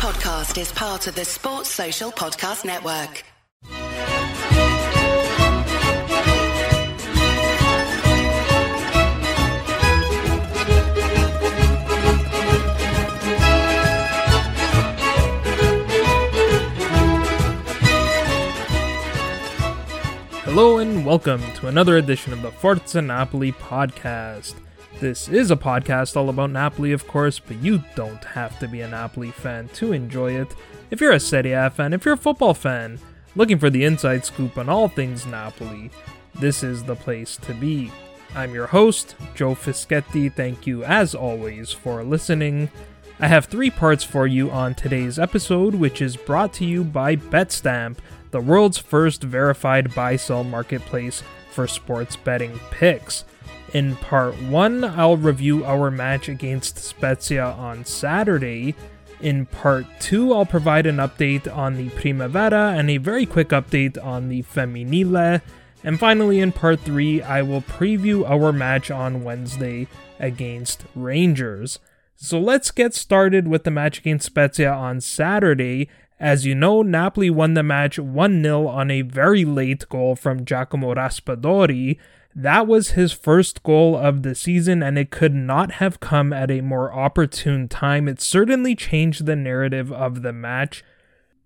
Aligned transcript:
podcast 0.00 0.58
is 0.58 0.72
part 0.72 1.06
of 1.08 1.14
the 1.14 1.26
Sports 1.26 1.68
Social 1.68 2.10
Podcast 2.10 2.64
Network. 2.64 3.22
Hello 20.46 20.78
and 20.78 21.04
welcome 21.04 21.42
to 21.56 21.66
another 21.66 21.98
edition 21.98 22.32
of 22.32 22.40
the 22.40 22.50
Forza 22.50 23.02
Napoli 23.02 23.52
podcast. 23.52 24.54
This 25.00 25.30
is 25.30 25.50
a 25.50 25.56
podcast 25.56 26.14
all 26.14 26.28
about 26.28 26.50
Napoli, 26.50 26.92
of 26.92 27.08
course, 27.08 27.38
but 27.38 27.56
you 27.62 27.82
don't 27.96 28.22
have 28.22 28.58
to 28.58 28.68
be 28.68 28.82
a 28.82 28.88
Napoli 28.88 29.30
fan 29.30 29.68
to 29.68 29.94
enjoy 29.94 30.32
it. 30.32 30.54
If 30.90 31.00
you're 31.00 31.12
a 31.12 31.18
Serie 31.18 31.52
A 31.52 31.70
fan, 31.70 31.94
if 31.94 32.04
you're 32.04 32.12
a 32.12 32.18
football 32.18 32.52
fan, 32.52 32.98
looking 33.34 33.58
for 33.58 33.70
the 33.70 33.86
inside 33.86 34.26
scoop 34.26 34.58
on 34.58 34.68
all 34.68 34.88
things 34.88 35.24
Napoli, 35.24 35.90
this 36.34 36.62
is 36.62 36.84
the 36.84 36.96
place 36.96 37.38
to 37.38 37.54
be. 37.54 37.90
I'm 38.34 38.52
your 38.52 38.66
host, 38.66 39.16
Joe 39.34 39.54
Fischetti. 39.54 40.30
Thank 40.30 40.66
you, 40.66 40.84
as 40.84 41.14
always, 41.14 41.72
for 41.72 42.04
listening. 42.04 42.68
I 43.18 43.26
have 43.26 43.46
three 43.46 43.70
parts 43.70 44.04
for 44.04 44.26
you 44.26 44.50
on 44.50 44.74
today's 44.74 45.18
episode, 45.18 45.74
which 45.74 46.02
is 46.02 46.14
brought 46.14 46.52
to 46.54 46.66
you 46.66 46.84
by 46.84 47.16
BetStamp, 47.16 47.96
the 48.32 48.40
world's 48.42 48.76
first 48.76 49.22
verified 49.22 49.94
buy 49.94 50.16
sell 50.16 50.44
marketplace 50.44 51.22
for 51.52 51.66
sports 51.66 52.16
betting 52.16 52.60
picks. 52.70 53.24
In 53.72 53.94
part 53.96 54.40
1, 54.42 54.82
I'll 54.82 55.16
review 55.16 55.64
our 55.64 55.92
match 55.92 56.28
against 56.28 56.78
Spezia 56.78 57.44
on 57.44 57.84
Saturday. 57.84 58.74
In 59.20 59.46
part 59.46 59.86
2, 60.00 60.32
I'll 60.32 60.46
provide 60.46 60.86
an 60.86 60.96
update 60.96 61.46
on 61.54 61.76
the 61.76 61.90
Primavera 61.90 62.74
and 62.76 62.90
a 62.90 62.96
very 62.96 63.26
quick 63.26 63.50
update 63.50 64.02
on 64.02 64.28
the 64.28 64.42
Femminile. 64.42 65.40
And 65.84 66.00
finally, 66.00 66.40
in 66.40 66.50
part 66.50 66.80
3, 66.80 67.22
I 67.22 67.42
will 67.42 67.62
preview 67.62 68.28
our 68.28 68.52
match 68.52 68.90
on 68.90 69.22
Wednesday 69.22 69.86
against 70.18 70.84
Rangers. 70.96 71.78
So 72.16 72.40
let's 72.40 72.72
get 72.72 72.92
started 72.92 73.46
with 73.46 73.62
the 73.64 73.70
match 73.70 74.00
against 74.00 74.26
Spezia 74.26 74.72
on 74.72 75.00
Saturday. 75.00 75.88
As 76.18 76.44
you 76.44 76.54
know, 76.54 76.82
Napoli 76.82 77.30
won 77.30 77.54
the 77.54 77.62
match 77.62 77.98
1 77.98 78.42
0 78.42 78.66
on 78.66 78.90
a 78.90 79.02
very 79.02 79.44
late 79.44 79.88
goal 79.88 80.16
from 80.16 80.44
Giacomo 80.44 80.94
Raspadori. 80.94 81.98
That 82.34 82.66
was 82.66 82.90
his 82.90 83.12
first 83.12 83.62
goal 83.62 83.96
of 83.96 84.22
the 84.22 84.34
season, 84.34 84.82
and 84.82 84.96
it 84.96 85.10
could 85.10 85.34
not 85.34 85.72
have 85.72 86.00
come 86.00 86.32
at 86.32 86.50
a 86.50 86.60
more 86.60 86.92
opportune 86.92 87.68
time. 87.68 88.08
It 88.08 88.20
certainly 88.20 88.76
changed 88.76 89.26
the 89.26 89.36
narrative 89.36 89.92
of 89.92 90.22
the 90.22 90.32
match. 90.32 90.84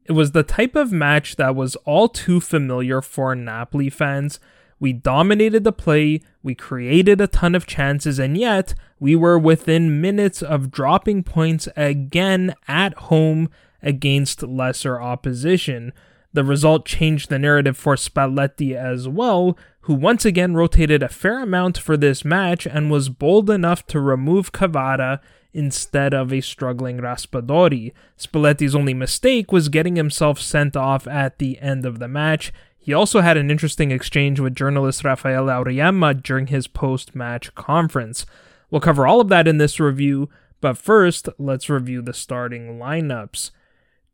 It 0.05 0.13
was 0.13 0.33
the 0.33 0.43
type 0.43 0.77
of 0.77 0.93
match 0.93 1.37
that 1.37 1.57
was 1.57 1.77
all 1.87 2.09
too 2.09 2.39
familiar 2.41 3.01
for 3.01 3.35
Napoli 3.35 3.89
fans. 3.89 4.39
We 4.79 4.93
dominated 4.93 5.65
the 5.65 5.73
play, 5.73 6.21
we 6.43 6.55
created 6.55 7.19
a 7.21 7.27
ton 7.27 7.55
of 7.55 7.67
chances, 7.67 8.19
and 8.19 8.37
yet 8.37 8.75
we 9.01 9.17
were 9.17 9.39
within 9.39 10.03
minutes 10.03 10.43
of 10.43 10.71
dropping 10.71 11.23
points 11.23 11.69
again 11.77 12.55
at 12.69 12.93
home 12.95 13.49
against 13.83 14.43
lesser 14.43 15.01
opposition. 15.01 15.95
The 16.35 16.45
result 16.45 16.85
changed 16.85 17.31
the 17.31 17.39
narrative 17.39 17.77
for 17.77 17.95
Spalletti 17.95 18.75
as 18.77 19.09
well, 19.09 19.57
who 19.85 19.93
once 19.93 20.25
again 20.25 20.55
rotated 20.55 21.03
a 21.03 21.09
fair 21.09 21.43
amount 21.43 21.77
for 21.77 21.95
this 21.95 22.25
match 22.25 22.67
and 22.67 22.91
was 22.91 23.11
bold 23.11 23.51
enough 23.51 23.87
to 23.87 24.01
remove 24.01 24.51
Kvara 24.51 25.21
instead 25.53 26.15
of 26.15 26.33
a 26.33 26.41
struggling 26.41 26.99
Raspadori. 26.99 27.93
Spalletti's 28.19 28.75
only 28.75 28.95
mistake 28.95 29.53
was 29.53 29.69
getting 29.69 29.97
himself 29.97 30.41
sent 30.41 30.75
off 30.75 31.07
at 31.07 31.39
the 31.39 31.59
end 31.59 31.85
of 31.85 31.99
the 31.99 32.09
match. 32.09 32.51
He 32.79 32.95
also 32.95 33.21
had 33.21 33.37
an 33.37 33.51
interesting 33.51 33.91
exchange 33.91 34.41
with 34.41 34.55
journalist 34.55 35.05
Raffaele 35.05 35.49
Auriemma 35.49 36.23
during 36.23 36.47
his 36.47 36.67
post 36.67 37.15
match 37.15 37.55
conference. 37.55 38.25
We'll 38.71 38.81
cover 38.81 39.07
all 39.07 39.21
of 39.21 39.29
that 39.29 39.47
in 39.47 39.59
this 39.59 39.79
review, 39.79 40.31
but 40.63 40.79
first, 40.79 41.29
let's 41.39 41.69
review 41.69 42.01
the 42.01 42.15
starting 42.15 42.79
lineups. 42.79 43.51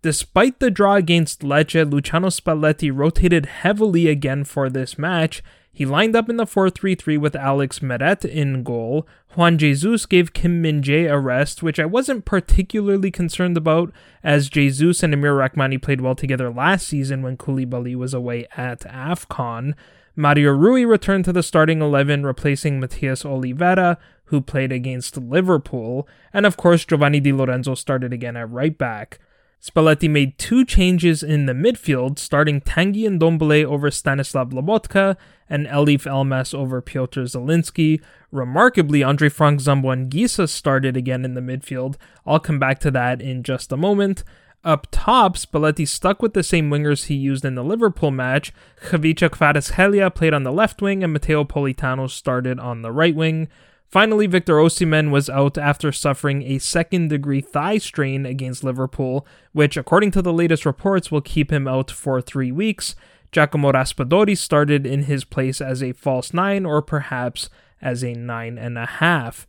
Despite 0.03 0.59
the 0.59 0.70
draw 0.70 0.97
against 0.97 1.42
Lecce, 1.42 1.88
Luciano 1.88 2.28
Spalletti 2.28 2.91
rotated 2.92 3.47
heavily 3.47 4.09
again 4.09 4.42
for 4.42 4.69
this 4.69 4.98
match 4.98 5.44
he 5.72 5.86
lined 5.86 6.16
up 6.16 6.28
in 6.28 6.36
the 6.36 6.47
4 6.47 6.70
3 6.70 6.94
3 6.94 7.16
with 7.16 7.36
Alex 7.36 7.81
Meret 7.81 8.25
in 8.25 8.62
goal. 8.62 9.06
Juan 9.36 9.56
Jesus 9.56 10.04
gave 10.06 10.32
Kim 10.32 10.60
Min 10.60 10.82
Jae 10.82 11.10
a 11.10 11.19
rest, 11.19 11.62
which 11.62 11.78
I 11.78 11.86
wasn't 11.86 12.25
particularly 12.25 13.10
concerned 13.10 13.56
about, 13.56 13.92
as 14.25 14.48
Jesus 14.48 15.03
and 15.03 15.14
Amir 15.14 15.34
Rrahmani 15.34 15.80
played 15.80 16.00
well 16.00 16.16
together 16.16 16.50
last 16.50 16.88
season 16.88 17.22
when 17.22 17.36
Koulibaly 17.36 17.94
was 17.94 18.12
away 18.12 18.47
at 18.56 18.80
AFCON. 18.80 19.75
Mario 20.16 20.50
Rui 20.50 20.84
returned 20.84 21.25
to 21.26 21.32
the 21.32 21.42
starting 21.42 21.80
11, 21.80 22.26
replacing 22.26 22.80
Matias 22.80 23.22
Olivera, 23.22 23.97
who 24.25 24.41
played 24.41 24.72
against 24.72 25.16
Liverpool. 25.16 26.09
And 26.32 26.44
of 26.44 26.56
course, 26.56 26.84
Giovanni 26.84 27.20
Di 27.20 27.32
Lorenzo 27.32 27.75
started 27.75 28.12
again 28.12 28.36
at 28.36 28.50
right 28.50 28.76
back. 28.76 29.20
Spalletti 29.62 30.09
made 30.09 30.38
two 30.38 30.65
changes 30.65 31.22
in 31.22 31.44
the 31.44 31.53
midfield, 31.53 32.19
starting 32.19 32.62
Tanguy 32.62 33.06
Ndombele 33.06 33.65
over 33.65 33.91
Stanislav 33.91 34.50
Lobotka 34.50 35.16
and 35.50 35.66
Elif 35.66 36.06
Elmas 36.06 36.54
over 36.54 36.81
Piotr 36.81 37.22
Zielinski. 37.22 38.00
Remarkably, 38.32 39.03
Andre 39.03 39.28
Frank 39.28 39.60
Zambo 39.60 39.94
Anguissa 39.94 40.48
started 40.48 40.97
again 40.97 41.26
in 41.26 41.34
the 41.34 41.43
midfield. 41.43 41.97
I'll 42.25 42.41
come 42.41 42.59
back 42.59 42.78
to 42.81 42.91
that 42.93 43.21
in 43.21 43.43
just 43.43 43.71
a 43.71 43.76
moment. 43.76 44.25
Up 44.65 44.87
top, 44.91 45.37
Spalletti 45.37 45.87
stuck 45.87 46.22
with 46.22 46.32
the 46.32 46.42
same 46.42 46.71
wingers 46.71 47.06
he 47.06 47.15
used 47.15 47.44
in 47.44 47.54
the 47.54 47.65
Liverpool 47.65 48.10
match. 48.10 48.53
Khvicha 48.84 49.28
Kvaratskhelia 49.28 50.15
played 50.15 50.34
on 50.34 50.42
the 50.42 50.53
left 50.53 50.81
wing 50.81 51.03
and 51.04 51.12
Matteo 51.12 51.44
Politano 51.44 52.09
started 52.09 52.59
on 52.59 52.82
the 52.82 52.92
right 52.92 53.15
wing. 53.15 53.48
Finally, 53.90 54.28
Victor 54.28 54.54
Osimhen 54.54 55.10
was 55.10 55.28
out 55.28 55.58
after 55.58 55.90
suffering 55.90 56.42
a 56.42 56.58
second 56.58 57.08
degree 57.08 57.40
thigh 57.40 57.76
strain 57.76 58.24
against 58.24 58.62
Liverpool, 58.62 59.26
which, 59.52 59.76
according 59.76 60.12
to 60.12 60.22
the 60.22 60.32
latest 60.32 60.64
reports, 60.64 61.10
will 61.10 61.20
keep 61.20 61.52
him 61.52 61.66
out 61.66 61.90
for 61.90 62.20
three 62.20 62.52
weeks. 62.52 62.94
Giacomo 63.32 63.72
Raspadori 63.72 64.38
started 64.38 64.86
in 64.86 65.04
his 65.04 65.24
place 65.24 65.60
as 65.60 65.82
a 65.82 65.92
false 65.92 66.32
nine 66.32 66.64
or 66.64 66.82
perhaps 66.82 67.50
as 67.82 68.04
a 68.04 68.14
nine 68.14 68.58
and 68.58 68.78
a 68.78 68.86
half. 68.86 69.46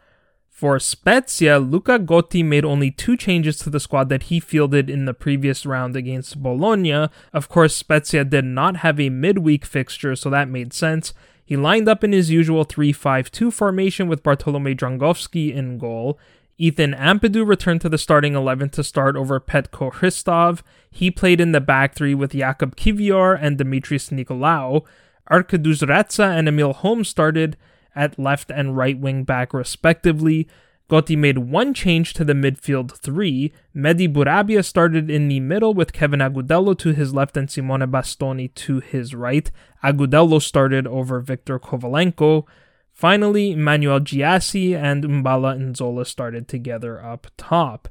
For 0.50 0.80
Spezia, 0.80 1.60
Luca 1.60 1.98
Gotti 2.00 2.44
made 2.44 2.66
only 2.66 2.92
two 2.92 3.18
changes 3.18 3.58
to 3.60 3.70
the 3.70 3.80
squad 3.80 4.10
that 4.10 4.24
he 4.24 4.40
fielded 4.40 4.90
in 4.90 5.06
the 5.06 5.14
previous 5.14 5.66
round 5.66 5.96
against 5.96 6.42
Bologna. 6.42 7.10
Of 7.34 7.50
course, 7.50 7.76
Spezia 7.76 8.24
did 8.26 8.46
not 8.46 8.78
have 8.78 9.00
a 9.00 9.10
midweek 9.10 9.66
fixture, 9.66 10.16
so 10.16 10.30
that 10.30 10.50
made 10.50 10.74
sense. 10.74 11.14
He 11.52 11.58
lined 11.58 11.90
up 11.90 12.02
in 12.02 12.14
his 12.14 12.32
usual 12.32 12.64
3 12.64 12.94
5 12.94 13.30
2 13.30 13.52
formation 13.52 14.08
with 14.08 14.24
Bartolomei 14.24 14.74
Dragowski 14.74 15.54
in 15.54 15.78
goal. 15.78 16.18
Ethan 16.58 16.94
Ampadu 16.94 17.46
returned 17.46 17.82
to 17.82 17.90
the 17.90 17.98
starting 17.98 18.36
11 18.36 18.70
to 18.70 18.86
start 18.86 19.18
over 19.18 19.38
Petko 19.38 19.92
Hristov. 19.92 20.62
He 20.90 21.12
played 21.12 21.42
in 21.42 21.52
the 21.52 21.60
back 21.60 21.94
three 21.94 22.16
with 22.16 22.32
Jakub 22.32 22.76
Kivior 22.76 23.38
and 23.38 23.58
Dimitris 23.58 24.14
Nicolaou. 24.14 24.86
Arkadiusz 25.30 25.86
Reca 25.86 26.24
and 26.24 26.48
Emil 26.48 26.72
Holm 26.72 27.04
started 27.04 27.58
at 27.94 28.18
left 28.18 28.50
and 28.50 28.78
right 28.78 28.98
wing 28.98 29.26
back 29.26 29.54
respectively. 29.54 30.48
Gotti 30.92 31.18
made 31.18 31.38
one 31.38 31.74
change 31.74 32.14
to 32.16 32.26
the 32.26 32.34
midfield 32.34 32.98
three. 32.98 33.54
Mehdi 33.74 34.12
Bourabia 34.12 34.64
started 34.64 35.10
in 35.10 35.30
the 35.30 35.40
middle 35.40 35.74
with 35.74 35.94
Kevin 35.94 36.20
Agudelo 36.20 36.78
to 36.80 36.90
his 36.90 37.14
left 37.14 37.38
and 37.38 37.50
Simone 37.50 37.90
Bastoni 37.90 38.54
to 38.56 38.82
his 38.82 39.16
right. 39.16 39.50
Agudelo 39.82 40.42
started 40.42 40.86
over 40.86 41.22
Victor 41.22 41.58
Kovalenko. 41.60 42.44
Finally, 42.92 43.56
Manuel 43.56 44.02
Gyasi 44.02 44.76
and 44.76 45.06
Mbala 45.06 45.58
Nzola 45.58 46.06
started 46.06 46.50
together 46.50 47.02
up 47.02 47.28
top. 47.38 47.88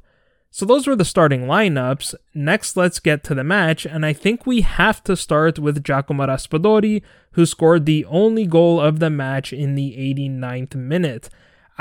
So 0.51 0.63
those 0.63 0.85
were 0.85 0.95
the 0.95 1.03
starting 1.03 1.45
lineups. 1.45 2.13
Next, 2.35 2.77
let's 2.77 2.99
get 2.99 3.23
to 3.23 3.33
the 3.33 3.43
match, 3.43 3.83
and 3.85 4.05
I 4.05 4.13
think 4.13 4.45
we 4.45 4.61
have 4.61 5.03
to 5.05 5.15
start 5.15 5.57
with 5.57 5.83
Giacomo 5.83 6.27
Raspadori, 6.27 7.01
who 7.31 7.47
scored 7.47 7.87
the 7.87 8.05
only 8.05 8.45
goal 8.45 8.79
of 8.79 8.99
the 8.99 9.09
match 9.09 9.53
in 9.53 9.73
the 9.73 9.95
89th 9.97 10.75
minute. 10.75 11.29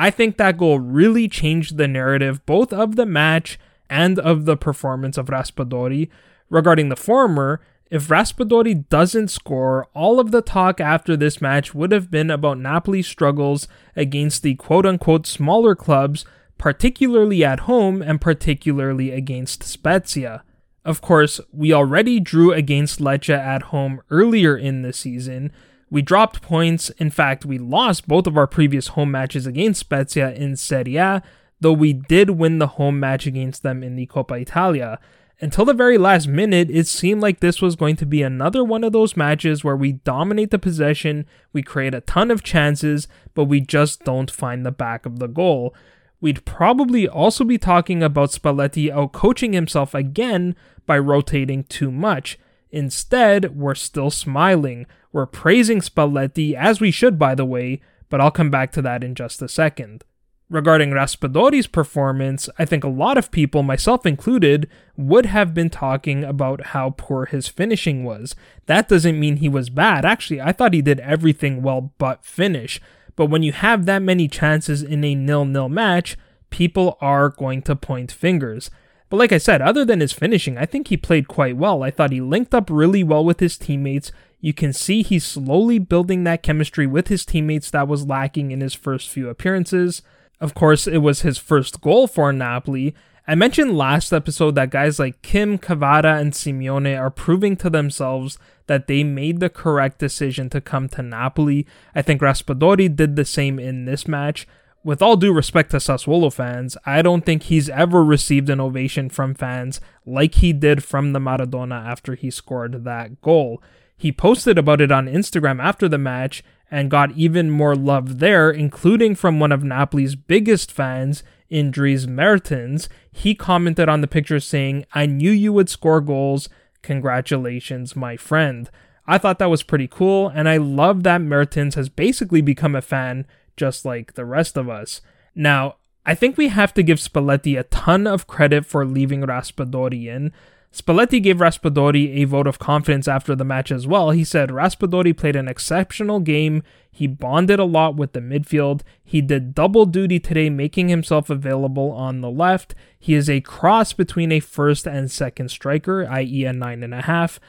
I 0.01 0.09
think 0.11 0.39
that 0.39 0.57
goal 0.57 0.79
really 0.79 1.29
changed 1.29 1.77
the 1.77 1.87
narrative 1.87 2.47
both 2.47 2.73
of 2.73 2.97
the 2.97 3.05
match 3.05 3.59
and 3.91 4.19
of 4.19 4.47
the 4.47 4.57
performance 4.57 5.19
of 5.19 5.27
Raspadori. 5.27 6.09
Regarding 6.49 6.89
the 6.89 6.97
former, 6.97 7.61
if 7.91 8.09
Raspadori 8.09 8.89
doesn't 8.89 9.29
score, 9.29 9.89
all 9.93 10.19
of 10.19 10.31
the 10.31 10.41
talk 10.41 10.81
after 10.81 11.19
this 11.19 11.43
match 11.43 11.75
would 11.75 11.93
have 11.93 12.11
been 12.11 12.31
about 12.31 12.57
Napoli's 12.57 13.09
struggles 13.09 13.69
against 13.95 14.43
the 14.43 14.55
quote 14.55 14.87
unquote 14.87 15.27
smaller 15.27 15.75
clubs, 15.75 16.25
particularly 16.57 17.45
at 17.45 17.61
home 17.61 18.01
and 18.01 18.23
particularly 18.23 19.11
against 19.11 19.63
Spezia. 19.65 20.45
Of 20.83 21.03
course, 21.03 21.43
we 21.53 21.75
already 21.75 22.21
drew 22.21 22.55
against 22.55 23.01
Lecce 23.01 23.37
at 23.37 23.65
home 23.65 24.01
earlier 24.09 24.57
in 24.57 24.81
the 24.81 24.95
season, 24.95 25.53
we 25.91 26.03
dropped 26.03 26.41
points. 26.41 26.91
In 26.91 27.11
fact, 27.11 27.45
we 27.45 27.59
lost 27.59 28.09
both 28.09 28.27
of 28.27 28.37
our 28.37 28.47
previous 28.47 28.89
home 28.89 29.11
matches 29.11 29.47
against 29.47 29.81
Spezia 29.81 30.33
in 30.33 30.57
Serie 30.57 30.97
A. 30.97 31.23
though 31.61 31.73
we 31.73 31.93
did 31.93 32.31
win 32.31 32.59
the 32.59 32.67
home 32.67 32.99
match 32.99 33.27
against 33.27 33.63
them 33.63 33.83
in 33.83 33.97
the 33.97 34.07
Coppa 34.07 34.41
Italia. 34.41 34.99
Until 35.43 35.65
the 35.65 35.75
very 35.75 35.97
last 35.97 36.27
minute, 36.29 36.71
it 36.71 36.87
seemed 36.87 37.23
like 37.23 37.41
this 37.41 37.63
was 37.63 37.75
going 37.75 37.97
to 37.97 38.07
be 38.07 38.23
another 38.23 38.63
one 38.63 38.85
of 38.85 38.93
those 38.93 39.17
matches 39.17 39.65
where 39.65 39.77
we 39.77 39.93
dominate 39.93 40.51
the 40.51 40.59
possession, 40.59 41.27
we 41.53 41.63
create 41.63 41.95
a 41.95 42.03
ton 42.03 42.31
of 42.31 42.43
chances, 42.43 43.09
but 43.35 43.45
we 43.45 43.61
just 43.61 44.05
don't 44.05 44.31
find 44.31 44.65
the 44.65 44.71
back 44.71 45.07
of 45.07 45.19
the 45.19 45.29
goal. 45.29 45.75
We'd 46.21 46.45
probably 46.45 47.09
also 47.09 47.45
be 47.45 47.57
talking 47.57 48.03
about 48.03 48.31
Spalletti 48.31 48.91
out 48.91 49.13
coaching 49.13 49.55
himself 49.55 49.95
again 49.95 50.55
by 50.85 50.99
rotating 50.99 51.65
too 51.65 51.91
much. 51.91 52.39
Instead, 52.71 53.57
we're 53.57 53.75
still 53.75 54.11
smiling. 54.11 54.87
We're 55.13 55.27
praising 55.27 55.81
Spalletti, 55.81 56.55
as 56.55 56.81
we 56.81 56.91
should, 56.91 57.19
by 57.19 57.35
the 57.35 57.45
way, 57.45 57.81
but 58.09 58.21
I'll 58.21 58.31
come 58.31 58.51
back 58.51 58.73
to 58.73 58.83
that 58.83 59.03
in 59.03 59.15
just 59.15 59.43
a 59.43 59.49
second. 59.49 60.05
Regarding 60.49 60.91
Raspadori's 60.91 61.69
performance, 61.69 62.49
I 62.59 62.65
think 62.65 62.83
a 62.83 62.89
lot 62.89 63.17
of 63.17 63.31
people, 63.31 63.63
myself 63.63 64.05
included, 64.05 64.69
would 64.97 65.27
have 65.27 65.55
been 65.55 65.71
talking 65.71 66.25
about 66.25 66.67
how 66.67 66.95
poor 66.97 67.27
his 67.27 67.47
finishing 67.47 68.03
was. 68.03 68.35
That 68.67 68.89
doesn't 68.89 69.19
mean 69.19 69.37
he 69.37 69.49
was 69.49 69.71
bad. 69.71 70.05
Actually, 70.05 70.41
I 70.41 70.51
thought 70.51 70.75
he 70.75 70.83
did 70.83 70.99
everything 71.01 71.63
well 71.63 71.93
but 71.99 72.25
finish. 72.25 72.81
But 73.15 73.27
when 73.27 73.45
you 73.45 73.53
have 73.53 73.87
that 73.87 74.03
many 74.03 74.27
chances 74.27 74.83
in 74.83 75.05
a 75.05 75.15
nil-nil 75.15 75.69
match, 75.69 76.17
people 76.51 76.99
are 77.01 77.29
going 77.29 77.63
to 77.63 77.77
point 77.77 78.11
fingers. 78.11 78.71
But 79.09 79.19
like 79.19 79.33
I 79.33 79.39
said, 79.39 79.63
other 79.63 79.85
than 79.85 80.01
his 80.01 80.13
finishing, 80.13 80.59
I 80.59 80.67
think 80.67 80.89
he 80.89 80.97
played 80.97 81.29
quite 81.29 81.57
well. 81.57 81.85
I 81.85 81.91
thought 81.93 82.13
he 82.13 82.21
linked 82.21 82.55
up 82.55 82.69
really 82.71 83.05
well 83.05 83.25
with 83.25 83.39
his 83.39 83.57
teammates. 83.57 84.11
You 84.41 84.55
can 84.55 84.73
see 84.73 85.03
he's 85.03 85.25
slowly 85.25 85.79
building 85.79 86.25
that 86.25 86.43
chemistry 86.43 86.87
with 86.87 87.09
his 87.09 87.27
teammates 87.27 87.71
that 87.71 87.89
was 87.89 88.07
lacking 88.07 88.51
in 88.51 88.61
his 88.61 88.75
first 88.75 89.09
few 89.09 89.29
appearances. 89.29 90.03
Of 90.41 90.55
course, 90.55 90.87
it 90.87 90.99
was 90.99 91.21
his 91.21 91.37
first 91.37 91.81
goal 91.83 92.07
for 92.07 92.33
Napoli. 92.33 92.95
I 93.29 93.35
mentioned 93.35 93.77
last 93.77 94.13
episode 94.13 94.55
that 94.55 94.71
guys 94.71 94.99
like 94.99 95.21
Kim, 95.21 95.59
Kvara, 95.59 96.19
and 96.19 96.33
Simeone 96.33 96.99
are 96.99 97.11
proving 97.11 97.55
to 97.59 97.69
themselves 97.69 98.39
that 98.67 98.87
they 98.87 99.05
made 99.05 99.41
the 99.41 99.51
correct 99.51 99.99
decision 99.99 100.49
to 100.51 100.61
come 100.61 100.89
to 100.89 101.03
Napoli. 101.03 101.67
I 101.95 102.01
think 102.01 102.23
Raspadori 102.23 102.95
did 102.97 103.17
the 103.17 103.27
same 103.27 103.59
in 103.59 103.85
this 103.85 104.09
match. 104.09 104.49
With 104.83 105.03
all 105.03 105.17
due 105.17 105.35
respect 105.35 105.73
to 105.73 105.77
Sassuolo 105.77 106.33
fans, 106.33 106.79
I 106.87 107.03
don't 107.03 107.27
think 107.27 107.43
he's 107.43 107.69
ever 107.69 108.03
received 108.03 108.49
an 108.49 108.61
ovation 108.61 109.11
from 109.11 109.35
fans 109.35 109.79
like 110.07 110.37
he 110.37 110.55
did 110.55 110.83
from 110.83 111.13
the 111.13 111.19
Maradona 111.19 111.87
after 111.87 112.15
he 112.15 112.31
scored 112.31 112.85
that 112.85 113.21
goal. 113.21 113.63
He 114.01 114.13
posted 114.13 114.57
about 114.57 114.81
it 114.81 114.91
on 114.91 115.09
Instagram 115.09 115.63
after 115.63 115.87
the 115.87 115.99
match 115.99 116.43
and 116.71 116.91
got 116.91 117.13
even 117.19 117.51
more 117.51 117.77
love 117.77 118.19
there, 118.19 118.51
including 118.51 119.15
from 119.15 119.39
one 119.39 119.53
of 119.53 119.61
Napoli's 119.61 120.15
biggest 120.15 120.73
fans, 120.73 121.23
Indris 121.53 122.07
Mertens. 122.07 122.89
He 123.13 123.35
commented 123.35 123.91
on 123.91 124.01
the 124.01 124.07
picture 124.07 124.41
saying, 124.41 124.87
I 124.95 125.05
knew 125.05 125.31
you 125.31 125.53
would 125.53 125.69
score 125.69 126.01
goals. 126.01 126.49
Congratulations, 126.81 127.95
my 127.95 128.17
friend. 128.17 128.71
I 129.07 129.19
thought 129.19 129.39
that 129.39 129.51
was 129.51 129.63
pretty 129.63 129.87
cool, 129.87 130.29
and 130.29 130.49
I 130.49 130.57
love 130.57 131.03
that 131.03 131.21
Mertens 131.21 131.75
has 131.75 131.91
basically 131.91 132.41
become 132.41 132.75
a 132.75 132.81
fan 132.81 133.27
just 133.55 133.85
like 133.85 134.15
the 134.15 134.25
rest 134.25 134.57
of 134.57 134.71
us. 134.71 135.03
Now, 135.35 135.75
I 136.07 136.15
think 136.15 136.39
we 136.39 136.49
have 136.49 136.73
to 136.73 136.83
give 136.83 136.97
Spalletti 136.97 137.61
a 137.61 137.65
ton 137.65 138.07
of 138.07 138.27
credit 138.27 138.65
for 138.65 138.87
leaving 138.87 139.21
Raspadori 139.21 140.07
in. 140.07 140.33
Spalletti 140.73 141.21
gave 141.21 141.39
Raspadori 141.39 142.17
a 142.17 142.25
vote 142.25 142.47
of 142.47 142.61
confidence 142.61 143.09
after 143.09 143.35
the 143.35 143.45
match 143.45 143.73
as 143.73 143.89
well. 143.89 144.11
He 144.11 144.23
said 144.23 144.51
Raspadori 144.51 145.17
played 145.17 145.35
an 145.35 145.49
exceptional 145.49 146.21
game. 146.21 146.63
He 146.93 147.09
bonded 147.09 147.59
a 147.59 147.65
lot 147.65 147.97
with 147.97 148.13
the 148.13 148.21
midfield. 148.21 148.83
He 149.03 149.21
did 149.21 149.55
double 149.55 149.85
duty 149.85 150.21
today, 150.21 150.49
making 150.49 150.89
himself 150.89 151.29
available 151.29 151.91
on 151.91 152.21
the 152.21 152.31
left. 152.31 152.77
He 152.99 153.15
is 153.15 153.29
a 153.29 153.41
cross 153.41 153.93
between 153.93 154.31
a 154.31 154.39
first 154.39 154.87
and 154.87 155.11
second 155.11 155.51
striker, 155.51 156.07
i.e., 156.09 156.45
a 156.45 156.53
nine 156.53 156.85
and 156.85 156.95
a 156.95 157.03
half. 157.03 157.41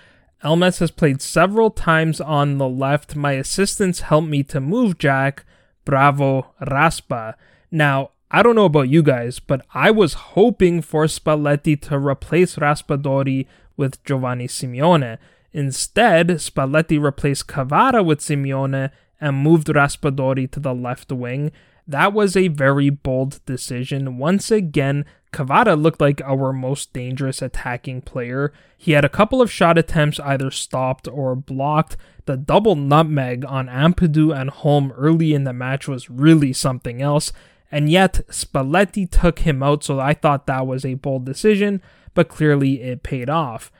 Elmas 0.43 0.79
has 0.79 0.89
played 0.89 1.21
several 1.21 1.69
times 1.69 2.19
on 2.19 2.57
the 2.57 2.69
left. 2.69 3.15
My 3.15 3.33
assistants 3.33 4.01
helped 4.01 4.27
me 4.27 4.41
to 4.43 4.59
move 4.59 4.97
Jack. 4.97 5.45
Bravo, 5.85 6.53
Raspa. 6.67 7.35
Now, 7.69 8.11
I 8.33 8.43
don't 8.43 8.55
know 8.55 8.65
about 8.65 8.87
you 8.87 9.03
guys, 9.03 9.39
but 9.39 9.65
I 9.73 9.91
was 9.91 10.13
hoping 10.13 10.81
for 10.81 11.03
Spalletti 11.03 11.79
to 11.81 11.97
replace 11.97 12.55
Raspadori 12.55 13.45
with 13.75 14.01
Giovanni 14.05 14.47
Simeone. 14.47 15.17
Instead, 15.51 16.29
Spalletti 16.29 16.97
replaced 17.01 17.47
Kvara 17.47 18.05
with 18.05 18.21
Simeone 18.21 18.91
and 19.19 19.35
moved 19.35 19.67
Raspadori 19.67 20.49
to 20.51 20.61
the 20.61 20.73
left 20.73 21.11
wing. 21.11 21.51
That 21.85 22.13
was 22.13 22.37
a 22.37 22.47
very 22.47 22.89
bold 22.89 23.45
decision. 23.45 24.17
Once 24.17 24.49
again, 24.49 25.03
Kvara 25.33 25.81
looked 25.81 25.99
like 25.99 26.21
our 26.21 26.53
most 26.53 26.93
dangerous 26.93 27.41
attacking 27.41 28.01
player. 28.01 28.53
He 28.77 28.93
had 28.93 29.03
a 29.03 29.09
couple 29.09 29.41
of 29.41 29.51
shot 29.51 29.77
attempts 29.77 30.21
either 30.21 30.51
stopped 30.51 31.05
or 31.05 31.35
blocked. 31.35 31.97
The 32.27 32.37
double 32.37 32.75
nutmeg 32.75 33.43
on 33.43 33.67
Ampadu 33.67 34.33
and 34.33 34.51
Holm 34.51 34.93
early 34.95 35.33
in 35.33 35.43
the 35.43 35.51
match 35.51 35.89
was 35.89 36.09
really 36.09 36.53
something 36.53 37.01
else, 37.01 37.33
and 37.71 37.89
yet 37.89 38.21
Spalletti 38.29 39.09
took 39.09 39.39
him 39.39 39.63
out, 39.63 39.83
so 39.83 39.99
I 39.99 40.13
thought 40.13 40.47
that 40.47 40.67
was 40.67 40.85
a 40.85 40.95
bold 40.95 41.25
decision, 41.25 41.81
but 42.13 42.29
clearly 42.29 42.81
it 42.81 43.03
paid 43.03 43.29
off. 43.29 43.71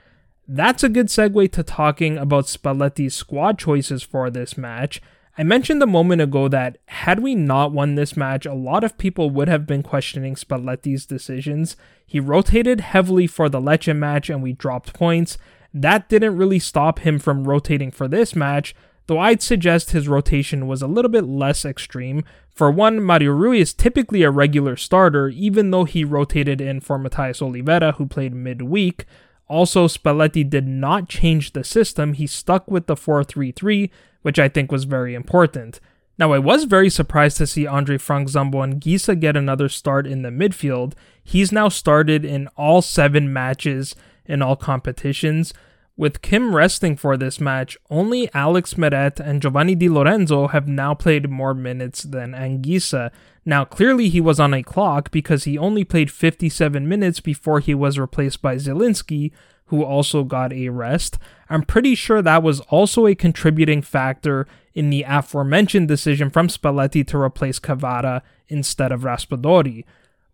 That's 0.48 0.82
a 0.82 0.88
good 0.88 1.06
segue 1.06 1.52
to 1.52 1.62
talking 1.62 2.18
about 2.18 2.46
Spalletti's 2.46 3.14
squad 3.14 3.58
choices 3.58 4.02
for 4.02 4.30
this 4.30 4.56
match. 4.56 5.00
I 5.38 5.44
mentioned 5.44 5.82
a 5.82 5.86
moment 5.86 6.20
ago 6.20 6.48
that 6.48 6.76
had 6.86 7.20
we 7.20 7.34
not 7.34 7.72
won 7.72 7.94
this 7.94 8.16
match, 8.16 8.44
a 8.44 8.52
lot 8.52 8.84
of 8.84 8.98
people 8.98 9.30
would 9.30 9.48
have 9.48 9.66
been 9.66 9.82
questioning 9.82 10.34
Spalletti's 10.34 11.06
decisions. 11.06 11.76
He 12.04 12.20
rotated 12.20 12.80
heavily 12.80 13.26
for 13.26 13.48
the 13.48 13.60
Lecce 13.60 13.96
match 13.96 14.28
and 14.28 14.42
we 14.42 14.52
dropped 14.52 14.92
points. 14.92 15.38
That 15.72 16.08
didn't 16.10 16.36
really 16.36 16.58
stop 16.58 16.98
him 16.98 17.18
from 17.18 17.44
rotating 17.44 17.90
for 17.90 18.08
this 18.08 18.36
match, 18.36 18.74
though 19.06 19.18
I'd 19.18 19.42
suggest 19.42 19.90
his 19.90 20.08
rotation 20.08 20.66
was 20.66 20.82
a 20.82 20.86
little 20.86 21.10
bit 21.10 21.24
less 21.24 21.64
extreme. 21.64 22.24
For 22.54 22.70
one, 22.70 23.02
Mario 23.02 23.32
Rui 23.32 23.58
is 23.58 23.74
typically 23.74 24.22
a 24.22 24.30
regular 24.30 24.76
starter, 24.76 25.28
even 25.28 25.70
though 25.70 25.84
he 25.84 26.04
rotated 26.04 26.60
in 26.60 26.80
for 26.80 26.98
Matthias 26.98 27.40
Olivera, 27.40 27.94
who 27.96 28.06
played 28.06 28.34
midweek. 28.34 29.06
Also, 29.48 29.86
Spalletti 29.86 30.48
did 30.48 30.66
not 30.66 31.08
change 31.08 31.52
the 31.52 31.64
system, 31.64 32.14
he 32.14 32.26
stuck 32.26 32.70
with 32.70 32.86
the 32.86 32.96
4 32.96 33.24
3 33.24 33.52
3, 33.52 33.90
which 34.22 34.38
I 34.38 34.48
think 34.48 34.72
was 34.72 34.84
very 34.84 35.14
important. 35.14 35.80
Now, 36.18 36.32
I 36.32 36.38
was 36.38 36.64
very 36.64 36.90
surprised 36.90 37.38
to 37.38 37.46
see 37.46 37.66
Andre 37.66 37.98
Frank 37.98 38.28
Zambo 38.28 38.64
Anguissa 38.64 39.18
get 39.18 39.36
another 39.36 39.68
start 39.68 40.06
in 40.06 40.22
the 40.22 40.28
midfield. 40.28 40.92
He's 41.24 41.50
now 41.50 41.68
started 41.68 42.24
in 42.24 42.48
all 42.56 42.82
seven 42.82 43.32
matches 43.32 43.96
in 44.26 44.42
all 44.42 44.56
competitions. 44.56 45.52
With 46.02 46.20
Kim 46.20 46.52
resting 46.52 46.96
for 46.96 47.16
this 47.16 47.40
match, 47.40 47.78
only 47.88 48.28
Alex 48.34 48.76
Meret 48.76 49.20
and 49.20 49.40
Giovanni 49.40 49.76
Di 49.76 49.88
Lorenzo 49.88 50.48
have 50.48 50.66
now 50.66 50.94
played 50.94 51.30
more 51.30 51.54
minutes 51.54 52.02
than 52.02 52.32
Anguissa. 52.32 53.12
Now, 53.44 53.64
clearly 53.64 54.08
he 54.08 54.20
was 54.20 54.40
on 54.40 54.52
a 54.52 54.64
clock 54.64 55.12
because 55.12 55.44
he 55.44 55.56
only 55.56 55.84
played 55.84 56.10
57 56.10 56.88
minutes 56.88 57.20
before 57.20 57.60
he 57.60 57.72
was 57.72 58.00
replaced 58.00 58.42
by 58.42 58.56
Zielinski, 58.56 59.30
who 59.66 59.84
also 59.84 60.24
got 60.24 60.52
a 60.52 60.70
rest. 60.70 61.18
I'm 61.48 61.62
pretty 61.62 61.94
sure 61.94 62.20
that 62.20 62.42
was 62.42 62.58
also 62.62 63.06
a 63.06 63.14
contributing 63.14 63.80
factor 63.80 64.48
in 64.74 64.90
the 64.90 65.04
aforementioned 65.06 65.86
decision 65.86 66.30
from 66.30 66.48
Spalletti 66.48 67.06
to 67.06 67.16
replace 67.16 67.60
Kvara 67.60 68.22
instead 68.48 68.90
of 68.90 69.02
Raspadori. 69.02 69.84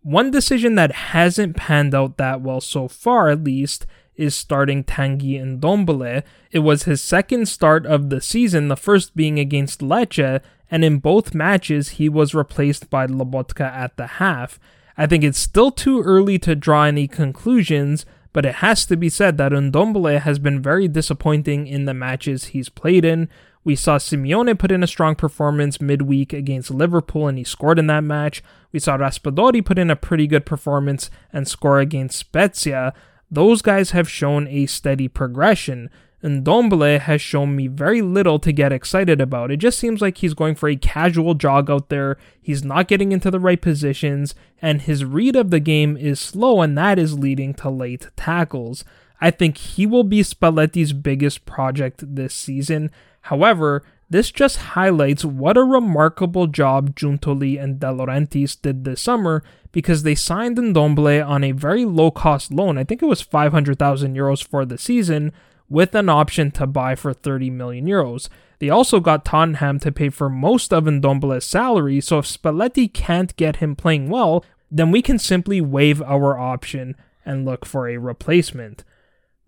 One 0.01 0.31
decision 0.31 0.77
that 0.77 0.93
hasn't 0.93 1.57
panned 1.57 1.95
out 1.95 2.17
that 2.17 2.41
well 2.41 2.63
so 2.63 2.89
far, 2.89 3.29
at 3.29 3.45
least, 3.45 3.85
is 4.19 4.35
starting 4.35 4.85
Tanguy 4.85 5.41
Ndombele. 5.41 6.23
It 6.51 6.59
was 6.59 6.83
his 6.83 7.01
second 7.01 7.47
start 7.47 7.87
of 7.87 8.11
the 8.11 8.21
season, 8.21 8.69
the 8.69 8.77
first 8.77 9.17
being 9.17 9.39
against 9.39 9.81
Lecce, 9.81 10.43
and 10.71 10.85
in 10.85 10.99
both 10.99 11.35
matches 11.35 11.91
he 11.91 12.09
was 12.09 12.35
replaced 12.35 12.91
by 12.91 13.07
Lobotka 13.07 13.65
at 13.65 13.97
the 13.97 14.07
half. 14.07 14.59
I 14.97 15.07
think 15.07 15.25
it's 15.25 15.39
still 15.39 15.71
too 15.71 16.03
early 16.03 16.39
to 16.41 16.57
draw 16.57 16.85
any 16.85 17.07
conclusions, 17.07 18.05
but 18.33 18.45
it 18.45 18.57
has 18.57 18.85
to 18.87 18.97
be 18.97 19.09
said 19.09 19.39
that 19.39 19.53
Ndombele 19.53 20.21
has 20.21 20.39
been 20.39 20.61
very 20.61 20.89
disappointing 20.89 21.67
in 21.67 21.85
the 21.85 21.95
matches 21.95 22.47
he's 22.47 22.69
played 22.69 23.05
in. 23.05 23.29
We 23.65 23.77
saw 23.77 23.99
Simeone 23.99 24.59
put 24.59 24.73
in 24.73 24.83
a 24.83 24.87
strong 24.87 25.15
performance 25.15 25.81
midweek 25.81 26.33
against 26.33 26.71
Liverpool 26.71 27.29
and 27.29 27.39
he 27.39 27.45
scored 27.45 27.79
in 27.79 27.87
that 27.89 28.05
match. 28.05 28.43
We 28.73 28.81
saw 28.81 28.97
Raspadori 28.97 29.65
put 29.65 29.79
in 29.79 29.91
a 29.91 29.97
pretty 29.97 30.27
good 30.27 30.47
performance 30.47 31.11
and 31.33 31.47
score 31.47 31.79
against 31.79 32.19
Spezia. 32.19 32.93
Those 33.31 33.63
guys 33.63 33.91
have 33.91 34.09
shown 34.09 34.49
a 34.49 34.67
steady 34.67 35.09
progression. 35.09 35.91
Ndombele 36.23 37.01
has 37.01 37.21
shown 37.21 37.55
me 37.55 37.69
very 37.69 38.03
little 38.03 38.39
to 38.41 38.53
get 38.53 38.73
excited 38.73 39.21
about. 39.21 39.51
It 39.51 39.59
just 39.59 39.79
seems 39.79 40.01
like 40.01 40.19
he's 40.19 40.35
going 40.35 40.57
for 40.57 40.69
a 40.69 40.77
casual 40.77 41.35
jog 41.35 41.71
out 41.71 41.91
there. 41.91 42.17
He's 42.41 42.65
not 42.65 42.89
getting 42.89 43.13
into 43.13 43.31
the 43.31 43.39
right 43.39 43.61
positions, 43.61 44.35
and 44.61 44.83
his 44.83 45.05
read 45.05 45.37
of 45.37 45.51
the 45.51 45.61
game 45.61 45.97
is 45.97 46.19
slow, 46.19 46.61
and 46.61 46.77
that 46.77 46.99
is 46.99 47.19
leading 47.19 47.55
to 47.55 47.71
late 47.71 48.09
tackles. 48.17 48.85
I 49.21 49.31
think 49.31 49.59
he 49.59 49.87
will 49.87 50.05
be 50.05 50.21
Spalletti's 50.21 50.93
biggest 50.93 51.45
project 51.45 52.03
this 52.17 52.35
season. 52.35 52.91
However, 53.23 53.85
This 54.11 54.31
just 54.31 54.57
highlights 54.57 55.25
what 55.25 55.59
a 55.59 55.63
remarkable 55.63 56.47
job 56.47 56.95
Giuntoli 56.95 57.63
and 57.63 57.79
De 57.79 57.89
Laurentiis 57.89 58.61
did 58.61 58.85
this 58.85 59.03
summer 59.03 59.43
because 59.71 60.03
they 60.03 60.15
signed 60.15 60.57
Ndombele 60.57 61.27
on 61.27 61.45
a 61.45 61.53
very 61.53 61.85
low 61.85 62.11
cost 62.11 62.51
loan. 62.51 62.79
I 62.79 62.85
think 62.85 63.03
it 63.03 63.07
was 63.07 63.21
500,000 63.21 64.17
euros 64.17 64.43
for 64.43 64.65
the 64.65 64.79
season 64.79 65.33
with 65.69 65.95
an 65.95 66.09
option 66.09 66.51
to 66.53 66.67
buy 66.67 66.95
for 66.95 67.13
30 67.13 67.51
million 67.51 67.87
euros. 67.87 68.31
They 68.61 68.71
also 68.71 68.99
got 68.99 69.27
Tottenham 69.27 69.79
to 69.81 69.93
pay 69.93 70.09
for 70.09 70.31
most 70.31 70.73
of 70.73 70.85
Ndombele's 70.85 71.45
salary, 71.45 72.01
so 72.01 72.19
if 72.19 72.25
Spalletti 72.25 72.93
can't 72.93 73.37
get 73.37 73.57
him 73.57 73.77
playing 73.77 74.09
well, 74.09 74.43
then 74.71 74.91
we 74.91 75.03
can 75.03 75.19
simply 75.19 75.61
waive 75.61 76.03
our 76.03 76.39
option 76.39 76.97
and 77.25 77.45
look 77.45 77.67
for 77.67 77.89
a 77.89 77.99
replacement. 77.99 78.85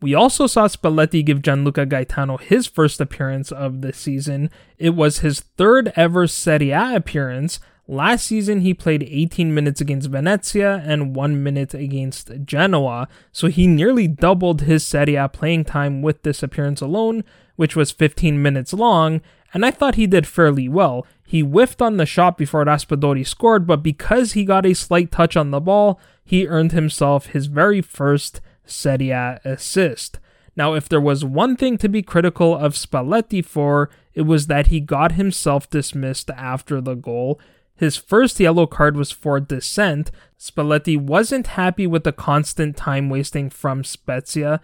We 0.03 0.15
also 0.15 0.47
saw 0.47 0.67
Spalletti 0.67 1.25
give 1.25 1.43
Gianluca 1.43 1.85
Gaetano 1.85 2.39
his 2.39 2.67
first 2.67 3.01
appearance 3.01 3.53
of 3.53 3.83
the 3.83 3.93
season. 3.93 4.51
It 4.79 4.91
was 4.91 5.19
his 5.19 5.41
third 5.41 5.93
ever 5.95 6.27
Serie 6.27 6.71
A 6.71 6.97
appearance. 6.97 7.61
Last 7.87 8.27
season, 8.27 8.61
he 8.61 8.73
played 8.73 9.03
18 9.03 9.53
minutes 9.53 9.81
against 9.81 10.11
Venezia 10.11 10.83
and 10.87 11.15
1 11.15 11.43
minute 11.43 11.75
against 11.75 12.31
Genoa, 12.45 13.09
so 13.33 13.49
he 13.49 13.67
nearly 13.67 14.07
doubled 14.07 14.63
his 14.63 14.87
Serie 14.87 15.17
A 15.17 15.29
playing 15.29 15.65
time 15.65 16.01
with 16.01 16.23
this 16.23 16.43
appearance 16.43 16.81
alone, 16.81 17.25
which 17.57 17.77
was 17.77 17.91
15 17.91 18.41
minutes 18.41 18.73
long, 18.73 19.21
and 19.53 19.67
I 19.67 19.71
thought 19.71 19.97
he 19.97 20.07
did 20.07 20.27
fairly 20.27 20.69
well. 20.69 21.05
He 21.27 21.41
whiffed 21.41 21.83
on 21.83 21.97
the 21.97 22.07
shot 22.07 22.39
before 22.39 22.65
Raspadori 22.65 23.27
scored, 23.27 23.67
but 23.67 23.83
because 23.83 24.33
he 24.33 24.45
got 24.45 24.65
a 24.65 24.73
slight 24.73 25.11
touch 25.11 25.37
on 25.37 25.51
the 25.51 25.61
ball, 25.61 26.01
he 26.25 26.47
earned 26.47 26.73
himself 26.73 27.27
his 27.27 27.47
very 27.47 27.83
first 27.83 28.41
Serie 28.71 29.11
A 29.11 29.41
assist. 29.45 30.19
Now, 30.57 30.75
if 30.75 30.89
there 30.89 31.01
was 31.01 31.25
one 31.25 31.57
thing 31.57 31.79
to 31.79 31.89
be 31.89 32.03
critical 32.03 32.57
of 32.57 32.75
Spalletti 32.75 33.45
for, 33.45 33.91
it 34.15 34.23
was 34.23 34.47
that 34.47 34.69
he 34.69 34.81
got 34.81 35.13
himself 35.13 35.71
dismissed 35.71 36.31
after 36.31 36.81
the 36.81 36.95
goal. 36.95 37.41
His 37.77 37.97
first 37.97 38.39
yellow 38.41 38.67
card 38.67 38.97
was 38.97 39.11
for 39.11 39.41
dissent. 39.41 40.11
Spalletti 40.39 40.99
wasn't 40.99 41.49
happy 41.49 41.87
with 41.87 42.05
the 42.05 42.13
constant 42.13 42.77
time 42.77 43.09
wasting 43.09 43.49
from 43.49 43.85
Spezia, 43.85 44.61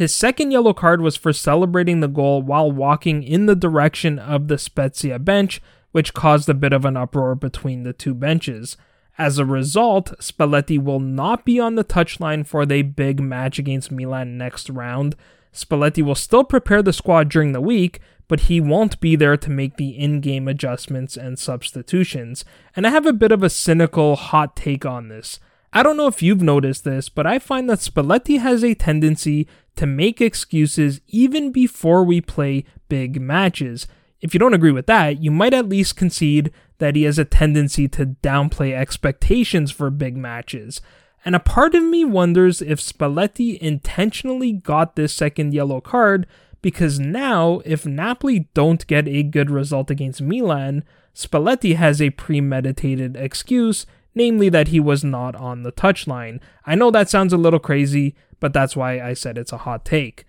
his 0.00 0.14
second 0.14 0.50
yellow 0.50 0.72
card 0.72 1.02
was 1.02 1.16
for 1.16 1.30
celebrating 1.30 2.00
the 2.00 2.08
goal 2.08 2.40
while 2.40 2.72
walking 2.72 3.22
in 3.22 3.44
the 3.44 3.54
direction 3.54 4.18
of 4.18 4.48
the 4.48 4.56
Spezia 4.56 5.18
bench, 5.18 5.60
which 5.92 6.14
caused 6.14 6.48
a 6.48 6.54
bit 6.54 6.72
of 6.72 6.86
an 6.86 6.96
uproar 6.96 7.34
between 7.34 7.82
the 7.82 7.92
two 7.92 8.14
benches. 8.14 8.78
As 9.20 9.36
a 9.36 9.44
result, 9.44 10.14
Spalletti 10.18 10.82
will 10.82 10.98
not 10.98 11.44
be 11.44 11.60
on 11.60 11.74
the 11.74 11.84
touchline 11.84 12.46
for 12.46 12.64
the 12.64 12.80
big 12.80 13.20
match 13.20 13.58
against 13.58 13.90
Milan 13.90 14.38
next 14.38 14.70
round. 14.70 15.14
Spalletti 15.52 16.02
will 16.02 16.14
still 16.14 16.42
prepare 16.42 16.82
the 16.82 16.94
squad 16.94 17.28
during 17.28 17.52
the 17.52 17.60
week, 17.60 18.00
but 18.28 18.40
he 18.40 18.62
won't 18.62 18.98
be 18.98 19.16
there 19.16 19.36
to 19.36 19.50
make 19.50 19.76
the 19.76 19.90
in 19.90 20.22
game 20.22 20.48
adjustments 20.48 21.18
and 21.18 21.38
substitutions. 21.38 22.46
And 22.74 22.86
I 22.86 22.90
have 22.90 23.04
a 23.04 23.12
bit 23.12 23.30
of 23.30 23.42
a 23.42 23.50
cynical 23.50 24.16
hot 24.16 24.56
take 24.56 24.86
on 24.86 25.08
this. 25.08 25.38
I 25.70 25.82
don't 25.82 25.98
know 25.98 26.06
if 26.06 26.22
you've 26.22 26.40
noticed 26.40 26.84
this, 26.84 27.10
but 27.10 27.26
I 27.26 27.38
find 27.38 27.68
that 27.68 27.80
Spalletti 27.80 28.40
has 28.40 28.64
a 28.64 28.72
tendency 28.72 29.46
to 29.76 29.84
make 29.84 30.22
excuses 30.22 31.02
even 31.08 31.52
before 31.52 32.04
we 32.04 32.22
play 32.22 32.64
big 32.88 33.20
matches. 33.20 33.86
If 34.22 34.32
you 34.32 34.40
don't 34.40 34.54
agree 34.54 34.72
with 34.72 34.86
that, 34.86 35.22
you 35.22 35.30
might 35.30 35.52
at 35.52 35.68
least 35.68 35.96
concede 35.96 36.50
that 36.80 36.96
he 36.96 37.04
has 37.04 37.18
a 37.18 37.24
tendency 37.24 37.88
to 37.88 38.06
downplay 38.06 38.74
expectations 38.74 39.70
for 39.70 39.88
big 39.90 40.16
matches. 40.16 40.80
And 41.24 41.36
a 41.36 41.40
part 41.40 41.74
of 41.74 41.84
me 41.84 42.04
wonders 42.04 42.60
if 42.60 42.80
Spalletti 42.80 43.58
intentionally 43.58 44.52
got 44.52 44.96
this 44.96 45.14
second 45.14 45.54
yellow 45.54 45.80
card 45.80 46.26
because 46.62 46.98
now, 46.98 47.62
if 47.64 47.86
Napoli 47.86 48.48
don't 48.52 48.86
get 48.86 49.08
a 49.08 49.22
good 49.22 49.50
result 49.50 49.90
against 49.90 50.20
Milan, 50.20 50.84
Spalletti 51.14 51.76
has 51.76 52.02
a 52.02 52.10
premeditated 52.10 53.16
excuse 53.16 53.86
namely 54.14 54.48
that 54.48 54.68
he 54.68 54.80
was 54.80 55.04
not 55.04 55.36
on 55.36 55.62
the 55.62 55.72
touchline. 55.72 56.40
I 56.66 56.74
know 56.74 56.90
that 56.90 57.08
sounds 57.08 57.32
a 57.32 57.38
little 57.38 57.58
crazy, 57.60 58.14
but 58.40 58.52
that's 58.52 58.76
why 58.76 59.00
I 59.00 59.14
said 59.14 59.38
it's 59.38 59.52
a 59.52 59.58
hot 59.58 59.84
take. 59.84 60.24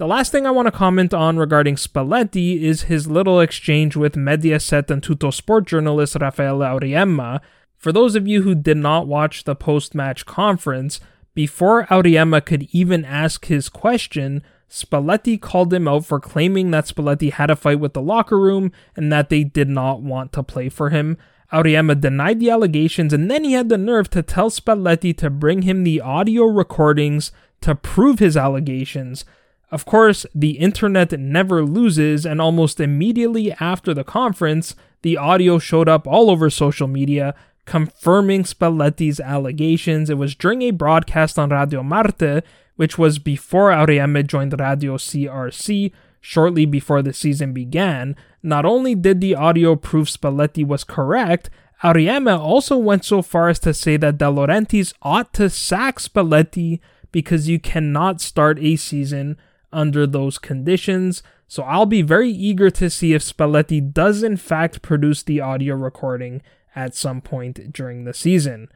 The 0.00 0.06
last 0.06 0.32
thing 0.32 0.46
I 0.46 0.50
want 0.50 0.64
to 0.64 0.72
comment 0.72 1.12
on 1.12 1.36
regarding 1.36 1.74
Spalletti 1.74 2.62
is 2.62 2.84
his 2.84 3.10
little 3.10 3.38
exchange 3.38 3.96
with 3.96 4.14
Mediaset 4.14 4.90
and 4.90 5.02
Tuttosport 5.02 5.66
journalist 5.66 6.16
Raffaele 6.18 6.60
Auriemma. 6.60 7.42
For 7.76 7.92
those 7.92 8.16
of 8.16 8.26
you 8.26 8.40
who 8.40 8.54
did 8.54 8.78
not 8.78 9.06
watch 9.06 9.44
the 9.44 9.54
post 9.54 9.94
match 9.94 10.24
conference, 10.24 11.00
before 11.34 11.84
Auriemma 11.88 12.42
could 12.42 12.66
even 12.72 13.04
ask 13.04 13.44
his 13.44 13.68
question, 13.68 14.42
Spalletti 14.70 15.38
called 15.38 15.74
him 15.74 15.86
out 15.86 16.06
for 16.06 16.18
claiming 16.18 16.70
that 16.70 16.86
Spalletti 16.86 17.30
had 17.32 17.50
a 17.50 17.54
fight 17.54 17.78
with 17.78 17.92
the 17.92 18.00
locker 18.00 18.40
room 18.40 18.72
and 18.96 19.12
that 19.12 19.28
they 19.28 19.44
did 19.44 19.68
not 19.68 20.00
want 20.00 20.32
to 20.32 20.42
play 20.42 20.70
for 20.70 20.88
him. 20.88 21.18
Auriemma 21.52 22.00
denied 22.00 22.40
the 22.40 22.48
allegations 22.48 23.12
and 23.12 23.30
then 23.30 23.44
he 23.44 23.52
had 23.52 23.68
the 23.68 23.76
nerve 23.76 24.08
to 24.08 24.22
tell 24.22 24.48
Spalletti 24.48 25.14
to 25.18 25.28
bring 25.28 25.60
him 25.60 25.84
the 25.84 26.00
audio 26.00 26.44
recordings 26.44 27.32
to 27.60 27.74
prove 27.74 28.18
his 28.18 28.34
allegations. 28.34 29.26
Of 29.70 29.84
course, 29.84 30.26
the 30.34 30.58
internet 30.58 31.18
never 31.18 31.64
loses, 31.64 32.26
and 32.26 32.40
almost 32.40 32.80
immediately 32.80 33.52
after 33.52 33.94
the 33.94 34.04
conference, 34.04 34.74
the 35.02 35.16
audio 35.16 35.58
showed 35.58 35.88
up 35.88 36.06
all 36.06 36.30
over 36.30 36.50
social 36.50 36.88
media 36.88 37.34
confirming 37.66 38.42
Spalletti's 38.42 39.20
allegations. 39.20 40.10
It 40.10 40.18
was 40.18 40.34
during 40.34 40.62
a 40.62 40.72
broadcast 40.72 41.38
on 41.38 41.50
Radio 41.50 41.84
Marte, 41.84 42.42
which 42.74 42.98
was 42.98 43.20
before 43.20 43.70
Auriemma 43.70 44.26
joined 44.26 44.58
Radio 44.58 44.96
CRC, 44.96 45.92
shortly 46.20 46.66
before 46.66 47.02
the 47.02 47.12
season 47.12 47.52
began, 47.52 48.16
not 48.42 48.64
only 48.64 48.94
did 48.94 49.20
the 49.20 49.34
audio 49.34 49.76
prove 49.76 50.08
Spalletti 50.08 50.66
was 50.66 50.82
correct, 50.82 51.48
Auriemma 51.82 52.38
also 52.38 52.76
went 52.76 53.04
so 53.04 53.22
far 53.22 53.48
as 53.48 53.58
to 53.60 53.72
say 53.72 53.96
that 53.96 54.18
De 54.18 54.24
Laurentiis 54.24 54.92
ought 55.02 55.32
to 55.34 55.48
sack 55.48 55.98
Spalletti 55.98 56.80
because 57.12 57.48
you 57.48 57.58
cannot 57.58 58.20
start 58.20 58.58
a 58.58 58.76
season 58.76 59.36
under 59.72 60.06
those 60.06 60.38
conditions. 60.38 61.22
So 61.46 61.62
I'll 61.64 61.86
be 61.86 62.02
very 62.02 62.30
eager 62.30 62.70
to 62.70 62.88
see 62.90 63.12
if 63.12 63.22
Spalletti 63.22 63.92
does 63.92 64.22
in 64.22 64.36
fact 64.36 64.82
produce 64.82 65.22
the 65.22 65.40
audio 65.40 65.74
recording 65.74 66.42
at 66.76 66.94
some 66.94 67.20
point 67.20 67.72
during 67.72 68.04
the 68.04 68.14
season. 68.14 68.68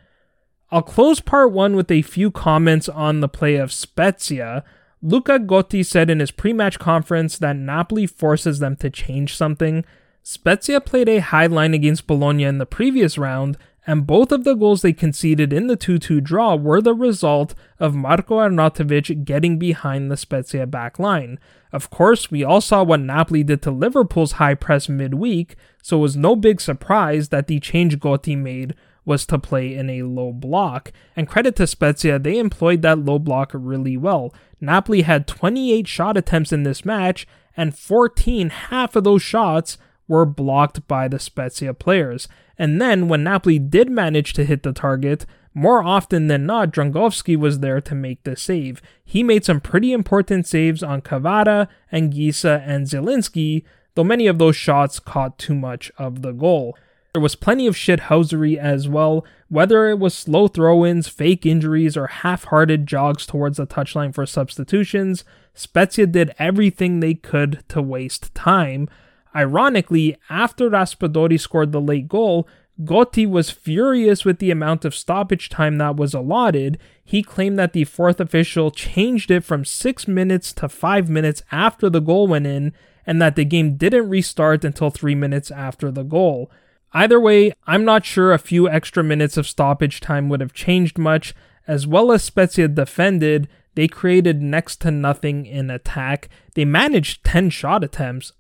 I'll 0.70 0.82
close 0.82 1.20
part 1.20 1.52
one 1.52 1.76
with 1.76 1.90
a 1.90 2.02
few 2.02 2.30
comments 2.30 2.88
on 2.88 3.20
the 3.20 3.28
play 3.28 3.56
of 3.56 3.72
Spezia. 3.72 4.64
Luca 5.00 5.38
Gotti 5.38 5.86
said 5.86 6.10
in 6.10 6.18
his 6.18 6.30
pre 6.30 6.52
match 6.52 6.78
conference 6.78 7.38
that 7.38 7.56
Napoli 7.56 8.06
forces 8.06 8.58
them 8.58 8.74
to 8.76 8.90
change 8.90 9.36
something. 9.36 9.84
Spezia 10.22 10.80
played 10.80 11.08
a 11.08 11.20
high 11.20 11.46
line 11.46 11.74
against 11.74 12.06
Bologna 12.06 12.44
in 12.44 12.58
the 12.58 12.66
previous 12.66 13.18
round, 13.18 13.58
and 13.86 14.06
both 14.06 14.32
of 14.32 14.44
the 14.44 14.54
goals 14.54 14.82
they 14.82 14.92
conceded 14.92 15.52
in 15.52 15.66
the 15.66 15.76
2 15.76 15.98
2 15.98 16.20
draw 16.20 16.56
were 16.56 16.80
the 16.80 16.94
result 16.94 17.54
of 17.78 17.94
Marco 17.94 18.38
Arnautovic 18.38 19.24
getting 19.24 19.58
behind 19.58 20.10
the 20.10 20.16
Spezia 20.16 20.66
back 20.66 20.98
line. 20.98 21.38
Of 21.72 21.90
course, 21.90 22.30
we 22.30 22.44
all 22.44 22.60
saw 22.60 22.82
what 22.82 23.00
Napoli 23.00 23.42
did 23.42 23.60
to 23.62 23.70
Liverpool's 23.70 24.32
high 24.32 24.54
press 24.54 24.88
midweek, 24.88 25.56
so 25.82 25.98
it 25.98 26.02
was 26.02 26.16
no 26.16 26.36
big 26.36 26.60
surprise 26.60 27.28
that 27.28 27.46
the 27.46 27.60
change 27.60 27.98
Gotti 27.98 28.38
made 28.38 28.74
was 29.04 29.26
to 29.26 29.38
play 29.38 29.74
in 29.74 29.90
a 29.90 30.02
low 30.02 30.32
block. 30.32 30.92
And 31.14 31.28
credit 31.28 31.56
to 31.56 31.66
Spezia, 31.66 32.18
they 32.18 32.38
employed 32.38 32.82
that 32.82 33.04
low 33.04 33.18
block 33.18 33.50
really 33.52 33.96
well. 33.96 34.34
Napoli 34.60 35.02
had 35.02 35.26
28 35.26 35.86
shot 35.86 36.16
attempts 36.16 36.52
in 36.52 36.62
this 36.62 36.84
match, 36.84 37.26
and 37.56 37.76
14, 37.76 38.48
half 38.50 38.96
of 38.96 39.04
those 39.04 39.22
shots, 39.22 39.78
were 40.08 40.26
blocked 40.26 40.86
by 40.86 41.08
the 41.08 41.18
Spezia 41.18 41.74
players. 41.74 42.28
And 42.58 42.80
then, 42.80 43.08
when 43.08 43.24
Napoli 43.24 43.58
did 43.58 43.90
manage 43.90 44.32
to 44.34 44.44
hit 44.44 44.62
the 44.62 44.72
target, 44.72 45.26
more 45.54 45.84
often 45.84 46.26
than 46.26 46.46
not, 46.46 46.72
Dragowski 46.72 47.36
was 47.36 47.60
there 47.60 47.80
to 47.80 47.94
make 47.94 48.24
the 48.24 48.36
save. 48.36 48.82
He 49.04 49.22
made 49.22 49.44
some 49.44 49.60
pretty 49.60 49.92
important 49.92 50.46
saves 50.46 50.82
on 50.82 51.00
Kvara, 51.00 51.68
Anguissa, 51.92 52.62
and 52.66 52.86
Zielinski, 52.86 53.64
though 53.94 54.04
many 54.04 54.26
of 54.26 54.38
those 54.38 54.56
shots 54.56 54.98
caught 54.98 55.38
too 55.38 55.54
much 55.54 55.92
of 55.96 56.22
the 56.22 56.32
goal. 56.32 56.76
There 57.12 57.22
was 57.22 57.36
plenty 57.36 57.68
of 57.68 57.76
shithousery 57.76 58.56
as 58.56 58.88
well, 58.88 59.24
whether 59.48 59.88
it 59.88 60.00
was 60.00 60.14
slow 60.14 60.48
throw 60.48 60.84
ins, 60.84 61.06
fake 61.06 61.46
injuries, 61.46 61.96
or 61.96 62.08
half 62.08 62.44
hearted 62.44 62.88
jogs 62.88 63.24
towards 63.24 63.56
the 63.56 63.68
touchline 63.68 64.12
for 64.12 64.26
substitutions. 64.26 65.24
Spezia 65.54 66.08
did 66.08 66.34
everything 66.40 66.98
they 66.98 67.14
could 67.14 67.62
to 67.68 67.80
waste 67.80 68.34
time. 68.34 68.88
Ironically, 69.34 70.16
after 70.30 70.70
Raspadori 70.70 71.40
scored 71.40 71.72
the 71.72 71.80
late 71.80 72.08
goal, 72.08 72.48
Gotti 72.82 73.28
was 73.28 73.50
furious 73.50 74.24
with 74.24 74.38
the 74.38 74.50
amount 74.50 74.84
of 74.84 74.94
stoppage 74.94 75.48
time 75.48 75.78
that 75.78 75.96
was 75.96 76.12
allotted. 76.12 76.78
He 77.04 77.22
claimed 77.22 77.58
that 77.58 77.72
the 77.72 77.84
fourth 77.84 78.20
official 78.20 78.70
changed 78.70 79.30
it 79.30 79.44
from 79.44 79.64
6 79.64 80.08
minutes 80.08 80.52
to 80.54 80.68
5 80.68 81.08
minutes 81.08 81.42
after 81.52 81.88
the 81.88 82.00
goal 82.00 82.26
went 82.26 82.46
in, 82.46 82.72
and 83.06 83.22
that 83.22 83.36
the 83.36 83.44
game 83.44 83.76
didn't 83.76 84.08
restart 84.08 84.64
until 84.64 84.90
3 84.90 85.14
minutes 85.14 85.50
after 85.50 85.90
the 85.90 86.02
goal. 86.02 86.50
Either 86.92 87.20
way, 87.20 87.52
I'm 87.66 87.84
not 87.84 88.04
sure 88.04 88.32
a 88.32 88.38
few 88.38 88.68
extra 88.68 89.02
minutes 89.02 89.36
of 89.36 89.48
stoppage 89.48 90.00
time 90.00 90.28
would 90.28 90.40
have 90.40 90.52
changed 90.52 90.98
much. 90.98 91.34
As 91.66 91.86
well 91.86 92.12
as 92.12 92.22
Spezia 92.22 92.68
defended, 92.68 93.48
they 93.74 93.88
created 93.88 94.42
next 94.42 94.80
to 94.82 94.90
nothing 94.90 95.46
in 95.46 95.70
attack. 95.70 96.28
They 96.54 96.64
managed 96.64 97.24
10 97.24 97.50
shot 97.50 97.82
attempts. 97.82 98.32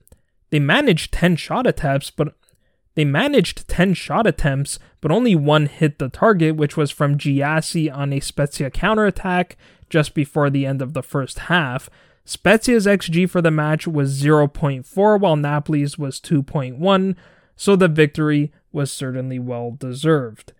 They 0.54 0.60
managed 0.60 1.10
10 1.10 1.34
shot 1.34 1.66
attempts, 1.66 2.10
but 2.10 2.36
they 2.94 3.04
managed 3.04 3.66
10 3.66 3.92
shot 3.94 4.24
attempts, 4.24 4.78
but 5.00 5.10
only 5.10 5.34
one 5.34 5.66
hit 5.66 5.98
the 5.98 6.08
target, 6.08 6.54
which 6.54 6.76
was 6.76 6.92
from 6.92 7.18
Gyasi 7.18 7.92
on 7.92 8.12
a 8.12 8.20
Spezia 8.20 8.70
counterattack 8.70 9.56
just 9.90 10.14
before 10.14 10.50
the 10.50 10.64
end 10.64 10.80
of 10.80 10.92
the 10.92 11.02
first 11.02 11.40
half. 11.50 11.90
Spezia's 12.24 12.86
XG 12.86 13.28
for 13.28 13.42
the 13.42 13.50
match 13.50 13.88
was 13.88 14.22
0.4, 14.22 15.18
while 15.18 15.34
Napoli's 15.34 15.98
was 15.98 16.20
2.1, 16.20 17.16
so 17.56 17.74
the 17.74 17.88
victory 17.88 18.52
was 18.70 18.92
certainly 18.92 19.40
well 19.40 19.72
deserved. 19.72 20.52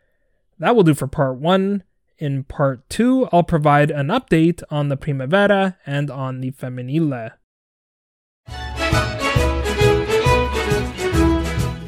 That 0.59 0.75
will 0.75 0.83
do 0.83 0.95
for 0.95 1.07
part 1.07 1.37
1. 1.37 1.85
In 2.19 2.43
part 2.43 2.91
2, 2.91 3.29
I'll 3.31 3.45
provide 3.45 3.93
an 3.93 4.09
update 4.09 4.61
on 4.71 4.89
the 4.89 4.97
Primavera 4.97 5.79
and 5.87 6.11
on 6.11 6.41
the 6.41 6.51
Femminile. 6.51 7.35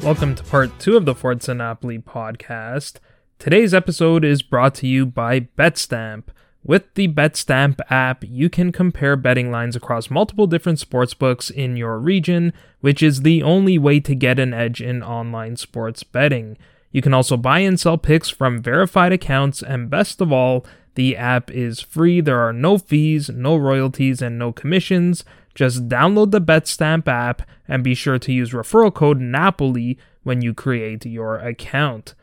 Welcome 0.07 0.35
to 0.35 0.43
part 0.45 0.79
2 0.79 0.95
of 0.95 1.03
the 1.03 1.13
Forza 1.13 1.53
Napoli 1.53 1.99
podcast. 1.99 2.99
Today's 3.39 3.73
episode 3.73 4.23
is 4.23 4.41
brought 4.41 4.73
to 4.75 4.87
you 4.87 5.05
by 5.05 5.41
BetStamp. 5.41 6.27
With 6.63 6.93
the 6.93 7.09
BetStamp 7.09 7.81
app, 7.89 8.23
you 8.25 8.49
can 8.49 8.71
compare 8.71 9.17
betting 9.17 9.51
lines 9.51 9.75
across 9.75 10.09
multiple 10.09 10.47
different 10.47 10.79
sportsbooks 10.79 11.51
in 11.51 11.75
your 11.75 11.99
region, 11.99 12.53
which 12.79 13.03
is 13.03 13.23
the 13.23 13.43
only 13.43 13.77
way 13.77 13.99
to 13.99 14.15
get 14.15 14.39
an 14.39 14.53
edge 14.53 14.81
in 14.81 15.03
online 15.03 15.57
sports 15.57 16.03
betting. 16.03 16.57
You 16.89 17.01
can 17.01 17.13
also 17.13 17.35
buy 17.35 17.59
and 17.59 17.77
sell 17.77 17.97
picks 17.97 18.29
from 18.29 18.61
verified 18.61 19.11
accounts, 19.11 19.61
and 19.61 19.89
best 19.89 20.21
of 20.21 20.31
all, 20.31 20.65
the 20.95 21.17
app 21.17 21.51
is 21.51 21.81
free. 21.81 22.21
There 22.21 22.39
are 22.39 22.53
no 22.53 22.77
fees, 22.77 23.27
no 23.27 23.57
royalties, 23.57 24.21
and 24.21 24.39
no 24.39 24.53
commissions. 24.53 25.25
Just 25.57 25.89
download 25.89 26.29
the 26.29 26.39
BetStamp 26.39 27.07
app 27.07 27.41
and 27.67 27.83
be 27.83 27.95
sure 27.95 28.19
to 28.19 28.31
use 28.31 28.51
referral 28.51 28.93
code 28.93 29.19
NAPOLI 29.19 29.97
when 30.21 30.43
you 30.43 30.53
create 30.53 31.03
your 31.03 31.37
account. 31.39 32.13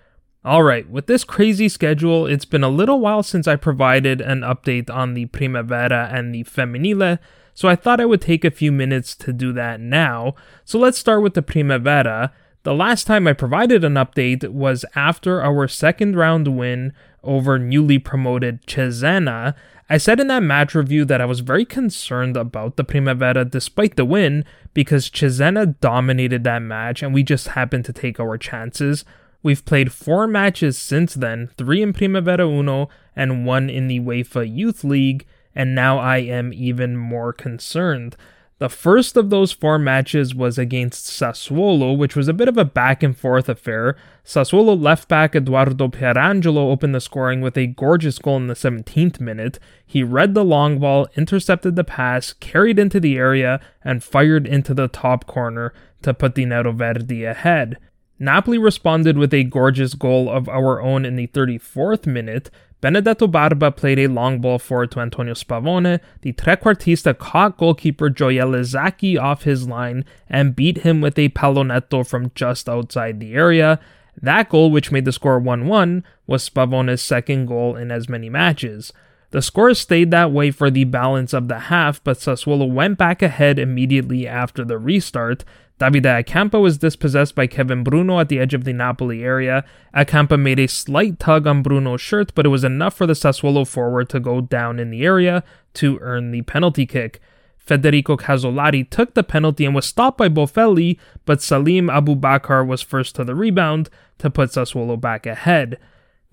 Alright, 0.45 0.88
with 0.88 1.09
this 1.09 1.25
crazy 1.25 1.69
schedule, 1.69 2.29
it's 2.29 2.45
been 2.45 2.62
a 2.62 2.69
little 2.69 3.00
while 3.00 3.25
since 3.25 3.49
I 3.49 3.57
provided 3.57 4.21
an 4.21 4.43
update 4.43 4.88
on 4.88 5.14
the 5.14 5.26
Primavera 5.26 6.11
and 6.12 6.33
the 6.33 6.45
Femminile, 6.45 7.19
so 7.55 7.69
I 7.69 7.75
thought 7.75 8.00
I 8.00 8.05
would 8.05 8.21
take 8.21 8.45
a 8.45 8.53
few 8.53 8.71
minutes 8.71 9.17
to 9.17 9.33
do 9.33 9.53
that 9.55 9.81
now. 9.81 10.37
So 10.64 10.79
let's 10.79 10.99
start 10.99 11.21
with 11.21 11.35
the 11.35 11.43
Primavera. 11.43 12.33
The 12.62 12.73
last 12.73 13.05
time 13.05 13.26
I 13.26 13.33
provided 13.33 13.83
an 13.83 13.95
update 13.95 14.49
was 14.49 14.85
after 14.95 15.43
our 15.43 15.67
second 15.67 16.14
round 16.14 16.57
win 16.57 16.93
over 17.25 17.59
newly 17.59 17.99
promoted 17.99 18.66
Cesena. 18.66 19.54
I 19.88 19.99
said 19.99 20.21
in 20.21 20.28
that 20.28 20.43
match 20.43 20.75
review 20.75 21.04
that 21.04 21.21
I 21.21 21.26
was 21.26 21.40
very 21.40 21.64
concerned 21.64 22.37
about 22.37 22.76
the 22.76 22.85
Primavera 22.85 23.45
despite 23.45 23.97
the 23.97 24.04
win 24.04 24.45
because 24.73 25.11
Cesena 25.11 25.78
dominated 25.81 26.45
that 26.45 26.62
match 26.62 27.02
and 27.02 27.12
we 27.12 27.23
just 27.23 27.49
happened 27.49 27.85
to 27.87 27.93
take 27.93 28.19
our 28.19 28.38
chances. 28.38 29.04
We've 29.43 29.64
played 29.64 29.93
four 29.93 30.26
matches 30.26 30.78
since 30.78 31.14
then, 31.14 31.50
three 31.59 31.83
in 31.83 31.93
Primavera 31.93 32.49
Uno 32.49 32.88
and 33.14 33.45
one 33.45 33.69
in 33.69 33.88
the 33.88 34.00
UEFA 34.00 34.50
Youth 34.50 34.85
League, 34.85 35.26
and 35.54 35.75
now 35.75 35.99
I 35.99 36.19
am 36.19 36.52
even 36.54 36.97
more 36.97 37.35
concerned. 37.35 38.16
The 38.58 38.68
first 38.68 39.16
of 39.16 39.30
those 39.30 39.50
four 39.50 39.80
matches 39.80 40.32
was 40.32 40.58
against 40.58 41.06
Sassuolo, 41.06 41.96
which 41.96 42.14
was 42.14 42.28
a 42.28 42.32
bit 42.32 42.46
of 42.46 42.56
a 42.56 42.64
back 42.64 43.02
and 43.02 43.16
forth 43.16 43.49
affair. 43.49 43.96
Sassuolo 44.25 44.80
left 44.80 45.08
back 45.08 45.34
Eduardo 45.34 45.88
Pierangelo 45.88 46.70
opened 46.70 46.94
the 46.94 47.00
scoring 47.00 47.40
with 47.40 47.58
a 47.58 47.66
gorgeous 47.66 48.18
goal 48.20 48.37
in 48.37 48.46
the 48.46 48.54
17th 48.54 49.20
minute. 49.20 49.58
He 49.84 50.04
read 50.04 50.34
the 50.34 50.44
long 50.44 50.78
ball, 50.78 51.08
intercepted 51.16 51.75
the 51.75 51.82
pass, 51.82 52.32
carried 52.34 52.78
into 52.78 53.00
the 53.00 53.16
area, 53.16 53.61
and 53.82 54.04
fired 54.04 54.46
into 54.46 54.73
the 54.73 54.87
top 54.87 55.26
corner 55.26 55.75
to 56.02 56.14
put 56.14 56.37
the 56.37 56.44
Nero 56.44 56.73
Verdi 56.73 57.25
ahead. 57.25 57.76
Napoli 58.20 58.58
responded 58.58 59.18
with 59.18 59.34
a 59.34 59.42
gorgeous 59.42 59.94
goal 59.94 60.30
of 60.30 60.49
our 60.49 60.80
own 60.80 61.04
in 61.04 61.16
the 61.16 61.26
34th 61.26 62.06
minute. 62.06 62.50
Benedetto 62.85 63.26
Barba 63.26 63.71
played 63.71 63.99
a 63.99 64.09
long 64.09 64.43
ball 64.43 64.59
forward 64.59 64.91
to 64.91 65.00
Antonio 65.00 65.33
Spavone. 65.33 66.00
The 66.21 66.35
trequartista 66.35 67.17
caught 67.17 67.57
goalkeeper 67.57 68.11
Gioele 68.11 68.61
Zacchi 68.61 69.19
off 69.19 69.45
his 69.45 69.67
line 69.67 70.04
and 70.28 70.54
beat 70.54 70.82
him 70.82 71.00
with 71.00 71.19
a 71.19 71.30
pallonetto 71.30 72.06
from 72.06 72.30
just 72.35 72.69
outside 72.69 73.21
the 73.21 73.32
area. 73.32 73.80
That 74.21 74.50
goal, 74.50 74.71
which 74.71 74.93
made 74.93 75.06
the 75.06 75.13
score 75.13 75.39
1 75.39 75.67
1, 75.67 76.04
was 76.26 76.47
Spavone's 76.47 77.00
second 77.00 77.47
goal 77.47 77.75
in 77.75 77.91
as 77.91 78.11
many 78.11 78.28
matches. 78.28 78.93
The 79.34 79.42
score 79.42 79.75
stayed 79.75 80.12
that 80.12 80.30
way 80.30 80.52
for 80.52 80.70
the 80.70 80.84
balance 80.84 81.32
of 81.32 81.49
the 81.49 81.58
half, 81.58 82.00
but 82.04 82.18
Sassuolo 82.18 82.70
went 82.70 82.99
back 82.99 83.20
ahead 83.20 83.58
immediately 83.58 84.28
after 84.28 84.64
the 84.64 84.78
restart. 84.78 85.44
Davide 85.80 86.25
Acampa 86.25 86.62
was 86.62 86.78
dispossessed 86.78 87.34
by 87.34 87.49
Kevin 87.49 87.82
Bruno 87.82 88.20
at 88.20 88.28
the 88.28 88.38
edge 88.38 88.54
of 88.54 88.62
the 88.62 88.73
Napoli 88.73 89.25
area. 89.25 89.64
Acampa 89.92 90.40
made 90.40 90.60
a 90.60 90.68
slight 90.68 91.18
tug 91.18 91.49
on 91.49 91.64
Bruno's 91.64 92.00
shirt, 92.00 92.32
but 92.36 92.47
it 92.47 92.50
was 92.50 92.62
enough 92.62 92.94
for 92.94 93.08
the 93.08 93.12
Sassuolo 93.12 93.66
forward 93.66 94.08
to 94.10 94.20
go 94.20 94.40
down 94.40 94.78
in 94.78 94.90
the 94.90 95.04
area 95.04 95.42
to 95.73 95.99
earn 96.00 96.30
the 96.30 96.42
penalty 96.42 96.86
kick. 96.86 97.20
Federico 97.58 98.16
Casolari 98.16 98.88
took 98.88 99.14
the 99.14 99.25
penalty 99.25 99.64
and 99.64 99.75
was 99.75 99.84
stopped 99.84 100.16
by 100.16 100.28
Boffelli, 100.28 100.97
but 101.25 101.42
Salim 101.42 101.88
Abubakar 101.88 102.64
was 102.64 102.82
first 102.82 103.16
to 103.16 103.25
the 103.25 103.34
rebound 103.34 103.90
to 104.18 104.30
put 104.30 104.50
Sassuolo 104.50 105.00
back 105.00 105.26
ahead. 105.26 105.80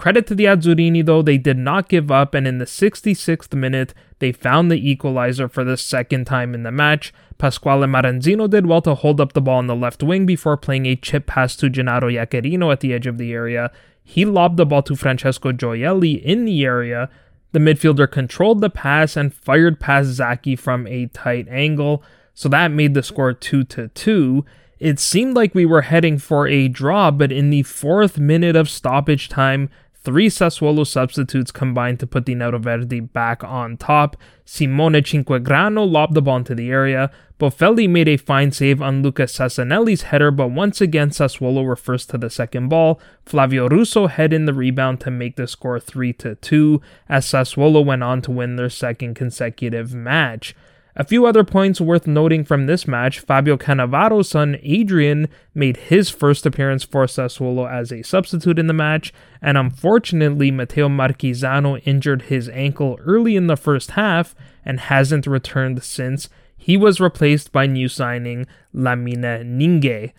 Credit 0.02 0.26
to 0.26 0.34
the 0.34 0.46
Azzurrini 0.46 1.06
though, 1.06 1.22
they 1.22 1.38
did 1.38 1.60
not 1.60 1.88
give 1.88 2.10
up, 2.10 2.34
and 2.34 2.48
in 2.48 2.58
the 2.58 2.66
66th 2.66 3.54
minute, 3.54 3.94
they 4.18 4.32
found 4.32 4.72
the 4.72 4.90
equalizer 4.90 5.48
for 5.48 5.64
the 5.64 5.78
second 5.78 6.26
time 6.26 6.56
in 6.56 6.64
the 6.64 6.72
match. 6.72 7.14
Pasquale 7.38 7.86
Maranzino 7.86 8.50
did 8.50 8.66
well 8.66 8.82
to 8.82 8.96
hold 8.96 9.22
up 9.22 9.34
the 9.34 9.42
ball 9.42 9.60
on 9.60 9.68
the 9.68 9.76
left 9.76 10.02
wing 10.02 10.26
before 10.26 10.58
playing 10.58 10.88
a 10.88 10.96
chip 10.96 11.28
pass 11.28 11.56
to 11.58 11.70
Gennaro 11.70 12.10
Iaccarino 12.10 12.72
at 12.72 12.80
the 12.80 12.96
edge 12.96 13.06
of 13.06 13.20
the 13.20 13.32
area. 13.32 13.72
He 14.04 14.26
lobbed 14.26 14.58
the 14.58 14.66
ball 14.66 14.82
to 14.82 14.96
Francesco 14.96 15.52
Gioielli 15.52 16.20
in 16.24 16.46
the 16.46 16.64
area. 16.66 17.08
The 17.52 17.60
midfielder 17.60 18.10
controlled 18.10 18.62
the 18.62 18.72
pass 18.72 19.16
and 19.16 19.32
fired 19.32 19.80
past 19.80 20.20
Zacchi 20.20 20.58
from 20.58 20.88
a 20.88 21.06
tight 21.14 21.48
angle, 21.48 22.02
so 22.34 22.50
that 22.50 22.72
made 22.72 22.96
the 22.96 23.04
score 23.04 23.34
2 23.34 23.66
to 23.66 23.90
2. 23.90 24.46
It 24.80 25.00
seemed 25.00 25.36
like 25.36 25.54
we 25.54 25.68
were 25.68 25.84
heading 25.84 26.18
for 26.18 26.48
a 26.48 26.68
draw, 26.68 27.12
but 27.12 27.32
in 27.32 27.52
the 27.52 27.62
fourth 27.62 28.18
minute 28.18 28.56
of 28.56 28.68
stoppage 28.68 29.30
time, 29.30 29.70
Three 30.04 30.30
Sassuolo 30.30 30.86
substitutes 30.88 31.52
combined 31.52 32.00
to 32.00 32.08
put 32.08 32.26
the 32.26 32.34
Verdi 32.34 33.02
back 33.02 33.44
on 33.44 33.78
top. 33.78 34.18
Simone 34.46 34.94
Cinquegrano 35.04 35.90
lobbed 35.90 36.16
the 36.16 36.24
ball 36.24 36.38
into 36.38 36.56
the 36.56 36.72
area. 36.72 37.12
Boffelli 37.40 37.88
made 37.88 38.08
a 38.08 38.18
fine 38.18 38.52
save 38.52 38.82
on 38.82 39.04
Luca 39.04 39.24
Sassanelli's 39.24 40.04
header, 40.04 40.32
but 40.32 40.50
once 40.50 40.82
again 40.82 41.12
Sassuolo 41.12 41.64
were 41.64 41.76
first 41.76 42.10
to 42.10 42.18
the 42.18 42.32
second 42.32 42.70
ball. 42.70 43.00
Flavio 43.28 43.70
Russo 43.70 44.08
head 44.08 44.34
in 44.34 44.46
the 44.46 44.54
rebound 44.56 45.00
to 45.02 45.12
make 45.12 45.36
the 45.36 45.48
score 45.48 45.80
3 45.80 46.14
to 46.14 46.34
2, 46.34 46.82
as 47.08 47.28
Sassuolo 47.28 47.86
went 47.86 48.02
on 48.02 48.24
to 48.24 48.32
win 48.32 48.56
their 48.56 48.70
second 48.70 49.14
consecutive 49.14 49.94
match. 49.94 50.56
A 50.96 51.06
few 51.06 51.26
other 51.26 51.46
points 51.46 51.80
worth 51.80 52.06
noting 52.06 52.44
from 52.44 52.66
this 52.66 52.86
match 52.86 53.20
Fabio 53.20 53.56
Cannavaro's 53.56 54.30
son 54.30 54.58
Adrian 54.62 55.30
made 55.54 55.78
his 55.78 56.10
first 56.10 56.46
appearance 56.46 56.84
for 56.84 57.06
Sassuolo 57.06 57.70
as 57.72 57.92
a 57.92 58.02
substitute 58.02 58.60
in 58.60 58.68
the 58.68 58.74
match, 58.74 59.14
and 59.42 59.58
unfortunately, 59.58 60.52
Matteo 60.52 60.90
Marchisano 60.90 61.82
injured 61.86 62.24
his 62.24 62.50
ankle 62.50 63.00
early 63.06 63.38
in 63.38 63.48
the 63.48 63.56
first 63.56 63.92
half 63.92 64.36
and 64.66 64.82
hasn't 64.82 65.28
returned 65.28 65.82
since. 65.82 66.28
He 66.58 66.76
was 66.76 67.00
replaced 67.00 67.52
by 67.52 67.68
new 67.68 67.88
signing 67.88 68.46
Lamina 68.74 69.44
Ningue. 69.44 70.12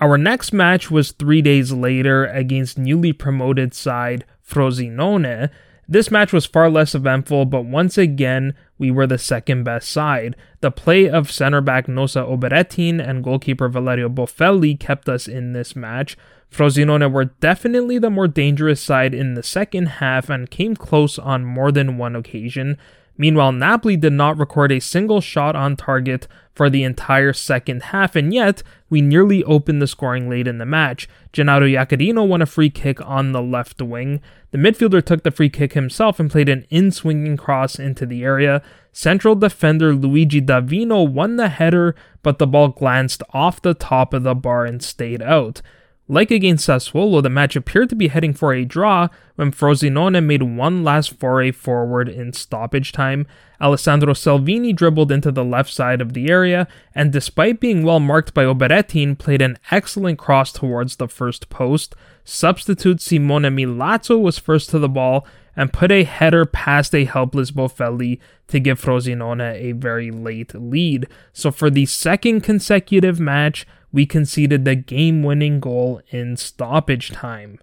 Our 0.00 0.18
next 0.18 0.52
match 0.52 0.90
was 0.90 1.12
three 1.12 1.40
days 1.40 1.72
later 1.72 2.26
against 2.26 2.78
newly 2.78 3.12
promoted 3.12 3.72
side 3.72 4.24
Frosinone. 4.46 5.50
This 5.88 6.10
match 6.10 6.32
was 6.32 6.46
far 6.46 6.70
less 6.70 6.94
eventful, 6.94 7.44
but 7.46 7.64
once 7.64 7.98
again, 7.98 8.54
we 8.78 8.90
were 8.90 9.06
the 9.06 9.18
second 9.18 9.64
best 9.64 9.88
side. 9.90 10.34
The 10.60 10.70
play 10.70 11.08
of 11.08 11.30
center 11.30 11.60
back 11.60 11.86
Nosa 11.86 12.26
Obaretin 12.26 13.06
and 13.06 13.22
goalkeeper 13.22 13.68
Valerio 13.68 14.08
Boffelli 14.08 14.78
kept 14.78 15.08
us 15.08 15.28
in 15.28 15.52
this 15.52 15.76
match. 15.76 16.16
Frosinone 16.50 17.12
were 17.12 17.26
definitely 17.26 17.98
the 17.98 18.10
more 18.10 18.28
dangerous 18.28 18.80
side 18.80 19.12
in 19.12 19.34
the 19.34 19.42
second 19.42 19.86
half 19.86 20.30
and 20.30 20.50
came 20.50 20.76
close 20.76 21.18
on 21.18 21.44
more 21.44 21.72
than 21.72 21.98
one 21.98 22.16
occasion. 22.16 22.78
Meanwhile, 23.16 23.52
Napoli 23.52 23.96
did 23.96 24.12
not 24.12 24.38
record 24.38 24.72
a 24.72 24.80
single 24.80 25.20
shot 25.20 25.54
on 25.54 25.76
target 25.76 26.26
for 26.52 26.68
the 26.68 26.82
entire 26.82 27.32
second 27.32 27.84
half, 27.84 28.16
and 28.16 28.32
yet 28.32 28.62
we 28.88 29.00
nearly 29.00 29.42
opened 29.44 29.80
the 29.80 29.86
scoring 29.86 30.28
late 30.28 30.46
in 30.46 30.58
the 30.58 30.66
match. 30.66 31.08
Gennaro 31.32 31.66
Iaccarino 31.66 32.26
won 32.26 32.42
a 32.42 32.46
free 32.46 32.70
kick 32.70 33.00
on 33.04 33.32
the 33.32 33.42
left 33.42 33.80
wing. 33.80 34.20
The 34.50 34.58
midfielder 34.58 35.04
took 35.04 35.22
the 35.22 35.30
free 35.30 35.50
kick 35.50 35.72
himself 35.72 36.18
and 36.18 36.30
played 36.30 36.48
an 36.48 36.66
in 36.70 36.90
swinging 36.90 37.36
cross 37.36 37.78
into 37.78 38.06
the 38.06 38.24
area. 38.24 38.62
Central 38.92 39.34
defender 39.34 39.94
Luigi 39.94 40.40
Davino 40.40 41.08
won 41.08 41.36
the 41.36 41.48
header, 41.48 41.96
but 42.22 42.38
the 42.38 42.46
ball 42.46 42.68
glanced 42.68 43.22
off 43.30 43.62
the 43.62 43.74
top 43.74 44.14
of 44.14 44.22
the 44.22 44.34
bar 44.34 44.64
and 44.64 44.82
stayed 44.82 45.22
out. 45.22 45.60
Like 46.06 46.30
against 46.30 46.68
Sassuolo, 46.68 47.22
the 47.22 47.30
match 47.30 47.56
appeared 47.56 47.88
to 47.88 47.96
be 47.96 48.08
heading 48.08 48.34
for 48.34 48.52
a 48.52 48.66
draw 48.66 49.08
when 49.36 49.52
Frosinone 49.52 50.22
made 50.22 50.42
one 50.42 50.84
last 50.84 51.18
foray 51.18 51.50
forward 51.50 52.10
in 52.10 52.34
stoppage 52.34 52.92
time. 52.92 53.26
Alessandro 53.58 54.12
Salvini 54.12 54.74
dribbled 54.74 55.10
into 55.10 55.32
the 55.32 55.44
left 55.44 55.72
side 55.72 56.02
of 56.02 56.12
the 56.12 56.28
area, 56.28 56.68
and 56.94 57.10
despite 57.10 57.58
being 57.58 57.84
well 57.84 58.00
marked 58.00 58.34
by 58.34 58.44
Obaretin, 58.44 59.16
played 59.18 59.40
an 59.40 59.56
excellent 59.70 60.18
cross 60.18 60.52
towards 60.52 60.96
the 60.96 61.08
first 61.08 61.48
post. 61.48 61.94
Substitute 62.22 63.00
Simone 63.00 63.44
Milazzo 63.44 64.20
was 64.20 64.38
first 64.38 64.68
to 64.70 64.78
the 64.78 64.90
ball 64.90 65.26
and 65.56 65.72
put 65.72 65.92
a 65.92 66.04
header 66.04 66.44
past 66.44 66.94
a 66.94 67.04
helpless 67.04 67.50
Boffelli 67.50 68.18
to 68.48 68.60
give 68.60 68.80
Frosinone 68.80 69.54
a 69.54 69.72
very 69.72 70.10
late 70.10 70.54
lead. 70.54 71.06
So 71.32 71.50
for 71.50 71.70
the 71.70 71.86
second 71.86 72.42
consecutive 72.42 73.20
match, 73.20 73.66
we 73.92 74.06
conceded 74.06 74.64
the 74.64 74.74
game 74.74 75.22
winning 75.22 75.60
goal 75.60 76.00
in 76.10 76.36
stoppage 76.36 77.10
time. 77.10 77.60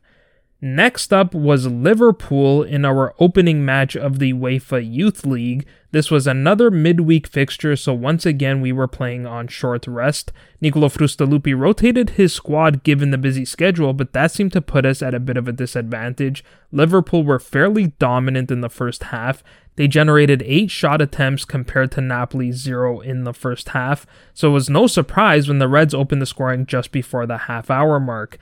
Next 0.64 1.12
up 1.12 1.34
was 1.34 1.66
Liverpool 1.66 2.62
in 2.62 2.86
our 2.86 3.16
opening 3.18 3.66
match 3.66 3.96
of 3.96 4.20
the 4.20 4.32
UEFA 4.32 4.88
Youth 4.88 5.26
League. 5.26 5.66
This 5.90 6.12
was 6.12 6.28
another 6.28 6.70
midweek 6.70 7.26
fixture, 7.26 7.76
so 7.76 7.96
once 7.96 8.28
again 8.28 8.62
we 8.62 8.72
were 8.72 8.88
playing 8.88 9.26
on 9.26 9.48
short 9.48 9.88
rest. 9.88 10.32
Nicolo 10.62 10.88
Frustalupi 10.88 11.58
rotated 11.58 12.12
his 12.12 12.32
squad 12.32 12.84
given 12.84 13.10
the 13.10 13.18
busy 13.18 13.44
schedule, 13.44 13.92
but 13.94 14.14
that 14.14 14.30
seemed 14.30 14.54
to 14.54 14.62
put 14.62 14.86
us 14.86 15.02
at 15.02 15.16
a 15.16 15.20
bit 15.20 15.36
of 15.36 15.48
a 15.48 15.52
disadvantage. 15.52 16.44
Liverpool 16.72 17.24
were 17.24 17.40
fairly 17.40 17.88
dominant 17.98 18.52
in 18.52 18.62
the 18.62 18.70
first 18.70 19.06
half. 19.06 19.44
They 19.78 19.88
generated 19.88 20.44
8 20.46 20.70
shot 20.70 21.02
attempts 21.02 21.44
compared 21.44 21.92
to 21.94 22.02
Napoli's 22.02 22.58
0 22.58 23.00
in 23.00 23.24
the 23.24 23.34
first 23.34 23.70
half, 23.70 24.06
so 24.36 24.50
it 24.50 24.54
was 24.54 24.70
no 24.70 24.86
surprise 24.86 25.48
when 25.48 25.58
the 25.58 25.68
Reds 25.68 25.96
opened 25.96 26.22
the 26.22 26.28
scoring 26.28 26.68
just 26.68 26.92
before 26.92 27.26
the 27.26 27.40
half 27.40 27.72
hour 27.72 28.00
mark. 28.00 28.38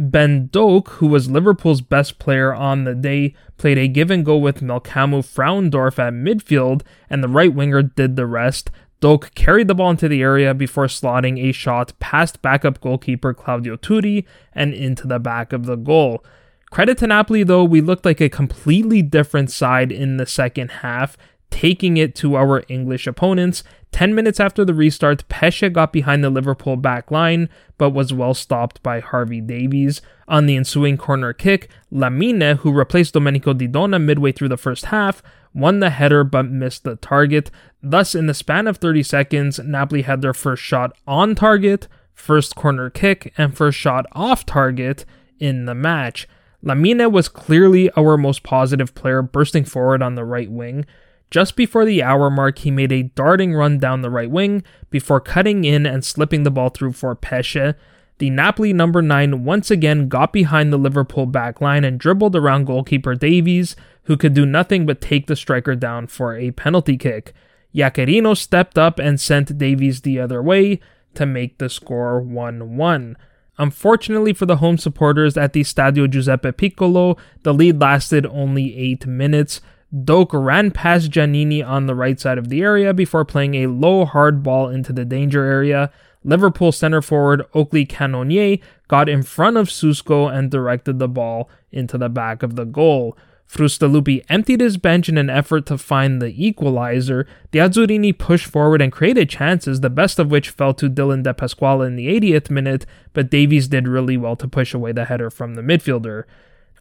Ben 0.00 0.46
Doak, 0.46 0.88
who 0.92 1.08
was 1.08 1.28
Liverpool's 1.28 1.82
best 1.82 2.18
player 2.18 2.54
on 2.54 2.84
the 2.84 2.94
day, 2.94 3.34
played 3.58 3.76
a 3.76 3.86
give 3.86 4.10
and 4.10 4.24
go 4.24 4.38
with 4.38 4.62
Melkamu 4.62 5.22
Frauendorf 5.22 5.98
at 5.98 6.14
midfield, 6.14 6.80
and 7.10 7.22
the 7.22 7.28
right 7.28 7.52
winger 7.52 7.82
did 7.82 8.16
the 8.16 8.24
rest. 8.24 8.70
Doak 9.00 9.34
carried 9.34 9.68
the 9.68 9.74
ball 9.74 9.90
into 9.90 10.08
the 10.08 10.22
area 10.22 10.54
before 10.54 10.86
slotting 10.86 11.38
a 11.38 11.52
shot 11.52 11.92
past 11.98 12.40
backup 12.40 12.80
goalkeeper 12.80 13.34
Claudio 13.34 13.76
Turri 13.76 14.24
and 14.54 14.72
into 14.72 15.06
the 15.06 15.18
back 15.18 15.52
of 15.52 15.66
the 15.66 15.76
goal. 15.76 16.24
Credit 16.70 16.96
to 16.98 17.06
Napoli, 17.06 17.42
though, 17.42 17.64
we 17.64 17.82
looked 17.82 18.06
like 18.06 18.22
a 18.22 18.30
completely 18.30 19.02
different 19.02 19.50
side 19.50 19.92
in 19.92 20.16
the 20.16 20.26
second 20.26 20.70
half, 20.70 21.18
taking 21.50 21.96
it 21.96 22.14
to 22.16 22.36
our 22.36 22.64
English 22.68 23.06
opponents. 23.06 23.62
10 23.92 24.14
minutes 24.14 24.38
after 24.38 24.64
the 24.64 24.74
restart, 24.74 25.28
Pesce 25.28 25.68
got 25.72 25.92
behind 25.92 26.22
the 26.22 26.30
Liverpool 26.30 26.76
back 26.76 27.10
line, 27.10 27.48
but 27.76 27.90
was 27.90 28.12
well 28.12 28.34
stopped 28.34 28.82
by 28.82 29.00
Harvey 29.00 29.40
Davies. 29.40 30.00
On 30.28 30.46
the 30.46 30.56
ensuing 30.56 30.96
corner 30.96 31.32
kick, 31.32 31.68
Lamine, 31.92 32.58
who 32.58 32.72
replaced 32.72 33.14
Domenico 33.14 33.52
Di 33.52 33.66
Donna 33.66 33.98
midway 33.98 34.32
through 34.32 34.48
the 34.48 34.56
first 34.56 34.86
half, 34.86 35.22
won 35.52 35.80
the 35.80 35.90
header 35.90 36.22
but 36.22 36.46
missed 36.46 36.84
the 36.84 36.96
target. 36.96 37.50
Thus, 37.82 38.14
in 38.14 38.26
the 38.26 38.34
span 38.34 38.66
of 38.66 38.76
30 38.76 39.02
seconds, 39.02 39.58
Napoli 39.58 40.02
had 40.02 40.22
their 40.22 40.34
first 40.34 40.62
shot 40.62 40.96
on 41.06 41.34
target, 41.34 41.88
first 42.14 42.54
corner 42.54 42.90
kick, 42.90 43.32
and 43.36 43.56
first 43.56 43.78
shot 43.78 44.06
off 44.12 44.46
target 44.46 45.04
in 45.40 45.64
the 45.64 45.74
match. 45.74 46.28
Lamine 46.62 47.10
was 47.10 47.28
clearly 47.28 47.90
our 47.96 48.16
most 48.16 48.42
positive 48.42 48.94
player, 48.94 49.22
bursting 49.22 49.64
forward 49.64 50.02
on 50.02 50.14
the 50.14 50.24
right 50.24 50.50
wing. 50.50 50.84
Just 51.30 51.54
before 51.54 51.84
the 51.84 52.02
hour 52.02 52.28
mark, 52.28 52.58
he 52.58 52.70
made 52.70 52.90
a 52.90 53.04
darting 53.04 53.54
run 53.54 53.78
down 53.78 54.02
the 54.02 54.10
right 54.10 54.30
wing 54.30 54.64
before 54.90 55.20
cutting 55.20 55.64
in 55.64 55.86
and 55.86 56.04
slipping 56.04 56.42
the 56.42 56.50
ball 56.50 56.70
through 56.70 56.92
for 56.92 57.14
Pesce. 57.14 57.74
The 58.18 58.30
Napoli 58.30 58.72
number 58.72 59.00
9 59.00 59.44
once 59.44 59.70
again 59.70 60.08
got 60.08 60.32
behind 60.32 60.72
the 60.72 60.76
Liverpool 60.76 61.26
back 61.26 61.60
line 61.60 61.84
and 61.84 61.98
dribbled 61.98 62.36
around 62.36 62.66
goalkeeper 62.66 63.14
Davies, 63.14 63.76
who 64.04 64.16
could 64.16 64.34
do 64.34 64.44
nothing 64.44 64.84
but 64.84 65.00
take 65.00 65.26
the 65.26 65.36
striker 65.36 65.74
down 65.74 66.08
for 66.08 66.36
a 66.36 66.50
penalty 66.50 66.98
kick. 66.98 67.32
Iaccarino 67.74 68.36
stepped 68.36 68.76
up 68.76 68.98
and 68.98 69.20
sent 69.20 69.56
Davies 69.56 70.00
the 70.00 70.18
other 70.18 70.42
way 70.42 70.80
to 71.14 71.24
make 71.24 71.58
the 71.58 71.68
score 71.68 72.20
1 72.20 72.76
1. 72.76 73.16
Unfortunately 73.56 74.32
for 74.32 74.46
the 74.46 74.56
home 74.56 74.78
supporters 74.78 75.36
at 75.36 75.52
the 75.52 75.62
Stadio 75.62 76.10
Giuseppe 76.10 76.52
Piccolo, 76.52 77.16
the 77.42 77.54
lead 77.54 77.80
lasted 77.80 78.26
only 78.26 78.76
8 78.76 79.06
minutes. 79.06 79.60
Doak 79.92 80.32
ran 80.32 80.70
past 80.70 81.10
Giannini 81.10 81.66
on 81.66 81.86
the 81.86 81.96
right 81.96 82.18
side 82.18 82.38
of 82.38 82.48
the 82.48 82.62
area 82.62 82.94
before 82.94 83.24
playing 83.24 83.56
a 83.56 83.66
low 83.66 84.04
hard 84.04 84.42
ball 84.42 84.68
into 84.68 84.92
the 84.92 85.04
danger 85.04 85.44
area. 85.44 85.90
Liverpool 86.22 86.70
center 86.70 87.02
forward 87.02 87.44
Oakley 87.54 87.84
Cannonier 87.84 88.58
got 88.88 89.08
in 89.08 89.22
front 89.22 89.56
of 89.56 89.68
Susco 89.68 90.32
and 90.32 90.50
directed 90.50 90.98
the 90.98 91.08
ball 91.08 91.48
into 91.72 91.98
the 91.98 92.08
back 92.08 92.42
of 92.42 92.54
the 92.54 92.64
goal. 92.64 93.16
Frustalupi 93.48 94.24
emptied 94.28 94.60
his 94.60 94.76
bench 94.76 95.08
in 95.08 95.18
an 95.18 95.28
effort 95.28 95.66
to 95.66 95.76
find 95.76 96.22
the 96.22 96.32
equalizer. 96.46 97.26
The 97.50 97.58
Azzurrini 97.58 98.16
pushed 98.16 98.46
forward 98.46 98.80
and 98.80 98.92
created 98.92 99.28
chances, 99.28 99.80
the 99.80 99.90
best 99.90 100.20
of 100.20 100.30
which 100.30 100.50
fell 100.50 100.72
to 100.74 100.88
Dylan 100.88 101.24
De 101.24 101.34
Pasquale 101.34 101.84
in 101.84 101.96
the 101.96 102.06
80th 102.06 102.48
minute, 102.48 102.86
but 103.12 103.28
Davies 103.28 103.66
did 103.66 103.88
really 103.88 104.16
well 104.16 104.36
to 104.36 104.46
push 104.46 104.72
away 104.72 104.92
the 104.92 105.06
header 105.06 105.30
from 105.30 105.56
the 105.56 105.62
midfielder. 105.62 106.26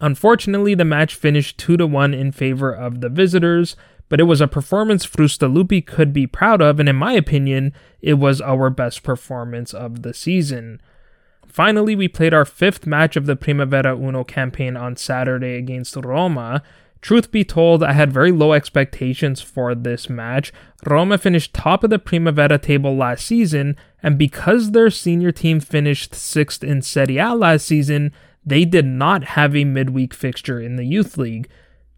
Unfortunately, 0.02 0.76
the 0.76 0.86
match 0.86 1.16
finished 1.16 1.58
2 1.58 1.78
to 1.78 1.88
1 1.88 2.14
in 2.14 2.32
favor 2.32 2.72
of 2.72 3.02
the 3.02 3.10
visitors, 3.10 3.76
but 4.08 4.20
it 4.20 4.24
was 4.24 4.42
a 4.42 4.48
performance 4.48 5.06
Frustalupi 5.06 5.86
could 5.86 6.14
be 6.14 6.26
proud 6.26 6.62
of, 6.62 6.80
and 6.80 6.90
in 6.90 6.96
my 6.96 7.14
opinion, 7.14 7.74
it 8.02 8.16
was 8.16 8.42
our 8.42 8.70
best 8.70 9.04
performance 9.04 9.74
of 9.74 10.02
the 10.02 10.14
season. 10.14 10.82
Finally, 11.46 11.96
we 11.96 12.08
played 12.08 12.34
our 12.34 12.46
fifth 12.46 12.86
match 12.88 13.16
of 13.16 13.26
the 13.26 13.36
Primavera 13.36 13.96
Uno 13.96 14.24
campaign 14.24 14.78
on 14.78 14.96
Saturday 14.96 15.56
against 15.56 15.96
Roma. 15.96 16.64
Truth 17.02 17.32
be 17.32 17.44
told, 17.44 17.82
I 17.82 17.94
had 17.94 18.12
very 18.12 18.32
low 18.32 18.54
expectations 18.54 19.42
for 19.42 19.74
this 19.74 20.10
match. 20.10 20.52
Roma 20.86 21.18
finished 21.18 21.54
top 21.54 21.84
of 21.84 21.90
the 21.90 22.00
Primavera 22.00 22.58
table 22.58 22.96
last 22.96 23.26
season, 23.26 23.78
and 24.04 24.18
because 24.18 24.72
their 24.72 24.90
senior 24.90 25.32
team 25.32 25.60
finished 25.60 26.14
sixth 26.14 26.64
in 26.64 26.82
Serie 26.82 27.18
A 27.18 27.34
last 27.34 27.66
season, 27.66 28.12
they 28.50 28.66
did 28.66 28.86
not 28.86 29.24
have 29.24 29.56
a 29.56 29.64
midweek 29.64 30.14
fixture 30.14 30.60
in 30.60 30.76
the 30.76 30.86
Youth 30.86 31.18
League. 31.18 31.50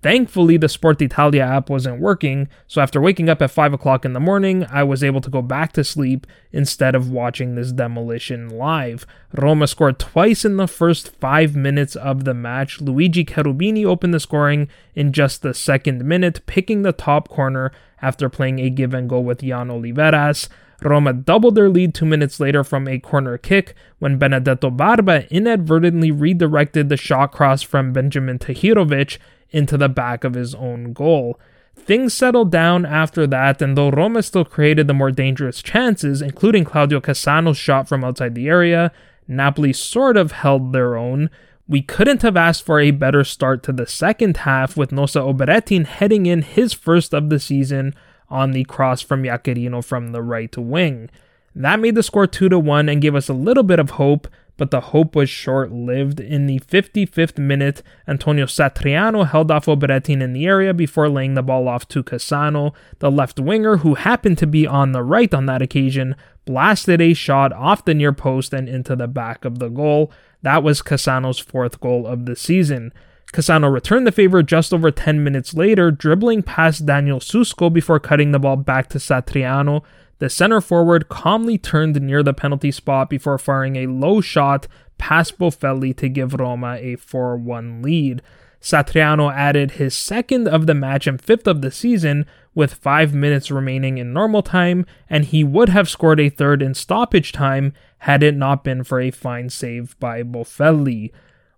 Thankfully, 0.02 0.58
the 0.58 0.68
Sport 0.68 1.00
Italia 1.00 1.44
app 1.44 1.70
wasn't 1.70 2.02
working, 2.02 2.48
so 2.66 2.82
after 2.82 3.00
waking 3.00 3.30
up 3.30 3.40
at 3.40 3.52
5 3.52 3.74
o'clock 3.74 4.04
in 4.04 4.14
the 4.14 4.20
morning, 4.20 4.66
I 4.72 4.82
was 4.82 5.04
able 5.04 5.22
to 5.22 5.30
go 5.30 5.44
back 5.44 5.74
to 5.74 5.84
sleep 5.84 6.26
instead 6.52 6.96
of 6.96 7.12
watching 7.12 7.54
this 7.54 7.72
demolition 7.72 8.50
live. 8.50 9.06
Roma 9.32 9.68
scored 9.68 10.00
twice 10.00 10.44
in 10.44 10.58
the 10.58 10.68
first 10.68 11.16
5 11.18 11.56
minutes 11.56 11.96
of 11.96 12.24
the 12.24 12.34
match. 12.34 12.82
Luigi 12.82 13.24
Cherubini 13.24 13.86
opened 13.86 14.16
the 14.16 14.20
scoring 14.20 14.70
in 14.96 15.14
just 15.14 15.44
the 15.44 15.54
second 15.54 16.04
minute, 16.04 16.44
picking 16.48 16.82
the 16.82 16.94
top 16.94 17.30
corner 17.30 17.72
after 18.02 18.28
playing 18.28 18.58
a 18.58 18.72
give 18.72 18.96
and 18.96 19.08
go 19.08 19.20
with 19.20 19.42
Jan 19.42 19.68
Oliveras. 19.68 20.50
Roma 20.84 21.14
doubled 21.14 21.56
their 21.56 21.70
lead 21.70 21.94
two 21.94 22.06
minutes 22.06 22.40
later 22.40 22.64
from 22.64 22.88
a 22.88 23.00
corner 23.00 23.38
kick 23.38 23.76
when 24.00 24.18
Benedetto 24.18 24.70
Barba 24.70 25.32
inadvertently 25.34 26.12
redirected 26.12 26.90
the 26.90 26.98
shot 26.98 27.32
cross 27.32 27.62
from 27.62 27.94
Benjamin 27.94 28.40
Tahirovic 28.40 29.18
into 29.52 29.78
the 29.78 29.90
back 29.90 30.24
of 30.24 30.34
his 30.34 30.56
own 30.56 30.94
goal. 30.94 31.40
Things 31.76 32.14
settled 32.14 32.52
down 32.52 32.86
after 32.86 33.26
that, 33.28 33.62
and 33.62 33.78
though 33.78 33.90
Roma 33.90 34.24
still 34.24 34.46
created 34.46 34.88
the 34.88 34.94
more 34.94 35.12
dangerous 35.12 35.62
chances, 35.62 36.22
including 36.22 36.64
Claudio 36.64 37.00
Cassano's 37.00 37.58
shot 37.58 37.88
from 37.88 38.04
outside 38.04 38.36
the 38.36 38.48
area, 38.48 38.92
Napoli 39.28 39.74
sort 39.74 40.18
of 40.18 40.32
held 40.32 40.74
their 40.74 40.98
own. 40.98 41.30
We 41.68 41.82
couldn't 41.82 42.22
have 42.24 42.36
asked 42.36 42.66
for 42.66 42.80
a 42.80 42.92
better 42.92 43.24
start 43.24 43.64
to 43.64 43.74
the 43.74 43.88
second 43.88 44.38
half, 44.38 44.76
with 44.76 44.92
Nosa 44.92 45.22
Obaretin 45.22 45.86
heading 45.86 46.26
in 46.26 46.42
his 46.42 46.74
first 46.74 47.14
of 47.14 47.30
the 47.30 47.40
season 47.40 47.96
on 48.32 48.52
the 48.52 48.64
cross 48.64 49.02
from 49.02 49.24
Iaccarino 49.24 49.84
from 49.84 50.12
the 50.12 50.24
right 50.24 50.56
wing. 50.58 51.10
That 51.54 51.80
made 51.80 51.96
the 51.96 52.04
score 52.04 52.28
2 52.28 52.50
to 52.50 52.60
1 52.60 52.90
and 52.90 53.02
gave 53.02 53.14
us 53.14 53.30
a 53.30 53.34
little 53.34 53.64
bit 53.64 53.80
of 53.80 53.92
hope, 53.92 54.28
but 54.58 54.72
the 54.72 54.80
hope 54.80 55.16
was 55.16 55.30
short 55.30 55.72
lived. 55.72 56.20
In 56.20 56.46
the 56.48 56.60
55th 56.60 57.38
minute, 57.38 57.82
Antonio 58.08 58.46
Satriano 58.46 59.28
held 59.28 59.52
off 59.52 59.66
Obaretin 59.66 60.22
in 60.22 60.34
the 60.34 60.46
area 60.46 60.74
before 60.74 61.10
laying 61.10 61.34
the 61.34 61.44
ball 61.44 61.68
off 61.68 61.88
to 61.90 62.04
Cassano. 62.04 62.74
The 63.00 63.12
left 63.12 63.40
winger, 63.40 63.78
who 63.78 63.96
happened 63.96 64.38
to 64.38 64.48
be 64.48 64.66
on 64.66 64.92
the 64.92 65.04
right 65.04 65.34
on 65.34 65.46
that 65.48 65.62
occasion, 65.62 66.16
blasted 66.46 67.02
a 67.02 67.14
shot 67.14 67.52
off 67.52 67.86
the 67.86 67.94
near 67.94 68.14
post 68.14 68.54
and 68.54 68.70
into 68.70 68.96
the 68.96 69.08
back 69.08 69.44
of 69.44 69.60
the 69.60 69.70
goal. 69.70 70.12
That 70.42 70.64
was 70.64 70.82
Cassano's 70.82 71.40
fourth 71.40 71.80
goal 71.80 72.08
of 72.08 72.26
the 72.26 72.36
season. 72.36 72.94
Cassano 73.34 73.72
returned 73.72 74.06
the 74.06 74.12
favor 74.12 74.44
just 74.44 74.74
over 74.74 74.92
10 74.92 75.24
minutes 75.24 75.54
later, 75.54 75.90
dribbling 75.90 76.44
past 76.44 76.86
Daniel 76.86 77.20
Susco 77.20 77.72
before 77.72 78.00
cutting 78.00 78.32
the 78.32 78.40
ball 78.40 78.58
back 78.58 78.90
to 78.90 78.98
Satriano. 78.98 79.84
The 80.20 80.30
center 80.30 80.60
forward 80.60 81.08
calmly 81.08 81.58
turned 81.58 82.00
near 82.02 82.24
the 82.24 82.34
penalty 82.34 82.72
spot 82.72 83.10
before 83.10 83.38
firing 83.38 83.78
a 83.78 83.88
low 83.88 84.20
shot 84.20 84.68
past 84.98 85.40
Boffelli 85.40 85.96
to 85.98 86.10
give 86.10 86.34
Roma 86.34 86.78
a 86.80 86.96
4 86.98 87.38
1 87.38 87.82
lead. 87.82 88.22
Satriano 88.62 89.34
added 89.34 89.72
his 89.72 89.96
second 89.96 90.48
of 90.48 90.68
the 90.68 90.76
match 90.76 91.08
and 91.08 91.20
fifth 91.20 91.48
of 91.48 91.62
the 91.62 91.72
season 91.72 92.28
with 92.54 92.76
five 92.76 93.14
minutes 93.14 93.50
remaining 93.50 93.98
in 93.98 94.14
normal 94.14 94.44
time, 94.44 94.86
and 95.10 95.26
he 95.26 95.44
would 95.44 95.70
have 95.70 95.90
scored 95.90 96.20
a 96.20 96.30
third 96.30 96.62
in 96.62 96.76
stoppage 96.76 97.32
time 97.32 97.74
had 98.00 98.22
it 98.22 98.36
not 98.36 98.64
been 98.64 98.84
for 98.84 99.00
a 99.00 99.10
fine 99.10 99.50
save 99.50 99.98
by 100.00 100.22
Boffelli. 100.22 101.12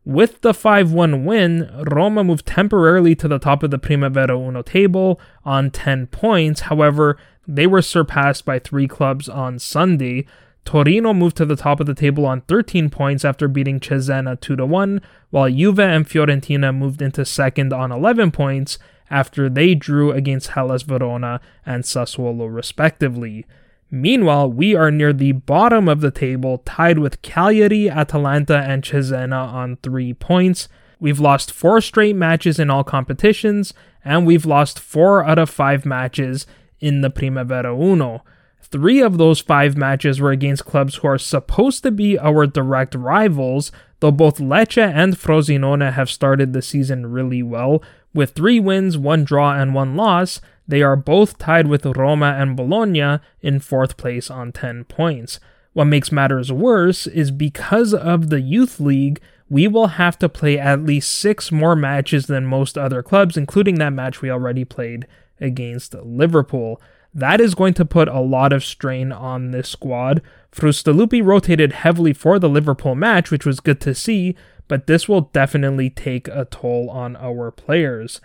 With 0.05 0.41
the 0.41 0.53
5 0.53 0.91
1 0.91 1.23
win, 1.23 1.71
Roma 1.89 2.25
moved 2.25 2.45
temporarily 2.45 3.15
to 3.15 3.27
the 3.29 3.39
top 3.39 3.63
of 3.63 3.71
the 3.71 3.79
Primavera 3.79 4.37
Uno 4.37 4.61
table 4.61 5.19
on 5.45 5.71
10 5.71 6.07
points. 6.07 6.61
However, 6.61 7.17
they 7.47 7.67
were 7.67 7.81
surpassed 7.81 8.43
by 8.43 8.59
three 8.59 8.87
clubs 8.87 9.29
on 9.29 9.59
Sunday. 9.59 10.25
Torino 10.65 11.13
moved 11.13 11.37
to 11.37 11.45
the 11.45 11.55
top 11.55 11.79
of 11.79 11.87
the 11.87 11.93
table 11.93 12.25
on 12.25 12.41
13 12.41 12.89
points 12.89 13.23
after 13.23 13.47
beating 13.47 13.79
Cesena 13.79 14.39
2 14.39 14.65
1, 14.65 15.01
while 15.29 15.49
Juve 15.49 15.79
and 15.79 16.05
Fiorentina 16.05 16.75
moved 16.75 17.01
into 17.01 17.23
second 17.23 17.71
on 17.71 17.91
11 17.91 18.31
points 18.31 18.77
after 19.09 19.49
they 19.49 19.73
drew 19.73 20.11
against 20.11 20.49
Hellas 20.49 20.83
Verona 20.83 21.39
and 21.65 21.83
Sassuolo 21.85 22.53
respectively. 22.53 23.45
Meanwhile, 23.95 24.49
we 24.49 24.73
are 24.73 24.89
near 24.89 25.13
the 25.13 25.33
bottom 25.33 25.87
of 25.87 26.01
the 26.01 26.09
table, 26.09 26.63
tied 26.65 26.97
with 26.97 27.21
Cagliari, 27.21 27.91
Atalanta, 27.91 28.57
and 28.57 28.81
Cesena 28.81 29.37
on 29.37 29.77
three 29.83 30.15
points. 30.15 30.67
We've 30.99 31.19
lost 31.19 31.51
four 31.51 31.79
straight 31.79 32.15
matches 32.15 32.57
in 32.57 32.71
all 32.71 32.83
competitions, 32.83 33.71
and 34.03 34.25
we've 34.25 34.47
lost 34.47 34.79
four 34.79 35.23
out 35.23 35.37
of 35.37 35.47
five 35.47 35.85
matches 35.85 36.47
in 36.79 37.01
the 37.01 37.11
Primavera 37.11 37.71
Uno. 37.71 38.23
Three 38.63 38.99
of 38.99 39.19
those 39.19 39.41
five 39.41 39.77
matches 39.77 40.19
were 40.19 40.31
against 40.31 40.65
clubs 40.65 40.95
who 40.95 41.07
are 41.07 41.19
supposed 41.19 41.83
to 41.83 41.91
be 41.91 42.17
our 42.17 42.47
direct 42.47 42.95
rivals, 42.95 43.71
though 43.99 44.09
both 44.11 44.39
Lecce 44.39 44.91
and 44.91 45.13
Frosinone 45.13 45.93
have 45.93 46.09
started 46.09 46.51
the 46.53 46.63
season 46.63 47.11
really 47.11 47.43
well. 47.43 47.83
With 48.11 48.31
three 48.31 48.59
wins, 48.59 48.97
one 48.97 49.23
draw, 49.23 49.53
and 49.53 49.75
one 49.75 49.95
loss, 49.95 50.41
they 50.67 50.81
are 50.81 50.95
both 50.95 51.37
tied 51.37 51.67
with 51.67 51.85
Roma 51.85 52.35
and 52.37 52.55
Bologna 52.55 53.19
in 53.41 53.59
fourth 53.59 53.97
place 53.97 54.29
on 54.31 54.51
10 54.51 54.85
points. 54.85 55.39
What 55.73 55.85
makes 55.85 56.11
matters 56.11 56.51
worse 56.51 57.07
is 57.07 57.31
because 57.31 57.93
of 57.93 58.29
the 58.29 58.41
Youth 58.41 58.79
League, 58.79 59.19
we 59.49 59.67
will 59.67 59.87
have 59.87 60.17
to 60.19 60.29
play 60.29 60.57
at 60.57 60.83
least 60.83 61.13
six 61.13 61.51
more 61.51 61.75
matches 61.75 62.27
than 62.27 62.45
most 62.45 62.77
other 62.77 63.03
clubs, 63.03 63.37
including 63.37 63.75
that 63.75 63.93
match 63.93 64.21
we 64.21 64.31
already 64.31 64.65
played 64.65 65.05
against 65.39 65.93
Liverpool. 65.95 66.81
That 67.13 67.41
is 67.41 67.53
going 67.53 67.75
to 67.75 67.85
put 67.85 68.07
a 68.07 68.19
lot 68.19 68.53
of 68.53 68.63
strain 68.63 69.11
on 69.11 69.51
this 69.51 69.69
squad. 69.69 70.21
Frustalupi 70.51 71.23
rotated 71.23 71.73
heavily 71.73 72.13
for 72.13 72.39
the 72.39 72.49
Liverpool 72.49 72.95
match, 72.95 73.29
which 73.29 73.45
was 73.45 73.59
good 73.59 73.81
to 73.81 73.93
see, 73.93 74.35
but 74.67 74.87
this 74.87 75.07
will 75.07 75.21
definitely 75.33 75.89
take 75.89 76.27
a 76.29 76.45
toll 76.45 76.89
on 76.89 77.15
our 77.17 77.51
players. 77.51 78.21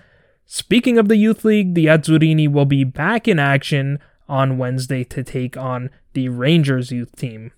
Speaking 0.51 0.97
of 0.97 1.09
the 1.09 1.17
Youth 1.17 1.45
League, 1.45 1.75
the 1.75 1.87
Azzurrini 1.87 2.51
will 2.51 2.65
be 2.65 2.83
back 2.83 3.29
in 3.29 3.39
action 3.39 3.99
on 4.31 4.57
Wednesday 4.57 5.05
to 5.05 5.23
take 5.23 5.59
on 5.59 5.91
the 6.15 6.31
Rangers 6.31 6.91
youth 6.91 7.15
team. 7.17 7.53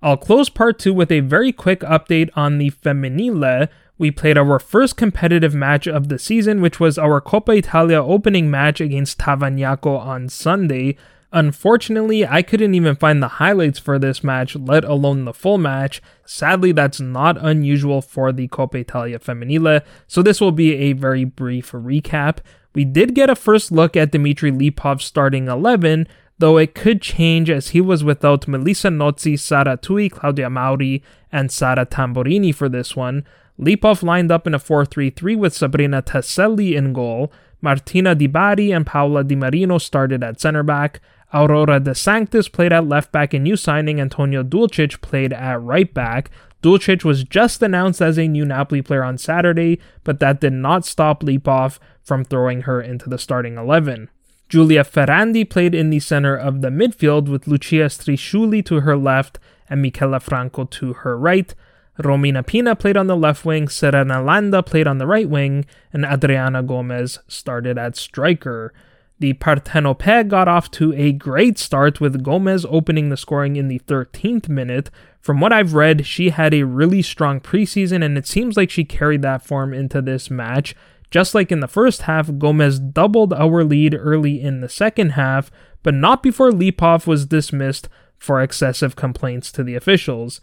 I'll 0.00 0.16
close 0.16 0.48
part 0.48 0.78
2 0.78 0.94
with 0.94 1.10
a 1.10 1.18
very 1.18 1.50
quick 1.50 1.80
update 1.80 2.30
on 2.36 2.58
the 2.58 2.70
Femminile. 2.70 3.68
We 3.98 4.12
played 4.12 4.38
our 4.38 4.60
first 4.60 4.96
competitive 4.96 5.52
match 5.52 5.88
of 5.88 6.08
the 6.08 6.18
season, 6.18 6.60
which 6.60 6.78
was 6.78 6.96
our 6.96 7.20
Coppa 7.20 7.58
Italia 7.58 8.00
opening 8.00 8.48
match 8.48 8.80
against 8.80 9.18
Tavagnacco 9.18 9.98
on 9.98 10.28
Sunday. 10.28 10.96
Unfortunately, 11.32 12.26
I 12.26 12.42
couldn't 12.42 12.74
even 12.74 12.94
find 12.94 13.22
the 13.22 13.28
highlights 13.28 13.78
for 13.78 13.98
this 13.98 14.22
match, 14.22 14.54
let 14.54 14.84
alone 14.84 15.24
the 15.24 15.32
full 15.32 15.56
match. 15.56 16.02
Sadly, 16.26 16.72
that's 16.72 17.00
not 17.00 17.42
unusual 17.42 18.02
for 18.02 18.32
the 18.32 18.48
Coppa 18.48 18.80
Italia 18.80 19.18
Femminile, 19.18 19.82
so 20.06 20.22
this 20.22 20.42
will 20.42 20.52
be 20.52 20.74
a 20.74 20.92
very 20.92 21.24
brief 21.24 21.72
recap. 21.72 22.38
We 22.74 22.84
did 22.84 23.14
get 23.14 23.30
a 23.30 23.34
first 23.34 23.72
look 23.72 23.96
at 23.96 24.12
Dimitri 24.12 24.52
Lipov's 24.52 25.04
starting 25.04 25.48
11, 25.48 26.06
though 26.38 26.58
it 26.58 26.74
could 26.74 27.00
change 27.00 27.48
as 27.48 27.68
he 27.68 27.80
was 27.80 28.04
without 28.04 28.46
Melissa 28.46 28.88
Nozzi, 28.88 29.38
Sara 29.38 29.78
Tui, 29.78 30.10
Claudia 30.10 30.50
Mauri, 30.50 31.02
and 31.30 31.50
Sara 31.50 31.86
Tamborini 31.86 32.54
for 32.54 32.68
this 32.68 32.94
one. 32.94 33.24
Lipov 33.58 34.02
lined 34.02 34.30
up 34.32 34.46
in 34.46 34.54
a 34.54 34.58
4 34.58 34.84
3 34.84 35.10
3 35.10 35.36
with 35.36 35.54
Sabrina 35.54 36.02
Tasselli 36.02 36.74
in 36.74 36.92
goal. 36.92 37.32
Martina 37.60 38.14
Di 38.14 38.26
Bari 38.26 38.72
and 38.72 38.84
Paola 38.84 39.22
Di 39.22 39.36
Marino 39.36 39.78
started 39.78 40.24
at 40.24 40.40
center 40.40 40.62
back. 40.62 41.00
Aurora 41.34 41.80
De 41.80 41.94
Sanctis 41.94 42.48
played 42.48 42.72
at 42.72 42.86
left 42.86 43.10
back 43.10 43.32
and 43.32 43.44
new 43.44 43.56
signing 43.56 44.00
Antonio 44.00 44.42
Dulcich 44.42 45.00
played 45.00 45.32
at 45.32 45.62
right 45.62 45.92
back. 45.92 46.30
Dulcich 46.62 47.04
was 47.04 47.24
just 47.24 47.62
announced 47.62 48.00
as 48.00 48.18
a 48.18 48.28
new 48.28 48.44
Napoli 48.44 48.82
player 48.82 49.02
on 49.02 49.18
Saturday, 49.18 49.80
but 50.04 50.20
that 50.20 50.40
did 50.40 50.52
not 50.52 50.84
stop 50.84 51.22
Lipov 51.22 51.78
from 52.02 52.24
throwing 52.24 52.62
her 52.62 52.80
into 52.80 53.08
the 53.08 53.18
starting 53.18 53.56
11. 53.56 54.10
Giulia 54.48 54.84
Ferrandi 54.84 55.48
played 55.48 55.74
in 55.74 55.88
the 55.88 55.98
center 55.98 56.36
of 56.36 56.60
the 56.60 56.68
midfield 56.68 57.28
with 57.28 57.46
Lucia 57.46 57.86
Strisciuli 57.86 58.64
to 58.66 58.80
her 58.80 58.96
left 58.96 59.38
and 59.68 59.80
Michela 59.80 60.20
Franco 60.20 60.64
to 60.64 60.92
her 60.92 61.18
right. 61.18 61.54
Romina 61.98 62.46
Pina 62.46 62.76
played 62.76 62.96
on 62.96 63.06
the 63.06 63.16
left 63.16 63.44
wing, 63.44 63.68
Serena 63.68 64.22
Landa 64.22 64.62
played 64.62 64.86
on 64.86 64.98
the 64.98 65.06
right 65.06 65.28
wing, 65.28 65.64
and 65.92 66.04
Adriana 66.04 66.62
Gomez 66.62 67.18
started 67.28 67.78
at 67.78 67.96
striker. 67.96 68.74
The 69.22 69.34
Partenope 69.34 70.26
got 70.26 70.48
off 70.48 70.68
to 70.72 70.92
a 70.94 71.12
great 71.12 71.56
start 71.56 72.00
with 72.00 72.24
Gomez 72.24 72.66
opening 72.68 73.08
the 73.08 73.16
scoring 73.16 73.54
in 73.54 73.68
the 73.68 73.78
13th 73.86 74.48
minute. 74.48 74.90
From 75.20 75.38
what 75.38 75.52
I've 75.52 75.74
read, 75.74 76.04
she 76.04 76.30
had 76.30 76.52
a 76.52 76.64
really 76.64 77.02
strong 77.02 77.38
preseason 77.38 78.04
and 78.04 78.18
it 78.18 78.26
seems 78.26 78.56
like 78.56 78.68
she 78.68 78.82
carried 78.82 79.22
that 79.22 79.46
form 79.46 79.72
into 79.72 80.02
this 80.02 80.28
match. 80.28 80.74
Just 81.08 81.36
like 81.36 81.52
in 81.52 81.60
the 81.60 81.68
first 81.68 82.02
half, 82.02 82.36
Gomez 82.36 82.80
doubled 82.80 83.32
our 83.32 83.62
lead 83.62 83.94
early 83.96 84.42
in 84.42 84.60
the 84.60 84.68
second 84.68 85.10
half, 85.10 85.52
but 85.84 85.94
not 85.94 86.24
before 86.24 86.50
Lipov 86.50 87.06
was 87.06 87.24
dismissed 87.24 87.88
for 88.18 88.42
excessive 88.42 88.96
complaints 88.96 89.52
to 89.52 89.62
the 89.62 89.76
officials. 89.76 90.40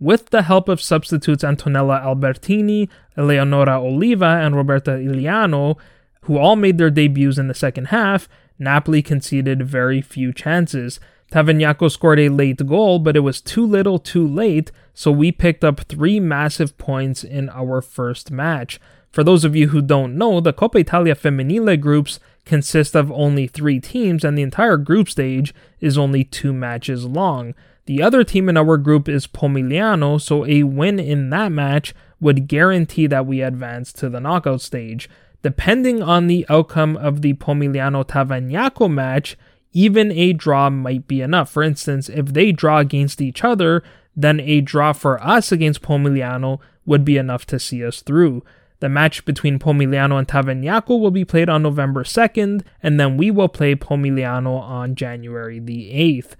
With 0.00 0.30
the 0.30 0.40
help 0.40 0.70
of 0.70 0.80
substitutes 0.80 1.44
Antonella 1.44 2.02
Albertini, 2.02 2.88
Eleonora 3.14 3.78
Oliva, 3.78 4.40
and 4.42 4.56
Roberta 4.56 4.96
Iliano, 4.96 5.76
who 6.22 6.38
all 6.38 6.56
made 6.56 6.78
their 6.78 6.90
debuts 6.90 7.38
in 7.38 7.48
the 7.48 7.54
second 7.54 7.86
half, 7.86 8.28
Napoli 8.58 9.02
conceded 9.02 9.62
very 9.62 10.00
few 10.00 10.32
chances. 10.32 11.00
Tavagnacco 11.32 11.90
scored 11.90 12.20
a 12.20 12.28
late 12.28 12.64
goal, 12.66 12.98
but 12.98 13.16
it 13.16 13.20
was 13.20 13.40
too 13.40 13.66
little 13.66 13.98
too 13.98 14.26
late, 14.26 14.70
so 14.94 15.10
we 15.10 15.32
picked 15.32 15.64
up 15.64 15.80
three 15.80 16.20
massive 16.20 16.76
points 16.78 17.24
in 17.24 17.48
our 17.50 17.80
first 17.80 18.30
match. 18.30 18.78
For 19.10 19.24
those 19.24 19.44
of 19.44 19.56
you 19.56 19.68
who 19.68 19.82
don't 19.82 20.16
know, 20.16 20.40
the 20.40 20.52
Coppa 20.52 20.80
Italia 20.80 21.14
Femminile 21.14 21.80
groups 21.80 22.20
consist 22.44 22.94
of 22.94 23.10
only 23.12 23.46
three 23.46 23.80
teams, 23.80 24.24
and 24.24 24.36
the 24.36 24.42
entire 24.42 24.76
group 24.76 25.08
stage 25.08 25.54
is 25.80 25.98
only 25.98 26.24
two 26.24 26.52
matches 26.52 27.04
long. 27.04 27.54
The 27.86 28.02
other 28.02 28.24
team 28.24 28.48
in 28.48 28.56
our 28.56 28.76
group 28.76 29.08
is 29.08 29.26
Pomigliano, 29.26 30.20
so 30.20 30.46
a 30.46 30.62
win 30.62 31.00
in 31.00 31.30
that 31.30 31.50
match 31.50 31.94
would 32.20 32.46
guarantee 32.46 33.06
that 33.08 33.26
we 33.26 33.42
advance 33.42 33.92
to 33.94 34.08
the 34.08 34.20
knockout 34.20 34.60
stage. 34.60 35.10
Depending 35.42 36.02
on 36.02 36.26
the 36.26 36.46
outcome 36.48 36.96
of 36.96 37.22
the 37.22 37.34
Pomigliano 37.34 38.06
Tavagnacco 38.06 38.90
match, 38.90 39.36
even 39.72 40.12
a 40.12 40.32
draw 40.32 40.70
might 40.70 41.08
be 41.08 41.20
enough. 41.20 41.50
For 41.50 41.62
instance, 41.62 42.08
if 42.08 42.26
they 42.26 42.52
draw 42.52 42.78
against 42.78 43.20
each 43.20 43.42
other, 43.42 43.82
then 44.14 44.38
a 44.40 44.60
draw 44.60 44.92
for 44.92 45.22
us 45.22 45.50
against 45.50 45.82
Pomigliano 45.82 46.60
would 46.84 47.04
be 47.04 47.16
enough 47.16 47.46
to 47.46 47.58
see 47.58 47.84
us 47.84 48.02
through. 48.02 48.44
The 48.80 48.88
match 48.88 49.24
between 49.24 49.58
Pomigliano 49.58 50.18
and 50.18 50.28
Tavagnacco 50.28 51.00
will 51.00 51.10
be 51.10 51.24
played 51.24 51.48
on 51.48 51.62
November 51.62 52.02
2nd, 52.02 52.62
and 52.82 52.98
then 52.98 53.16
we 53.16 53.30
will 53.30 53.48
play 53.48 53.74
Pomigliano 53.74 54.60
on 54.60 54.94
January 54.94 55.60
the 55.60 55.92
8th. 55.92 56.34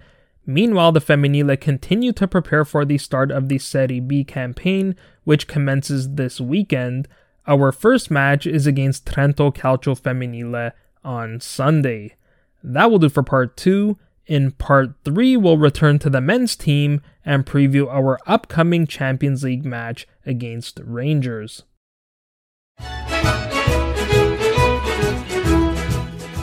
Meanwhile, 0.45 0.91
the 0.91 0.99
Femminile 0.99 1.59
continue 1.59 2.11
to 2.13 2.27
prepare 2.27 2.65
for 2.65 2.83
the 2.83 2.97
start 2.97 3.31
of 3.31 3.47
the 3.47 3.57
Serie 3.59 4.01
B 4.01 4.25
campaign, 4.25 4.95
which 5.23 5.47
commences 5.47 6.15
this 6.15 6.41
weekend. 6.41 7.07
Our 7.45 7.73
first 7.73 8.09
match 8.09 8.47
is 8.47 8.65
against 8.65 9.05
Trento 9.05 9.53
Calcio 9.53 9.99
Femminile 9.99 10.71
on 11.03 11.41
Sunday. 11.41 12.15
That 12.63 12.89
will 12.89 12.99
do 12.99 13.09
for 13.09 13.21
part 13.21 13.57
2. 13.57 13.97
In 14.27 14.51
part 14.51 14.91
3, 15.03 15.35
we'll 15.35 15.57
return 15.57 15.99
to 15.99 16.09
the 16.09 16.21
men's 16.21 16.55
team 16.55 17.01
and 17.25 17.45
preview 17.45 17.89
our 17.89 18.17
upcoming 18.25 18.87
Champions 18.87 19.43
League 19.43 19.65
match 19.65 20.07
against 20.25 20.79
Rangers. 20.85 21.63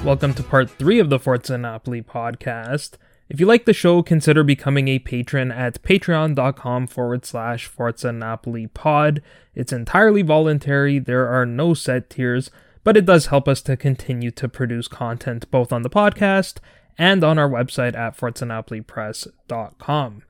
Welcome 0.04 0.34
to 0.34 0.42
part 0.42 0.68
3 0.68 0.98
of 0.98 1.08
the 1.08 1.18
Forza 1.18 1.56
Napoli 1.56 2.02
podcast. 2.02 2.98
If 3.30 3.38
you 3.38 3.46
like 3.46 3.64
the 3.64 3.72
show, 3.72 4.02
consider 4.02 4.42
becoming 4.42 4.88
a 4.88 4.98
patron 4.98 5.52
at 5.52 5.80
patreon.com 5.84 6.88
forward 6.88 7.24
slash 7.24 7.70
Napoli 8.02 8.66
pod. 8.66 9.22
It's 9.54 9.72
entirely 9.72 10.22
voluntary, 10.22 10.98
there 10.98 11.28
are 11.28 11.46
no 11.46 11.72
set 11.72 12.10
tiers, 12.10 12.50
but 12.82 12.96
it 12.96 13.06
does 13.06 13.26
help 13.26 13.46
us 13.46 13.62
to 13.62 13.76
continue 13.76 14.32
to 14.32 14.48
produce 14.48 14.88
content 14.88 15.48
both 15.52 15.72
on 15.72 15.82
the 15.82 15.88
podcast 15.88 16.56
and 16.98 17.22
on 17.22 17.38
our 17.38 17.48
website 17.48 17.96
at 17.96 18.18
forzanapolipress.com. 18.18 20.22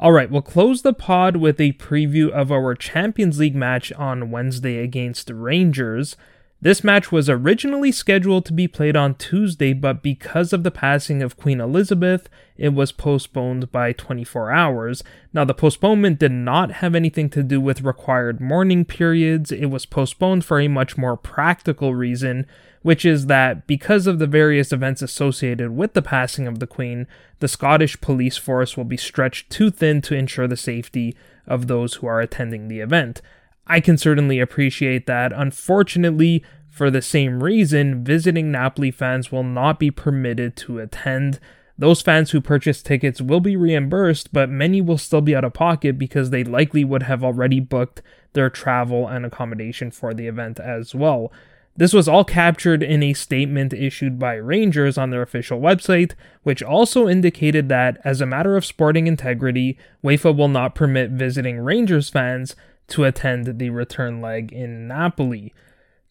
All 0.00 0.12
right, 0.12 0.30
we'll 0.30 0.42
close 0.42 0.82
the 0.82 0.92
pod 0.92 1.36
with 1.36 1.60
a 1.60 1.74
preview 1.74 2.30
of 2.30 2.50
our 2.50 2.74
Champions 2.74 3.38
League 3.38 3.54
match 3.54 3.92
on 3.92 4.32
Wednesday 4.32 4.78
against 4.78 5.30
Rangers. 5.30 6.16
This 6.62 6.84
match 6.84 7.10
was 7.10 7.30
originally 7.30 7.90
scheduled 7.90 8.44
to 8.44 8.52
be 8.52 8.68
played 8.68 8.94
on 8.94 9.14
Tuesday, 9.14 9.72
but 9.72 10.02
because 10.02 10.52
of 10.52 10.62
the 10.62 10.70
passing 10.70 11.22
of 11.22 11.38
Queen 11.38 11.58
Elizabeth, 11.58 12.28
it 12.58 12.74
was 12.74 12.92
postponed 12.92 13.72
by 13.72 13.92
24 13.92 14.50
hours. 14.50 15.02
Now, 15.32 15.46
the 15.46 15.54
postponement 15.54 16.18
did 16.18 16.32
not 16.32 16.72
have 16.72 16.94
anything 16.94 17.30
to 17.30 17.42
do 17.42 17.62
with 17.62 17.80
required 17.80 18.42
mourning 18.42 18.84
periods, 18.84 19.50
it 19.50 19.66
was 19.66 19.86
postponed 19.86 20.44
for 20.44 20.60
a 20.60 20.68
much 20.68 20.98
more 20.98 21.16
practical 21.16 21.94
reason, 21.94 22.44
which 22.82 23.06
is 23.06 23.24
that 23.26 23.66
because 23.66 24.06
of 24.06 24.18
the 24.18 24.26
various 24.26 24.70
events 24.70 25.00
associated 25.00 25.70
with 25.70 25.94
the 25.94 26.02
passing 26.02 26.46
of 26.46 26.58
the 26.58 26.66
Queen, 26.66 27.06
the 27.38 27.48
Scottish 27.48 27.98
police 28.02 28.36
force 28.36 28.76
will 28.76 28.84
be 28.84 28.98
stretched 28.98 29.48
too 29.48 29.70
thin 29.70 30.02
to 30.02 30.14
ensure 30.14 30.46
the 30.46 30.58
safety 30.58 31.16
of 31.46 31.68
those 31.68 31.94
who 31.94 32.06
are 32.06 32.20
attending 32.20 32.68
the 32.68 32.80
event. 32.80 33.22
I 33.70 33.78
can 33.78 33.96
certainly 33.96 34.40
appreciate 34.40 35.06
that. 35.06 35.32
Unfortunately, 35.32 36.44
for 36.68 36.90
the 36.90 37.00
same 37.00 37.40
reason, 37.40 38.02
visiting 38.02 38.50
Napoli 38.50 38.90
fans 38.90 39.30
will 39.30 39.44
not 39.44 39.78
be 39.78 39.92
permitted 39.92 40.56
to 40.56 40.80
attend. 40.80 41.38
Those 41.78 42.02
fans 42.02 42.32
who 42.32 42.40
purchase 42.40 42.82
tickets 42.82 43.20
will 43.20 43.38
be 43.38 43.56
reimbursed, 43.56 44.32
but 44.32 44.50
many 44.50 44.80
will 44.80 44.98
still 44.98 45.20
be 45.20 45.36
out 45.36 45.44
of 45.44 45.52
pocket 45.52 45.98
because 45.98 46.30
they 46.30 46.42
likely 46.42 46.84
would 46.84 47.04
have 47.04 47.22
already 47.22 47.60
booked 47.60 48.02
their 48.32 48.50
travel 48.50 49.06
and 49.06 49.24
accommodation 49.24 49.92
for 49.92 50.12
the 50.12 50.26
event 50.26 50.58
as 50.58 50.92
well. 50.92 51.32
This 51.76 51.92
was 51.92 52.08
all 52.08 52.24
captured 52.24 52.82
in 52.82 53.04
a 53.04 53.12
statement 53.12 53.72
issued 53.72 54.18
by 54.18 54.34
Rangers 54.34 54.98
on 54.98 55.10
their 55.10 55.22
official 55.22 55.60
website, 55.60 56.14
which 56.42 56.60
also 56.60 57.08
indicated 57.08 57.68
that, 57.68 57.98
as 58.04 58.20
a 58.20 58.26
matter 58.26 58.56
of 58.56 58.66
sporting 58.66 59.06
integrity, 59.06 59.78
UEFA 60.04 60.36
will 60.36 60.48
not 60.48 60.74
permit 60.74 61.12
visiting 61.12 61.60
Rangers 61.60 62.10
fans 62.10 62.56
to 62.90 63.04
attend 63.04 63.58
the 63.58 63.70
return 63.70 64.20
leg 64.20 64.52
in 64.52 64.86
Napoli. 64.86 65.52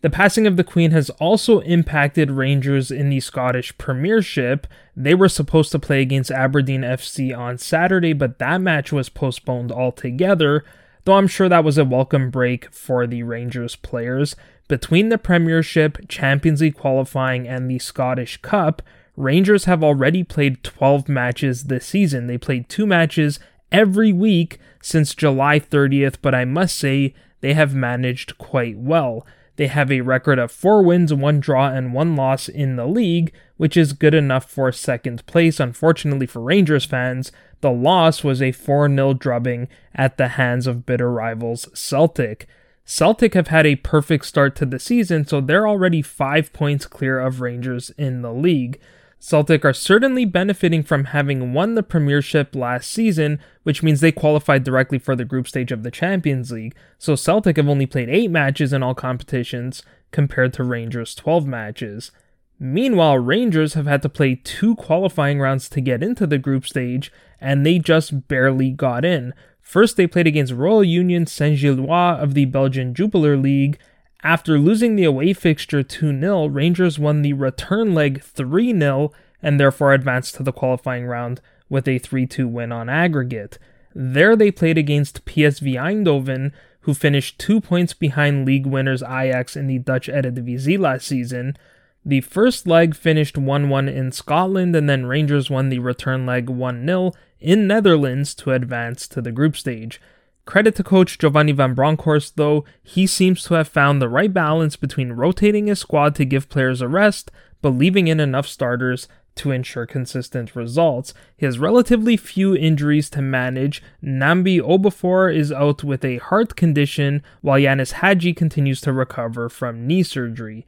The 0.02 0.10
passing 0.10 0.48
of 0.48 0.56
the 0.56 0.64
Queen 0.64 0.92
has 0.92 1.10
also 1.12 1.60
impacted 1.60 2.32
Rangers 2.32 2.90
in 2.90 3.10
the 3.10 3.20
Scottish 3.20 3.78
Premiership. 3.78 4.66
They 4.96 5.14
were 5.14 5.28
supposed 5.28 5.74
to 5.74 5.80
play 5.80 6.02
against 6.02 6.32
Aberdeen 6.32 6.82
FC 6.82 7.38
on 7.38 7.58
Saturday, 7.58 8.14
but 8.14 8.40
that 8.40 8.62
match 8.62 8.94
was 8.94 9.10
postponed 9.10 9.74
altogether, 9.74 10.64
though 11.04 11.16
I'm 11.16 11.28
sure 11.28 11.50
that 11.50 11.66
was 11.66 11.78
a 11.78 11.84
welcome 11.84 12.30
break 12.30 12.74
for 12.74 13.08
the 13.08 13.24
Rangers 13.24 13.76
players. 13.76 14.38
Between 14.70 15.10
the 15.10 15.18
Premiership, 15.18 16.08
Champions 16.08 16.62
League 16.62 16.76
qualifying, 16.76 17.46
and 17.46 17.70
the 17.70 17.80
Scottish 17.80 18.38
Cup, 18.38 18.82
Rangers 19.18 19.66
have 19.66 19.84
already 19.84 20.24
played 20.24 20.64
12 20.64 21.10
matches 21.10 21.66
this 21.66 21.86
season. 21.86 22.28
They 22.28 22.38
played 22.38 22.70
two 22.70 22.88
matches 22.88 23.38
every 23.70 24.14
week 24.14 24.60
since 24.82 25.16
July 25.16 25.60
30th, 25.60 26.18
but 26.22 26.36
I 26.36 26.46
must 26.46 26.78
say 26.78 27.14
they 27.42 27.54
have 27.54 27.74
managed 27.74 28.38
quite 28.38 28.78
well. 28.78 29.26
They 29.56 29.68
have 29.68 29.92
a 29.92 30.02
record 30.02 30.40
of 30.40 30.52
four 30.52 30.82
wins, 30.82 31.14
one 31.14 31.42
draw, 31.42 31.68
and 31.68 31.94
one 31.94 32.16
loss 32.16 32.48
in 32.48 32.78
the 32.78 32.88
league, 32.88 33.34
which 33.58 33.76
is 33.76 33.92
good 33.92 34.14
enough 34.14 34.50
for 34.50 34.72
second 34.72 35.26
place. 35.26 35.60
Unfortunately 35.60 36.26
for 36.26 36.42
Rangers 36.42 36.86
fans, 36.86 37.32
the 37.60 37.72
loss 37.72 38.24
was 38.24 38.42
a 38.42 38.54
4 38.54 38.88
0 38.88 39.14
drubbing 39.16 39.68
at 39.94 40.18
the 40.18 40.30
hands 40.30 40.66
of 40.66 40.86
bitter 40.86 41.12
rivals 41.12 41.68
Celtic. 41.74 42.48
Celtic 42.86 43.34
have 43.34 43.50
had 43.50 43.66
a 43.66 43.76
perfect 43.76 44.26
start 44.26 44.56
to 44.56 44.66
the 44.66 44.80
season, 44.80 45.28
so 45.28 45.42
they're 45.42 45.68
already 45.68 46.02
five 46.02 46.54
points 46.54 46.86
clear 46.86 47.20
of 47.20 47.42
Rangers 47.42 47.92
in 47.98 48.22
the 48.22 48.34
league. 48.34 48.80
Celtic 49.22 49.66
are 49.66 49.74
certainly 49.74 50.24
benefiting 50.24 50.82
from 50.82 51.06
having 51.06 51.54
won 51.54 51.76
the 51.76 51.84
Premiership 51.84 52.56
last 52.56 52.90
season, 52.90 53.40
which 53.64 53.84
means 53.84 54.00
they 54.00 54.14
qualified 54.14 54.64
directly 54.64 54.98
for 54.98 55.16
the 55.16 55.26
group 55.26 55.48
stage 55.48 55.74
of 55.74 55.84
the 55.84 55.92
Champions 55.92 56.52
League. 56.52 56.74
So 56.98 57.16
Celtic 57.16 57.58
have 57.58 57.68
only 57.68 57.86
played 57.86 58.10
8 58.10 58.32
matches 58.32 58.72
in 58.72 58.82
all 58.82 58.96
competitions 58.96 59.84
compared 60.12 60.54
to 60.54 60.64
Rangers' 60.64 61.14
12 61.16 61.46
matches. 61.46 62.12
Meanwhile, 62.60 63.20
Rangers 63.20 63.74
have 63.74 63.88
had 63.88 64.02
to 64.04 64.10
play 64.10 64.36
two 64.36 64.76
qualifying 64.76 65.40
rounds 65.40 65.70
to 65.70 65.82
get 65.82 66.02
into 66.02 66.26
the 66.26 66.38
group 66.38 66.66
stage, 66.66 67.12
and 67.40 67.66
they 67.66 67.78
just 67.78 68.28
barely 68.28 68.72
got 68.72 69.04
in. 69.04 69.34
First, 69.62 69.98
they 69.98 70.08
played 70.08 70.28
against 70.28 70.54
Royal 70.54 70.84
Union 70.84 71.28
Saint 71.28 71.60
Gilloise 71.60 72.22
of 72.22 72.34
the 72.34 72.46
Belgian 72.46 72.94
Jupiler 72.94 73.38
League, 73.38 73.78
after 74.24 74.60
losing 74.60 74.96
the 74.96 75.06
away 75.06 75.34
fixture 75.34 75.84
2 75.84 76.20
0, 76.20 76.48
Rangers 76.48 77.00
won 77.00 77.22
the 77.22 77.34
return 77.34 77.94
leg 77.94 78.22
3 78.22 78.78
0 78.78 79.12
and 79.42 79.60
therefore 79.60 79.94
advanced 79.94 80.36
to 80.36 80.44
the 80.44 80.52
qualifying 80.52 81.06
round 81.06 81.42
with 81.70 81.88
a 81.88 82.00
3 82.00 82.26
2 82.26 82.48
win 82.48 82.72
on 82.72 82.90
aggregate. 82.90 83.58
There 83.96 84.36
they 84.36 84.52
played 84.52 84.78
against 84.78 85.26
PSV 85.26 85.74
Eindhoven, 85.74 86.52
who 86.82 86.94
finished 86.94 87.40
two 87.40 87.62
points 87.62 87.94
behind 87.94 88.46
league 88.46 88.66
winners 88.66 89.02
Ajax 89.02 89.56
in 89.56 89.68
the 89.68 89.80
Dutch 89.80 90.08
Eredivisie 90.08 90.80
last 90.80 91.08
season. 91.08 91.58
The 92.06 92.22
first 92.22 92.68
leg 92.68 92.96
finished 92.96 93.38
1 93.38 93.70
1 93.70 93.90
in 93.90 94.12
Scotland, 94.12 94.76
and 94.76 94.90
then 94.90 95.06
Rangers 95.06 95.50
won 95.50 95.70
the 95.70 95.80
return 95.80 96.26
leg 96.26 96.50
1 96.50 96.86
0 96.86 97.14
in 97.40 97.68
Netherlands 97.68 98.36
to 98.36 98.52
advance 98.52 99.08
to 99.08 99.22
the 99.22 99.32
group 99.32 99.56
stage. 99.56 100.02
Credit 100.50 100.74
to 100.78 100.84
coach 100.84 101.20
Giovanni 101.20 101.52
Van 101.52 101.76
Bronckhorst, 101.76 102.36
though, 102.36 102.66
he 102.82 103.06
seems 103.06 103.44
to 103.44 103.54
have 103.54 103.68
found 103.68 104.02
the 104.02 104.10
right 104.10 104.34
balance 104.34 104.76
between 104.76 105.12
rotating 105.12 105.68
his 105.68 105.78
squad 105.78 106.16
to 106.16 106.26
give 106.26 106.50
players 106.50 106.82
a 106.82 106.88
rest, 106.88 107.30
but 107.62 107.70
leaving 107.70 108.08
in 108.08 108.20
enough 108.20 108.48
starters 108.48 109.08
to 109.36 109.52
ensure 109.52 109.86
consistent 109.86 110.56
results. 110.56 111.14
He 111.38 111.46
has 111.46 111.60
relatively 111.60 112.18
few 112.18 112.56
injuries 112.56 113.12
to 113.12 113.22
manage. 113.22 113.84
Nnamdi 114.04 114.60
Ofoborh 114.60 115.36
is 115.36 115.52
out 115.52 115.84
with 115.84 116.04
a 116.04 116.18
heart 116.18 116.56
condition, 116.56 117.22
while 117.42 117.60
Ianis 117.60 117.92
Hagi 118.02 118.34
continues 118.34 118.82
to 118.82 118.92
recover 118.92 119.50
from 119.50 119.86
knee 119.86 120.02
surgery. 120.02 120.66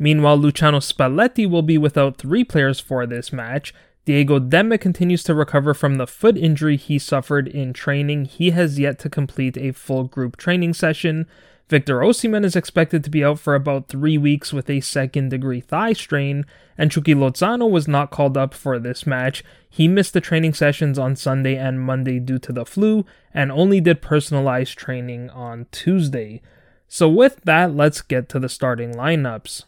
Meanwhile, 0.00 0.38
Luciano 0.38 0.80
Spalletti 0.80 1.48
will 1.48 1.62
be 1.62 1.78
without 1.78 2.18
three 2.18 2.42
players 2.42 2.80
for 2.80 3.06
this 3.06 3.32
match. 3.32 3.72
Diego 4.04 4.40
Demme 4.40 4.78
continues 4.78 5.22
to 5.22 5.34
recover 5.34 5.74
from 5.74 5.94
the 5.94 6.08
foot 6.08 6.36
injury 6.36 6.76
he 6.76 6.98
suffered 6.98 7.46
in 7.46 7.72
training. 7.72 8.24
He 8.24 8.50
has 8.50 8.78
yet 8.78 8.98
to 9.00 9.08
complete 9.08 9.56
a 9.56 9.70
full 9.70 10.04
group 10.04 10.36
training 10.36 10.74
session. 10.74 11.26
Victor 11.68 12.00
Osimhen 12.00 12.44
is 12.44 12.56
expected 12.56 13.04
to 13.04 13.10
be 13.10 13.24
out 13.24 13.38
for 13.38 13.54
about 13.54 13.86
three 13.86 14.18
weeks 14.18 14.52
with 14.52 14.68
a 14.68 14.80
second 14.80 15.28
degree 15.30 15.60
thigh 15.60 15.92
strain, 15.92 16.44
and 16.76 16.90
Chucky 16.90 17.14
Lozano 17.14 17.70
was 17.70 17.86
not 17.86 18.10
called 18.10 18.36
up 18.36 18.54
for 18.54 18.80
this 18.80 19.06
match. 19.06 19.44
He 19.70 19.86
missed 19.86 20.14
the 20.14 20.20
training 20.20 20.54
sessions 20.54 20.98
on 20.98 21.14
Sunday 21.14 21.56
and 21.56 21.80
Monday 21.80 22.18
due 22.18 22.40
to 22.40 22.52
the 22.52 22.66
flu, 22.66 23.06
and 23.32 23.52
only 23.52 23.80
did 23.80 24.02
personalized 24.02 24.76
training 24.76 25.30
on 25.30 25.66
Tuesday. 25.70 26.42
So, 26.88 27.08
with 27.08 27.40
that, 27.44 27.74
let's 27.74 28.02
get 28.02 28.28
to 28.30 28.40
the 28.40 28.48
starting 28.48 28.92
lineups. 28.94 29.64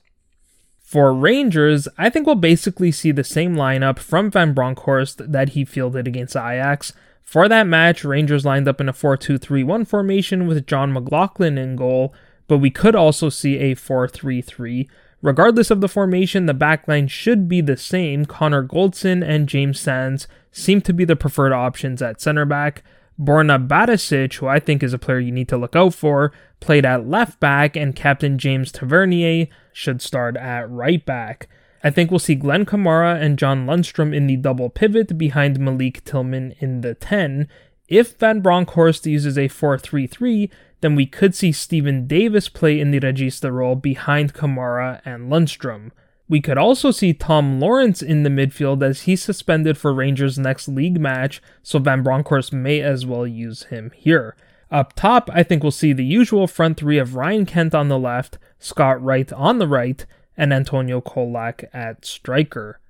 For 0.95 1.13
Rangers, 1.13 1.89
I 1.99 2.09
think 2.09 2.25
we'll 2.25 2.37
basically 2.37 2.93
see 2.93 3.11
the 3.11 3.25
same 3.25 3.57
lineup 3.57 3.99
from 3.99 4.31
Van 4.31 4.55
Bronckhorst 4.55 5.33
that 5.33 5.49
he 5.49 5.65
fielded 5.65 6.07
against 6.07 6.37
Ajax. 6.37 6.93
For 7.21 7.49
that 7.49 7.67
match, 7.67 8.05
Rangers 8.05 8.45
lined 8.45 8.69
up 8.69 8.81
in 8.81 8.89
a 8.89 8.93
4 8.93 9.17
2 9.17 9.37
3 9.37 9.65
1 9.65 9.87
formation 9.87 10.47
with 10.47 10.69
Jon 10.69 10.93
McLaughlin 10.93 11.59
in 11.59 11.75
goal, 11.75 12.15
but 12.47 12.59
we 12.59 12.71
could 12.71 12.95
also 12.95 13.29
see 13.29 13.59
a 13.59 13.75
4 13.75 14.07
3 14.07 14.41
3. 14.41 14.89
Regardless 15.21 15.73
of 15.73 15.81
the 15.81 15.89
formation, 15.89 16.47
the 16.47 16.55
backline 16.55 17.11
should 17.11 17.49
be 17.49 17.61
the 17.61 17.77
same. 17.77 18.25
Connor 18.25 18.63
Goldson 18.63 19.21
and 19.29 19.49
James 19.49 19.81
Sands 19.81 20.29
seem 20.53 20.81
to 20.83 20.93
be 20.93 21.05
the 21.05 21.17
preferred 21.17 21.53
options 21.53 22.03
at 22.03 22.21
center 22.21 22.45
back. 22.45 22.85
Borna 23.21 23.69
Barisic, 23.69 24.35
who 24.35 24.47
I 24.47 24.59
think 24.59 24.83
is 24.83 24.93
a 24.93 24.99
player 24.99 25.21
you 25.21 25.33
need 25.33 25.49
to 25.49 25.57
look 25.57 25.77
out 25.77 25.95
for, 25.95 26.33
played 26.61 26.85
at 26.85 27.07
left 27.07 27.39
back, 27.39 27.77
and 27.77 27.95
Captain 27.95 28.39
James 28.39 28.73
Tavernier 28.73 29.47
should 29.73 30.03
start 30.03 30.37
at 30.37 30.71
right 30.71 31.05
back. 31.05 31.49
I 31.83 31.91
think 31.91 32.11
we'll 32.11 32.19
see 32.19 32.35
Glenn 32.35 32.65
Kamara 32.65 33.21
and 33.21 33.39
John 33.39 33.67
Lundstram 33.67 34.15
in 34.15 34.27
the 34.27 34.37
double 34.37 34.71
pivot 34.71 35.19
behind 35.19 35.61
Malik 35.61 36.03
Tillman 36.05 36.55
in 36.59 36.81
the 36.81 36.95
10. 36.95 37.47
If 37.89 38.17
Van 38.17 38.41
Bronckhorst 38.41 39.05
uses 39.05 39.37
a 39.37 39.49
4 39.49 39.79
3 39.79 40.07
3, 40.07 40.51
then 40.81 40.95
we 40.95 41.07
could 41.07 41.35
see 41.35 41.53
Steven 41.53 42.07
Davis 42.07 42.49
play 42.49 42.81
in 42.81 42.91
the 42.91 43.01
Regista 43.01 43.53
role 43.53 43.77
behind 43.77 44.35
Kamara 44.35 45.03
and 45.05 45.31
Lundstram. 45.31 45.91
We 46.29 46.41
could 46.41 46.57
also 46.57 46.91
see 46.91 47.13
Tom 47.13 47.61
Lawrence 47.61 48.01
in 48.01 48.23
the 48.23 48.31
midfield 48.31 48.83
as 48.83 49.03
he's 49.03 49.23
suspended 49.23 49.77
for 49.77 49.93
Rangers' 49.93 50.39
next 50.39 50.69
league 50.69 50.99
match, 50.99 51.43
so 51.63 51.79
Van 51.79 52.03
Bronckhorst 52.03 52.53
may 52.53 52.81
as 52.81 53.05
well 53.05 53.27
use 53.27 53.65
him 53.65 53.93
here. 53.95 54.35
Up 54.71 54.95
top, 54.95 55.29
I 55.33 55.43
think 55.43 55.63
we'll 55.63 55.71
see 55.71 55.93
the 55.93 56.05
usual 56.05 56.47
front 56.47 56.79
three 56.79 56.99
of 56.99 57.15
Ryan 57.15 57.45
Kent 57.45 57.75
on 57.75 57.89
the 57.89 57.99
left, 57.99 58.39
Scott 58.59 59.03
Wright 59.03 59.31
on 59.35 59.59
the 59.59 59.69
right, 59.69 60.05
and 60.37 60.53
Antonio 60.53 61.01
Colak 61.01 61.65
at 61.75 62.05
striker. 62.05 62.81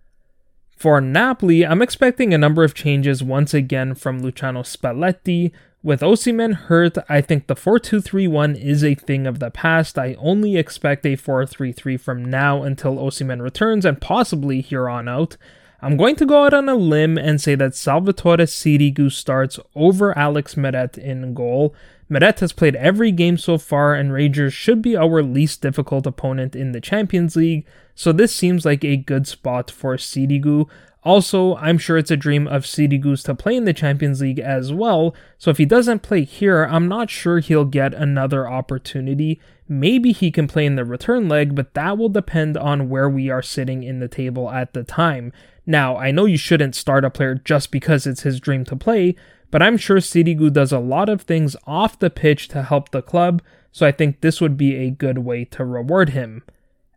For 0.76 1.00
Napoli, 1.00 1.66
I'm 1.66 1.82
expecting 1.82 2.32
a 2.32 2.38
number 2.38 2.62
of 2.62 2.74
changes 2.74 3.22
once 3.22 3.52
again 3.52 3.94
from 3.94 4.20
Luciano 4.20 4.62
Spalletti, 4.62 5.52
with 5.84 6.00
Osimhen 6.00 6.54
hurt, 6.54 6.96
I 7.10 7.20
think 7.20 7.46
the 7.46 7.54
4-2-3-1 7.54 8.60
is 8.60 8.82
a 8.82 8.94
thing 8.94 9.26
of 9.26 9.38
the 9.38 9.50
past. 9.50 9.98
I 9.98 10.16
only 10.18 10.56
expect 10.56 11.04
a 11.04 11.16
4-3-3 11.16 12.00
from 12.00 12.24
now 12.24 12.62
until 12.62 12.96
Osimhen 12.96 13.42
returns 13.42 13.84
and 13.84 14.00
possibly 14.00 14.62
here 14.62 14.88
on 14.88 15.08
out. 15.08 15.36
I'm 15.82 15.98
going 15.98 16.16
to 16.16 16.24
go 16.24 16.46
out 16.46 16.54
on 16.54 16.70
a 16.70 16.74
limb 16.74 17.18
and 17.18 17.38
say 17.38 17.54
that 17.56 17.74
Salvatore 17.74 18.46
Sirigu 18.46 19.12
starts 19.12 19.60
over 19.74 20.16
Alex 20.16 20.54
Meret 20.56 20.96
in 20.96 21.34
goal. 21.34 21.74
Meret 22.08 22.40
has 22.40 22.54
played 22.54 22.76
every 22.76 23.12
game 23.12 23.36
so 23.36 23.58
far, 23.58 23.94
and 23.94 24.10
Rangers 24.10 24.54
should 24.54 24.80
be 24.80 24.96
our 24.96 25.22
least 25.22 25.60
difficult 25.60 26.06
opponent 26.06 26.56
in 26.56 26.72
the 26.72 26.80
Champions 26.80 27.36
League, 27.36 27.66
so 27.94 28.12
this 28.12 28.34
seems 28.34 28.64
like 28.64 28.82
a 28.82 28.96
good 28.96 29.26
spot 29.26 29.70
for 29.70 29.98
Sirigu. 29.98 30.66
Also, 31.04 31.54
I'm 31.56 31.76
sure 31.76 31.98
it's 31.98 32.10
a 32.10 32.16
dream 32.16 32.48
of 32.48 32.64
Sirigu's 32.64 33.22
to 33.24 33.34
play 33.34 33.56
in 33.56 33.64
the 33.64 33.74
Champions 33.74 34.22
League 34.22 34.38
as 34.38 34.72
well, 34.72 35.14
so 35.36 35.50
if 35.50 35.58
he 35.58 35.66
doesn't 35.66 36.02
play 36.02 36.24
here, 36.24 36.64
I'm 36.64 36.88
not 36.88 37.10
sure 37.10 37.40
he'll 37.40 37.66
get 37.66 37.92
another 37.92 38.48
opportunity. 38.48 39.38
Maybe 39.68 40.12
he 40.12 40.30
can 40.30 40.46
play 40.46 40.64
in 40.64 40.76
the 40.76 40.84
return 40.84 41.28
leg, 41.28 41.54
but 41.54 41.74
that 41.74 41.98
will 41.98 42.08
depend 42.08 42.56
on 42.56 42.88
where 42.88 43.08
we 43.08 43.28
are 43.28 43.42
sitting 43.42 43.82
in 43.82 44.00
the 44.00 44.08
table 44.08 44.50
at 44.50 44.72
the 44.72 44.82
time. 44.82 45.30
Now, 45.66 45.98
I 45.98 46.10
know 46.10 46.24
you 46.24 46.38
shouldn't 46.38 46.74
start 46.74 47.04
a 47.04 47.10
player 47.10 47.34
just 47.34 47.70
because 47.70 48.06
it's 48.06 48.22
his 48.22 48.40
dream 48.40 48.64
to 48.64 48.76
play, 48.76 49.14
but 49.50 49.62
I'm 49.62 49.76
sure 49.76 49.98
Sirigu 49.98 50.50
does 50.52 50.72
a 50.72 50.78
lot 50.78 51.10
of 51.10 51.22
things 51.22 51.54
off 51.66 51.98
the 51.98 52.10
pitch 52.10 52.48
to 52.48 52.62
help 52.62 52.90
the 52.90 53.02
club, 53.02 53.42
so 53.72 53.86
I 53.86 53.92
think 53.92 54.20
this 54.20 54.40
would 54.40 54.56
be 54.56 54.76
a 54.76 54.90
good 54.90 55.18
way 55.18 55.44
to 55.46 55.64
reward 55.66 56.10
him. 56.10 56.44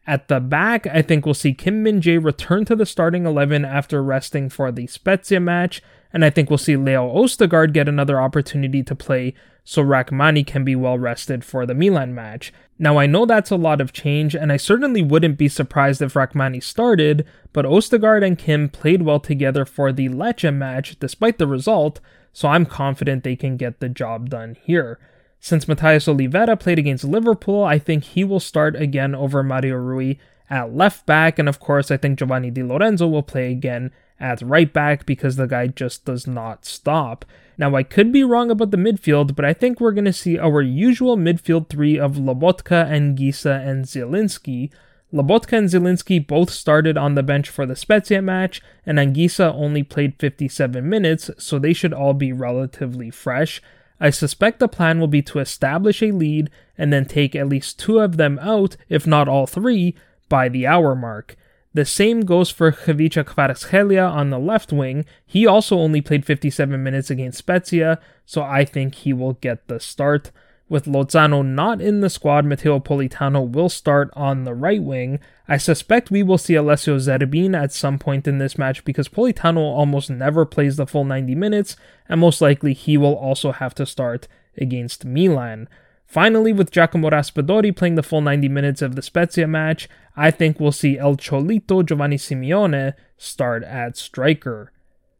At 0.08 0.30
the 0.30 0.40
back, 0.40 0.88
I 0.88 1.02
think 1.02 1.26
we'll 1.26 1.36
see 1.36 1.54
Kim 1.54 1.84
Min 1.84 2.00
Jae 2.00 2.24
return 2.24 2.64
to 2.66 2.78
the 2.78 2.86
starting 2.86 3.26
11 3.26 3.66
after 3.66 4.02
resting 4.02 4.48
for 4.48 4.72
the 4.72 4.88
Spezia 4.88 5.42
match, 5.42 5.82
and 6.14 6.24
I 6.24 6.30
think 6.30 6.50
we'll 6.50 6.58
see 6.58 6.78
Leo 6.78 7.14
Ostigard 7.14 7.74
get 7.74 7.90
another 7.90 8.22
opportunity 8.22 8.82
to 8.84 8.96
play 8.96 9.34
so 9.66 9.84
Rrahmani 9.84 10.48
can 10.48 10.64
be 10.64 10.78
well 10.78 10.98
rested 10.98 11.44
for 11.44 11.66
the 11.66 11.76
Milan 11.76 12.16
match. 12.16 12.54
Now, 12.80 12.98
I 12.98 13.06
know 13.06 13.26
that's 13.26 13.52
a 13.52 13.58
lot 13.58 13.82
of 13.82 13.92
change, 13.92 14.34
and 14.34 14.50
I 14.50 14.56
certainly 14.56 15.02
wouldn't 15.02 15.38
be 15.38 15.50
surprised 15.50 16.02
if 16.02 16.14
Rrahmani 16.14 16.64
started, 16.64 17.28
but 17.52 17.66
Ostigard 17.66 18.26
and 18.26 18.38
Kim 18.38 18.70
played 18.70 19.02
well 19.02 19.20
together 19.20 19.66
for 19.66 19.92
the 19.92 20.08
Lecce 20.08 20.56
match 20.56 20.98
despite 21.02 21.38
the 21.38 21.48
result, 21.48 22.00
so 22.32 22.48
I'm 22.48 22.66
confident 22.66 23.26
they 23.26 23.36
can 23.36 23.58
get 23.58 23.82
the 23.82 23.90
job 23.90 24.30
done 24.30 24.56
here. 24.64 25.00
Since 25.40 25.68
Matias 25.68 26.08
Olivera 26.08 26.60
played 26.60 26.80
against 26.80 27.04
Liverpool, 27.04 27.64
I 27.64 27.80
think 27.80 28.04
he 28.04 28.24
will 28.24 28.40
start 28.40 28.76
again 28.76 29.16
over 29.16 29.44
Mario 29.44 29.76
Rui 29.76 30.16
at 30.50 30.74
left 30.74 31.06
back, 31.06 31.40
and 31.40 31.48
of 31.48 31.60
course, 31.60 31.92
I 31.92 31.98
think 31.98 32.20
Giovanni 32.20 32.52
Di 32.52 32.64
Lorenzo 32.64 33.08
will 33.08 33.24
play 33.24 33.52
again 33.52 33.92
at 34.20 34.42
right 34.42 34.72
back 34.72 35.06
because 35.06 35.36
the 35.36 35.48
guy 35.48 35.68
just 35.68 36.06
does 36.06 36.26
not 36.26 36.66
stop. 36.66 37.26
Now, 37.58 37.76
I 37.76 37.84
could 37.84 38.12
be 38.12 38.24
wrong 38.24 38.52
about 38.52 38.72
the 38.72 38.78
midfield, 38.78 39.36
but 39.36 39.46
I 39.46 39.54
think 39.54 39.80
we're 39.80 39.92
going 39.92 40.06
to 40.06 40.14
see 40.14 40.38
our 40.38 40.62
usual 40.62 41.18
midfield 41.18 41.70
three 41.70 41.98
of 41.98 42.16
Lobotka, 42.16 42.90
Anguissa, 42.90 43.66
and 43.66 43.86
Zielinski. 43.86 44.72
Lobotka 45.14 45.58
and 45.58 45.70
Zielinski 45.70 46.26
both 46.26 46.50
started 46.50 46.98
on 46.98 47.16
the 47.16 47.24
bench 47.24 47.50
for 47.50 47.66
the 47.66 47.76
Spezia 47.76 48.22
match, 48.22 48.62
and 48.86 48.98
Anguissa 48.98 49.54
only 49.54 49.84
played 49.84 50.20
57 50.20 50.88
minutes, 50.88 51.32
so 51.38 51.58
they 51.58 51.74
should 51.74 51.94
all 51.94 52.14
be 52.14 52.32
relatively 52.32 53.10
fresh. 53.10 53.62
I 54.00 54.10
suspect 54.10 54.60
the 54.60 54.68
plan 54.68 55.00
will 55.00 55.08
be 55.08 55.22
to 55.24 55.40
establish 55.40 56.02
a 56.02 56.12
lead 56.12 56.50
and 56.78 56.94
then 56.94 57.06
take 57.06 57.36
at 57.36 57.50
least 57.50 57.80
two 57.80 58.00
of 58.00 58.18
them 58.18 58.38
out, 58.40 58.78
if 58.90 59.08
not 59.08 59.28
all 59.28 59.48
three, 59.48 59.96
by 60.30 60.50
the 60.50 60.68
hour 60.68 60.96
mark. 60.96 61.36
The 61.74 61.86
same 61.86 62.22
goes 62.22 62.50
for 62.50 62.72
Khvicha 62.72 63.24
Kvaratskhelia 63.24 64.10
on 64.10 64.30
the 64.30 64.40
left 64.40 64.72
wing. 64.72 65.06
He 65.26 65.46
also 65.46 65.78
only 65.78 66.02
played 66.02 66.26
57 66.26 66.82
minutes 66.82 67.10
against 67.10 67.40
Spezia, 67.40 68.00
so 68.26 68.42
I 68.42 68.66
think 68.66 68.96
he 68.96 69.14
will 69.14 69.34
get 69.34 69.68
the 69.68 69.80
start. 69.80 70.32
With 70.70 70.86
Lozano 70.86 71.46
not 71.46 71.80
in 71.80 72.02
the 72.02 72.10
squad, 72.10 72.44
Matteo 72.44 72.80
Politano 72.80 73.50
will 73.50 73.70
start 73.70 74.10
on 74.14 74.44
the 74.44 74.54
right 74.54 74.84
wing. 74.84 75.20
I 75.48 75.56
suspect 75.56 76.12
we 76.12 76.24
will 76.24 76.38
see 76.38 76.56
Alessio 76.56 76.98
Zerbin 76.98 77.56
at 77.56 77.72
some 77.72 77.98
point 77.98 78.28
in 78.28 78.38
this 78.38 78.58
match 78.58 78.84
because 78.84 79.08
Politano 79.08 79.60
almost 79.60 80.10
never 80.10 80.46
plays 80.46 80.76
the 80.76 80.86
full 80.86 81.06
90 81.06 81.36
minutes, 81.36 81.78
and 82.10 82.20
most 82.20 82.42
likely 82.42 82.74
he 82.74 82.98
will 82.98 83.16
also 83.16 83.54
have 83.54 83.74
to 83.76 83.86
start 83.86 84.28
against 84.58 85.06
Milan. 85.06 85.70
Finally, 86.06 86.52
with 86.52 86.72
Giacomo 86.72 87.10
Raspadori 87.10 87.74
playing 87.74 87.96
the 87.96 88.04
full 88.04 88.22
90 88.22 88.50
minutes 88.50 88.82
of 88.82 88.96
the 88.96 89.02
Spezia 89.02 89.48
match, 89.48 89.88
I 90.18 90.32
think 90.32 90.60
we'll 90.60 90.74
see 90.74 90.98
El 90.98 91.16
Cholito 91.16 91.86
Giovanni 91.86 92.18
Simeone 92.18 92.94
start 93.18 93.64
at 93.64 93.96
striker. 93.96 94.74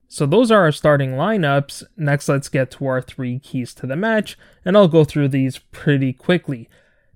So 0.08 0.26
those 0.26 0.52
are 0.52 0.62
our 0.62 0.72
starting 0.72 1.12
lineups. 1.12 1.84
Next, 1.98 2.30
let's 2.30 2.50
get 2.50 2.72
to 2.72 2.86
our 2.88 3.02
three 3.02 3.40
keys 3.40 3.74
to 3.76 3.88
the 3.88 3.96
match, 3.96 4.38
and 4.64 4.78
I'll 4.78 4.88
go 4.88 5.04
through 5.04 5.30
these 5.30 5.58
pretty 5.58 6.14
quickly. 6.14 6.70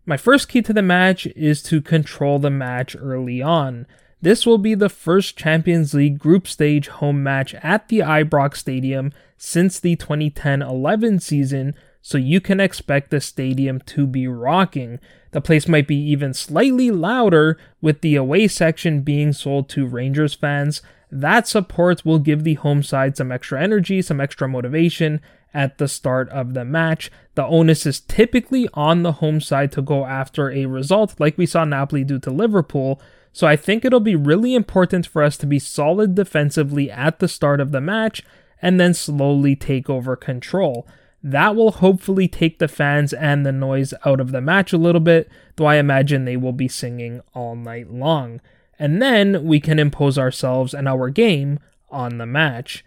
My 0.06 0.18
first 0.18 0.50
key 0.50 0.62
to 0.64 0.74
the 0.74 0.82
match 0.82 1.26
is 1.28 1.62
to 1.64 1.82
control 1.82 2.40
the 2.40 2.50
match 2.50 2.96
early 3.00 3.42
on. 3.42 3.86
This 4.22 4.46
will 4.46 4.58
be 4.58 4.76
the 4.76 4.90
first 4.90 5.38
Champions 5.38 5.94
League 5.94 6.20
group 6.20 6.48
stage 6.48 6.90
home 6.90 7.24
match 7.24 7.56
at 7.56 7.88
the 7.88 8.00
Ibrox 8.00 8.58
Stadium 8.58 9.12
since 9.38 9.80
the 9.80 9.96
2010 9.96 10.62
11 10.62 11.20
season, 11.20 11.74
so 12.02 12.18
you 12.18 12.42
can 12.42 12.60
expect 12.60 13.10
the 13.10 13.22
stadium 13.22 13.80
to 13.82 14.06
be 14.06 14.28
rocking. 14.28 15.00
The 15.32 15.42
place 15.42 15.68
might 15.68 15.88
be 15.88 15.96
even 15.96 16.34
slightly 16.34 16.92
louder, 16.92 17.58
with 17.82 18.02
the 18.02 18.16
away 18.16 18.48
section 18.48 19.02
being 19.02 19.34
sold 19.34 19.70
to 19.70 19.88
Rangers 19.88 20.34
fans, 20.34 20.82
that 21.12 21.48
support 21.48 22.06
will 22.06 22.20
give 22.20 22.44
the 22.44 22.54
home 22.56 22.82
side 22.82 23.18
some 23.18 23.32
extra 23.32 23.62
energy, 23.62 24.02
some 24.02 24.22
extra 24.22 24.48
motivation 24.48 25.20
at 25.54 25.78
the 25.78 25.88
start 25.88 26.30
of 26.30 26.54
the 26.54 26.64
match. 26.64 27.12
The 27.36 27.46
onus 27.46 27.86
is 27.86 28.00
typically 28.00 28.70
on 28.74 29.04
the 29.04 29.14
home 29.14 29.42
side 29.42 29.74
to 29.74 29.82
go 29.82 30.06
after 30.06 30.50
a 30.50 30.66
result, 30.66 31.20
like 31.20 31.38
we 31.38 31.46
saw 31.46 31.66
Napoli 31.66 32.06
do 32.06 32.18
to 32.20 32.32
Liverpool. 32.32 33.02
So 33.34 33.46
I 33.46 33.58
think 33.58 33.84
it'll 33.84 34.00
be 34.00 34.16
really 34.16 34.56
important 34.56 35.06
for 35.06 35.22
us 35.22 35.36
to 35.38 35.46
be 35.46 35.60
solid 35.60 36.16
defensively 36.16 36.90
at 36.90 37.20
the 37.20 37.28
start 37.28 37.60
of 37.60 37.72
the 37.72 37.82
match 37.82 38.24
and 38.62 38.80
then 38.80 38.94
slowly 38.94 39.56
take 39.56 39.90
over 39.90 40.16
control. 40.16 40.88
That 41.24 41.56
will 41.56 41.72
hopefully 41.72 42.28
take 42.28 42.60
the 42.60 42.68
fans 42.68 43.14
and 43.14 43.46
the 43.46 43.52
noise 43.52 43.94
out 44.06 44.20
of 44.22 44.32
the 44.32 44.42
match 44.42 44.72
a 44.72 44.78
little 44.78 45.02
bit, 45.02 45.30
though 45.58 45.66
I 45.66 45.76
imagine 45.76 46.24
they 46.24 46.38
will 46.38 46.54
be 46.54 46.68
singing 46.68 47.22
all 47.34 47.56
night 47.56 47.92
long 47.92 48.40
and 48.82 49.00
then 49.00 49.44
we 49.46 49.60
can 49.60 49.78
impose 49.78 50.18
ourselves 50.18 50.74
and 50.74 50.88
our 50.88 51.12
game 51.12 51.60
on 51.92 52.18
the 52.18 52.26
match. 52.26 52.84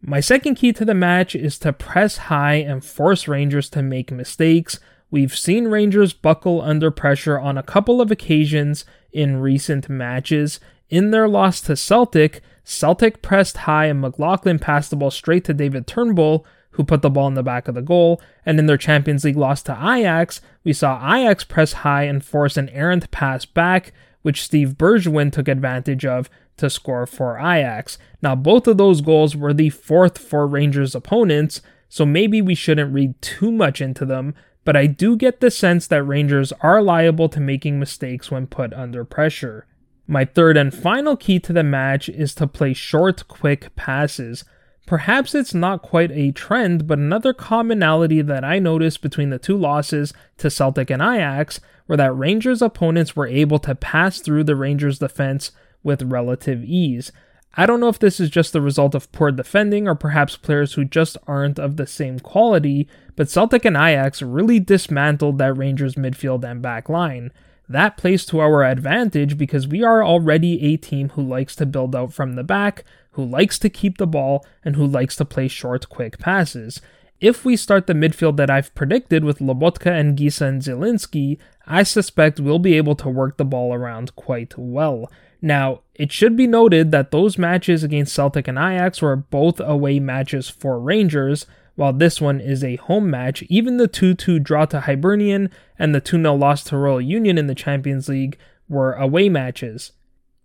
My 0.00 0.20
second 0.20 0.54
key 0.54 0.72
to 0.72 0.84
the 0.84 0.94
match 0.94 1.34
is 1.34 1.58
to 1.58 1.72
press 1.72 2.16
high 2.28 2.54
and 2.54 2.84
force 2.84 3.26
Rangers 3.26 3.68
to 3.70 3.82
make 3.82 4.12
mistakes. 4.12 4.78
We've 5.10 5.36
seen 5.36 5.66
Rangers 5.66 6.12
buckle 6.12 6.62
under 6.62 6.92
pressure 6.92 7.36
on 7.36 7.58
a 7.58 7.64
couple 7.64 8.00
of 8.00 8.12
occasions 8.12 8.84
in 9.12 9.38
recent 9.38 9.88
matches. 9.88 10.60
In 10.88 11.10
their 11.10 11.26
loss 11.26 11.60
to 11.62 11.74
Celtic, 11.74 12.40
Celtic 12.62 13.20
pressed 13.20 13.56
high 13.56 13.86
and 13.86 14.02
McLaughlin 14.02 14.60
passed 14.60 14.90
the 14.90 14.96
ball 14.96 15.10
straight 15.10 15.44
to 15.46 15.52
David 15.52 15.88
Turnbull, 15.88 16.46
who 16.72 16.84
put 16.84 17.02
the 17.02 17.10
ball 17.10 17.26
in 17.26 17.34
the 17.34 17.42
back 17.42 17.66
of 17.66 17.74
the 17.74 17.82
goal. 17.82 18.22
And 18.46 18.60
in 18.60 18.66
their 18.66 18.76
Champions 18.76 19.24
League 19.24 19.36
loss 19.36 19.62
to 19.62 19.72
Ajax, 19.72 20.40
we 20.62 20.72
saw 20.72 20.96
Ajax 21.12 21.42
press 21.42 21.72
high 21.72 22.04
and 22.04 22.24
force 22.24 22.56
an 22.56 22.68
errant 22.68 23.10
pass 23.10 23.44
back, 23.44 23.92
which 24.24 24.42
Steve 24.42 24.78
Bergwijn 24.78 25.30
took 25.30 25.48
advantage 25.48 26.06
of 26.06 26.30
to 26.56 26.70
score 26.70 27.06
for 27.06 27.36
Ajax. 27.38 27.98
Now, 28.22 28.34
both 28.34 28.66
of 28.66 28.78
those 28.78 29.02
goals 29.02 29.36
were 29.36 29.52
the 29.52 29.68
fourth 29.68 30.16
for 30.16 30.46
Rangers 30.46 30.94
opponents, 30.94 31.60
so 31.90 32.06
maybe 32.06 32.40
we 32.40 32.54
shouldn't 32.54 32.94
read 32.94 33.20
too 33.20 33.52
much 33.52 33.82
into 33.82 34.06
them, 34.06 34.34
but 34.64 34.76
I 34.76 34.86
do 34.86 35.14
get 35.14 35.40
the 35.40 35.50
sense 35.50 35.86
that 35.88 36.02
Rangers 36.04 36.54
are 36.60 36.82
liable 36.82 37.28
to 37.28 37.38
making 37.38 37.78
mistakes 37.78 38.30
when 38.30 38.46
put 38.46 38.72
under 38.72 39.04
pressure. 39.04 39.66
My 40.06 40.24
third 40.24 40.56
and 40.56 40.72
final 40.72 41.18
key 41.18 41.38
to 41.40 41.52
the 41.52 41.62
match 41.62 42.08
is 42.08 42.34
to 42.36 42.46
play 42.46 42.72
short, 42.72 43.28
quick 43.28 43.76
passes. 43.76 44.44
Perhaps 44.86 45.34
it's 45.34 45.54
not 45.54 45.80
quite 45.80 46.10
a 46.10 46.32
trend, 46.32 46.86
but 46.86 46.98
another 46.98 47.32
commonality 47.32 48.20
that 48.20 48.44
I 48.44 48.58
noticed 48.58 49.00
between 49.00 49.30
the 49.30 49.38
two 49.38 49.56
losses 49.56 50.12
to 50.38 50.50
Celtic 50.50 50.90
and 50.90 51.00
Ajax 51.00 51.60
were 51.88 51.96
that 51.96 52.12
Rangers 52.12 52.60
opponents 52.60 53.16
were 53.16 53.26
able 53.26 53.58
to 53.60 53.74
pass 53.74 54.20
through 54.20 54.44
the 54.44 54.56
Rangers 54.56 54.98
defense 54.98 55.52
with 55.82 56.02
relative 56.02 56.62
ease. 56.64 57.12
I 57.56 57.66
don't 57.66 57.80
know 57.80 57.88
if 57.88 57.98
this 57.98 58.18
is 58.18 58.30
just 58.30 58.52
the 58.52 58.60
result 58.60 58.94
of 58.94 59.10
poor 59.12 59.30
defending 59.30 59.86
or 59.86 59.94
perhaps 59.94 60.36
players 60.36 60.74
who 60.74 60.84
just 60.84 61.16
aren't 61.26 61.58
of 61.58 61.76
the 61.76 61.86
same 61.86 62.18
quality, 62.18 62.88
but 63.16 63.30
Celtic 63.30 63.64
and 63.64 63.76
Ajax 63.76 64.22
really 64.22 64.58
dismantled 64.58 65.38
that 65.38 65.56
Rangers 65.56 65.94
midfield 65.94 66.44
and 66.44 66.60
back 66.60 66.88
line. 66.88 67.30
That 67.68 67.96
plays 67.96 68.26
to 68.26 68.40
our 68.40 68.64
advantage 68.64 69.38
because 69.38 69.68
we 69.68 69.82
are 69.82 70.04
already 70.04 70.62
a 70.64 70.76
team 70.76 71.10
who 71.10 71.22
likes 71.22 71.56
to 71.56 71.66
build 71.66 71.94
out 71.94 72.12
from 72.12 72.34
the 72.34 72.44
back, 72.44 72.84
who 73.14 73.24
likes 73.24 73.58
to 73.60 73.70
keep 73.70 73.98
the 73.98 74.06
ball, 74.06 74.44
and 74.64 74.76
who 74.76 74.86
likes 74.86 75.16
to 75.16 75.24
play 75.24 75.48
short, 75.48 75.88
quick 75.88 76.18
passes. 76.18 76.80
If 77.20 77.44
we 77.44 77.56
start 77.56 77.86
the 77.86 77.94
midfield 77.94 78.36
that 78.36 78.50
I've 78.50 78.74
predicted 78.74 79.24
with 79.24 79.38
Lobotka 79.38 79.90
Anguissa 79.90 80.48
and 80.48 80.60
Zielinski, 80.62 81.38
I 81.66 81.82
suspect 81.82 82.40
we'll 82.40 82.58
be 82.58 82.76
able 82.76 82.96
to 82.96 83.08
work 83.08 83.36
the 83.36 83.44
ball 83.44 83.72
around 83.72 84.14
quite 84.16 84.58
well. 84.58 85.10
Now, 85.40 85.80
it 85.94 86.10
should 86.10 86.36
be 86.36 86.46
noted 86.46 86.90
that 86.90 87.10
those 87.10 87.38
matches 87.38 87.84
against 87.84 88.14
Celtic 88.14 88.48
and 88.48 88.58
Ajax 88.58 89.00
were 89.00 89.16
both 89.16 89.60
away 89.60 90.00
matches 90.00 90.48
for 90.48 90.80
Rangers, 90.80 91.46
while 91.76 91.92
this 91.92 92.20
one 92.20 92.40
is 92.40 92.64
a 92.64 92.76
home 92.76 93.10
match. 93.10 93.42
Even 93.44 93.76
the 93.76 93.88
2 93.88 94.14
2 94.14 94.38
draw 94.38 94.64
to 94.66 94.80
Hibernian 94.80 95.50
and 95.78 95.94
the 95.94 96.00
2 96.00 96.20
0 96.20 96.34
loss 96.34 96.64
to 96.64 96.76
Royal 96.76 97.00
Union 97.00 97.38
in 97.38 97.46
the 97.46 97.54
Champions 97.54 98.08
League 98.08 98.38
were 98.68 98.94
away 98.94 99.28
matches. 99.28 99.92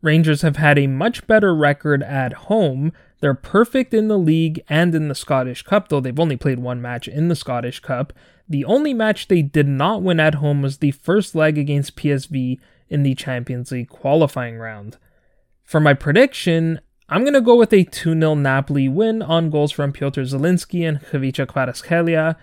Rangers 0.02 0.41
have 0.43 0.56
had 0.56 0.78
a 0.78 0.88
much 0.88 1.28
better 1.28 1.54
record 1.54 2.04
at 2.04 2.34
home. 2.34 2.93
They're 3.20 3.34
perfect 3.34 3.93
in 3.93 4.08
the 4.08 4.18
league 4.18 4.62
and 4.70 4.95
in 4.95 5.10
the 5.10 5.16
Scottish 5.16 5.64
Cup, 5.64 5.89
though 5.89 6.00
they've 6.00 6.20
only 6.20 6.38
played 6.38 6.60
one 6.60 6.82
match 6.82 7.08
in 7.08 7.28
the 7.28 7.36
Scottish 7.36 7.82
Cup. 7.82 8.14
The 8.47 8.64
only 8.66 8.93
match 8.93 9.28
they 9.28 9.41
did 9.41 9.68
not 9.68 10.02
win 10.02 10.20
at 10.20 10.36
home 10.36 10.62
was 10.62 10.78
the 10.78 10.91
first 10.91 11.36
leg 11.36 11.58
against 11.58 11.97
PSV 11.97 12.60
in 12.89 13.04
the 13.04 13.14
Champions 13.16 13.72
League 13.72 13.89
qualifying 13.89 14.58
round. 14.58 14.97
For 15.64 15.80
my 15.80 15.93
prediction, 15.93 16.80
I'm 17.10 17.22
going 17.22 17.34
to 17.34 17.41
go 17.41 17.56
with 17.56 17.74
a 17.74 17.84
2 17.84 18.20
0 18.20 18.36
Napoli 18.36 18.88
win 18.88 19.22
on 19.22 19.50
goals 19.50 19.72
from 19.72 19.91
Piotr 19.91 20.22
Zielinski 20.22 20.88
and 20.88 21.02
Khvicha 21.02 21.45
Kvaratskhelia. 21.45 22.36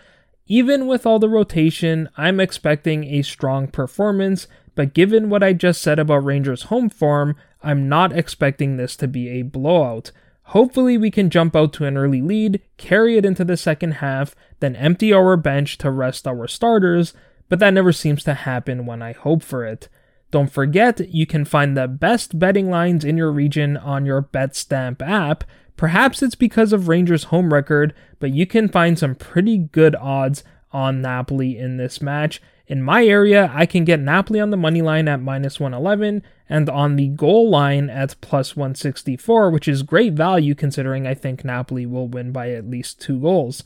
Even 0.46 0.86
with 0.86 1.06
all 1.06 1.18
the 1.18 1.28
rotation, 1.28 2.08
I'm 2.16 2.38
expecting 2.38 3.04
a 3.04 3.22
strong 3.22 3.66
performance, 3.66 4.46
but 4.76 4.94
given 4.94 5.28
what 5.28 5.42
I 5.42 5.52
just 5.52 5.82
said 5.82 5.98
about 5.98 6.24
Rangers' 6.24 6.64
home 6.64 6.88
form, 6.88 7.34
I'm 7.62 7.88
not 7.88 8.16
expecting 8.16 8.76
this 8.76 8.94
to 8.96 9.08
be 9.08 9.28
a 9.30 9.42
blowout. 9.42 10.12
Hopefully, 10.50 10.96
we 10.96 11.10
can 11.10 11.30
jump 11.30 11.56
out 11.56 11.72
to 11.72 11.86
an 11.86 11.96
early 11.96 12.22
lead, 12.22 12.60
carry 12.76 13.16
it 13.16 13.24
into 13.24 13.44
the 13.44 13.56
second 13.56 13.94
half, 13.94 14.36
then 14.60 14.76
empty 14.76 15.12
our 15.12 15.36
bench 15.36 15.76
to 15.78 15.90
rest 15.90 16.28
our 16.28 16.46
starters, 16.46 17.14
but 17.48 17.58
that 17.58 17.74
never 17.74 17.92
seems 17.92 18.22
to 18.22 18.34
happen 18.34 18.86
when 18.86 19.02
I 19.02 19.12
hope 19.12 19.42
for 19.42 19.64
it. 19.64 19.88
Don't 20.30 20.52
forget, 20.52 21.12
you 21.12 21.26
can 21.26 21.44
find 21.44 21.76
the 21.76 21.88
best 21.88 22.38
betting 22.38 22.70
lines 22.70 23.04
in 23.04 23.16
your 23.16 23.32
region 23.32 23.76
on 23.76 24.06
your 24.06 24.22
BetStamp 24.22 25.00
app. 25.00 25.42
Perhaps 25.76 26.22
it's 26.22 26.34
because 26.34 26.72
of 26.72 26.88
Rangers' 26.88 27.24
home 27.24 27.52
record, 27.52 27.94
but 28.18 28.32
you 28.32 28.46
can 28.46 28.68
find 28.68 28.98
some 28.98 29.14
pretty 29.14 29.58
good 29.58 29.96
odds 29.96 30.44
on 30.72 31.00
Napoli 31.00 31.58
in 31.58 31.76
this 31.76 32.00
match. 32.02 32.40
In 32.68 32.82
my 32.82 33.04
area, 33.04 33.50
I 33.54 33.64
can 33.64 33.84
get 33.84 34.00
Napoli 34.00 34.40
on 34.40 34.50
the 34.50 34.56
money 34.56 34.82
line 34.82 35.06
at 35.06 35.20
minus 35.20 35.60
111 35.60 36.22
and 36.48 36.68
on 36.68 36.96
the 36.96 37.08
goal 37.08 37.48
line 37.48 37.88
at 37.88 38.20
plus 38.20 38.56
164, 38.56 39.50
which 39.50 39.68
is 39.68 39.82
great 39.82 40.14
value 40.14 40.54
considering 40.54 41.06
I 41.06 41.14
think 41.14 41.44
Napoli 41.44 41.86
will 41.86 42.08
win 42.08 42.32
by 42.32 42.50
at 42.50 42.68
least 42.68 43.00
two 43.00 43.20
goals. 43.20 43.62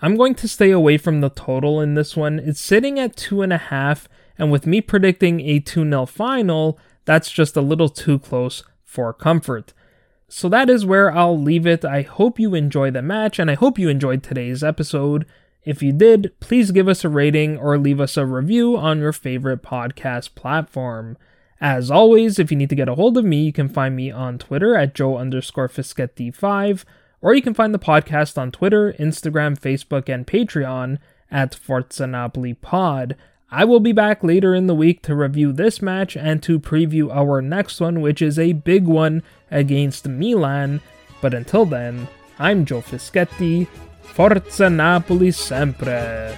I'm 0.00 0.16
going 0.16 0.34
to 0.36 0.48
stay 0.48 0.70
away 0.70 0.96
from 0.96 1.20
the 1.20 1.28
total 1.28 1.80
in 1.80 1.94
this 1.94 2.16
one. 2.16 2.38
It's 2.38 2.60
sitting 2.60 2.98
at 2.98 3.16
two 3.16 3.42
and 3.42 3.52
a 3.52 3.58
half, 3.58 4.08
and 4.38 4.50
with 4.50 4.66
me 4.66 4.80
predicting 4.80 5.40
a 5.40 5.58
2 5.58 5.84
0 5.84 6.06
final, 6.06 6.78
that's 7.04 7.30
just 7.30 7.56
a 7.56 7.60
little 7.60 7.88
too 7.88 8.18
close 8.18 8.62
for 8.84 9.12
comfort. 9.12 9.74
So 10.28 10.48
that 10.50 10.70
is 10.70 10.86
where 10.86 11.10
I'll 11.10 11.38
leave 11.38 11.66
it. 11.66 11.84
I 11.84 12.02
hope 12.02 12.38
you 12.38 12.54
enjoy 12.54 12.90
the 12.90 13.02
match, 13.02 13.38
and 13.38 13.50
I 13.50 13.54
hope 13.54 13.78
you 13.78 13.88
enjoyed 13.88 14.22
today's 14.22 14.62
episode. 14.62 15.26
If 15.68 15.82
you 15.82 15.92
did, 15.92 16.32
please 16.40 16.70
give 16.70 16.88
us 16.88 17.04
a 17.04 17.10
rating 17.10 17.58
or 17.58 17.76
leave 17.76 18.00
us 18.00 18.16
a 18.16 18.24
review 18.24 18.78
on 18.78 19.00
your 19.00 19.12
favorite 19.12 19.62
podcast 19.62 20.34
platform. 20.34 21.18
As 21.60 21.90
always, 21.90 22.38
if 22.38 22.50
you 22.50 22.56
need 22.56 22.70
to 22.70 22.74
get 22.74 22.88
a 22.88 22.94
hold 22.94 23.18
of 23.18 23.26
me, 23.26 23.42
you 23.42 23.52
can 23.52 23.68
find 23.68 23.94
me 23.94 24.10
on 24.10 24.38
Twitter 24.38 24.74
at 24.74 24.94
Joe 24.94 25.18
underscore 25.18 25.68
Fischetti5, 25.68 26.84
or 27.20 27.34
you 27.34 27.42
can 27.42 27.52
find 27.52 27.74
the 27.74 27.78
podcast 27.78 28.38
on 28.38 28.50
Twitter, 28.50 28.94
Instagram, 28.94 29.60
Facebook, 29.60 30.08
and 30.08 30.26
Patreon 30.26 31.00
at 31.30 31.54
Forza 31.54 32.32
Pod. 32.62 33.14
I 33.50 33.66
will 33.66 33.80
be 33.80 33.92
back 33.92 34.24
later 34.24 34.54
in 34.54 34.68
the 34.68 34.74
week 34.74 35.02
to 35.02 35.14
review 35.14 35.52
this 35.52 35.82
match 35.82 36.16
and 36.16 36.42
to 36.44 36.58
preview 36.58 37.14
our 37.14 37.42
next 37.42 37.78
one, 37.78 38.00
which 38.00 38.22
is 38.22 38.38
a 38.38 38.54
big 38.54 38.86
one 38.86 39.22
against 39.50 40.08
Milan. 40.08 40.80
But 41.20 41.34
until 41.34 41.66
then, 41.66 42.08
I'm 42.38 42.64
Joe 42.64 42.80
Fischetti. 42.80 43.66
Forza 44.18 44.68
Napoli 44.68 45.30
sempre! 45.30 46.34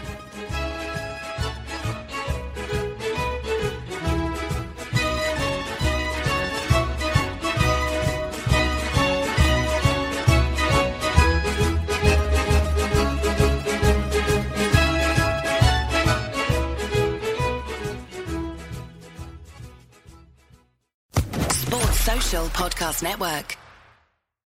Podcast 22.52 23.02
Network. 23.02 23.69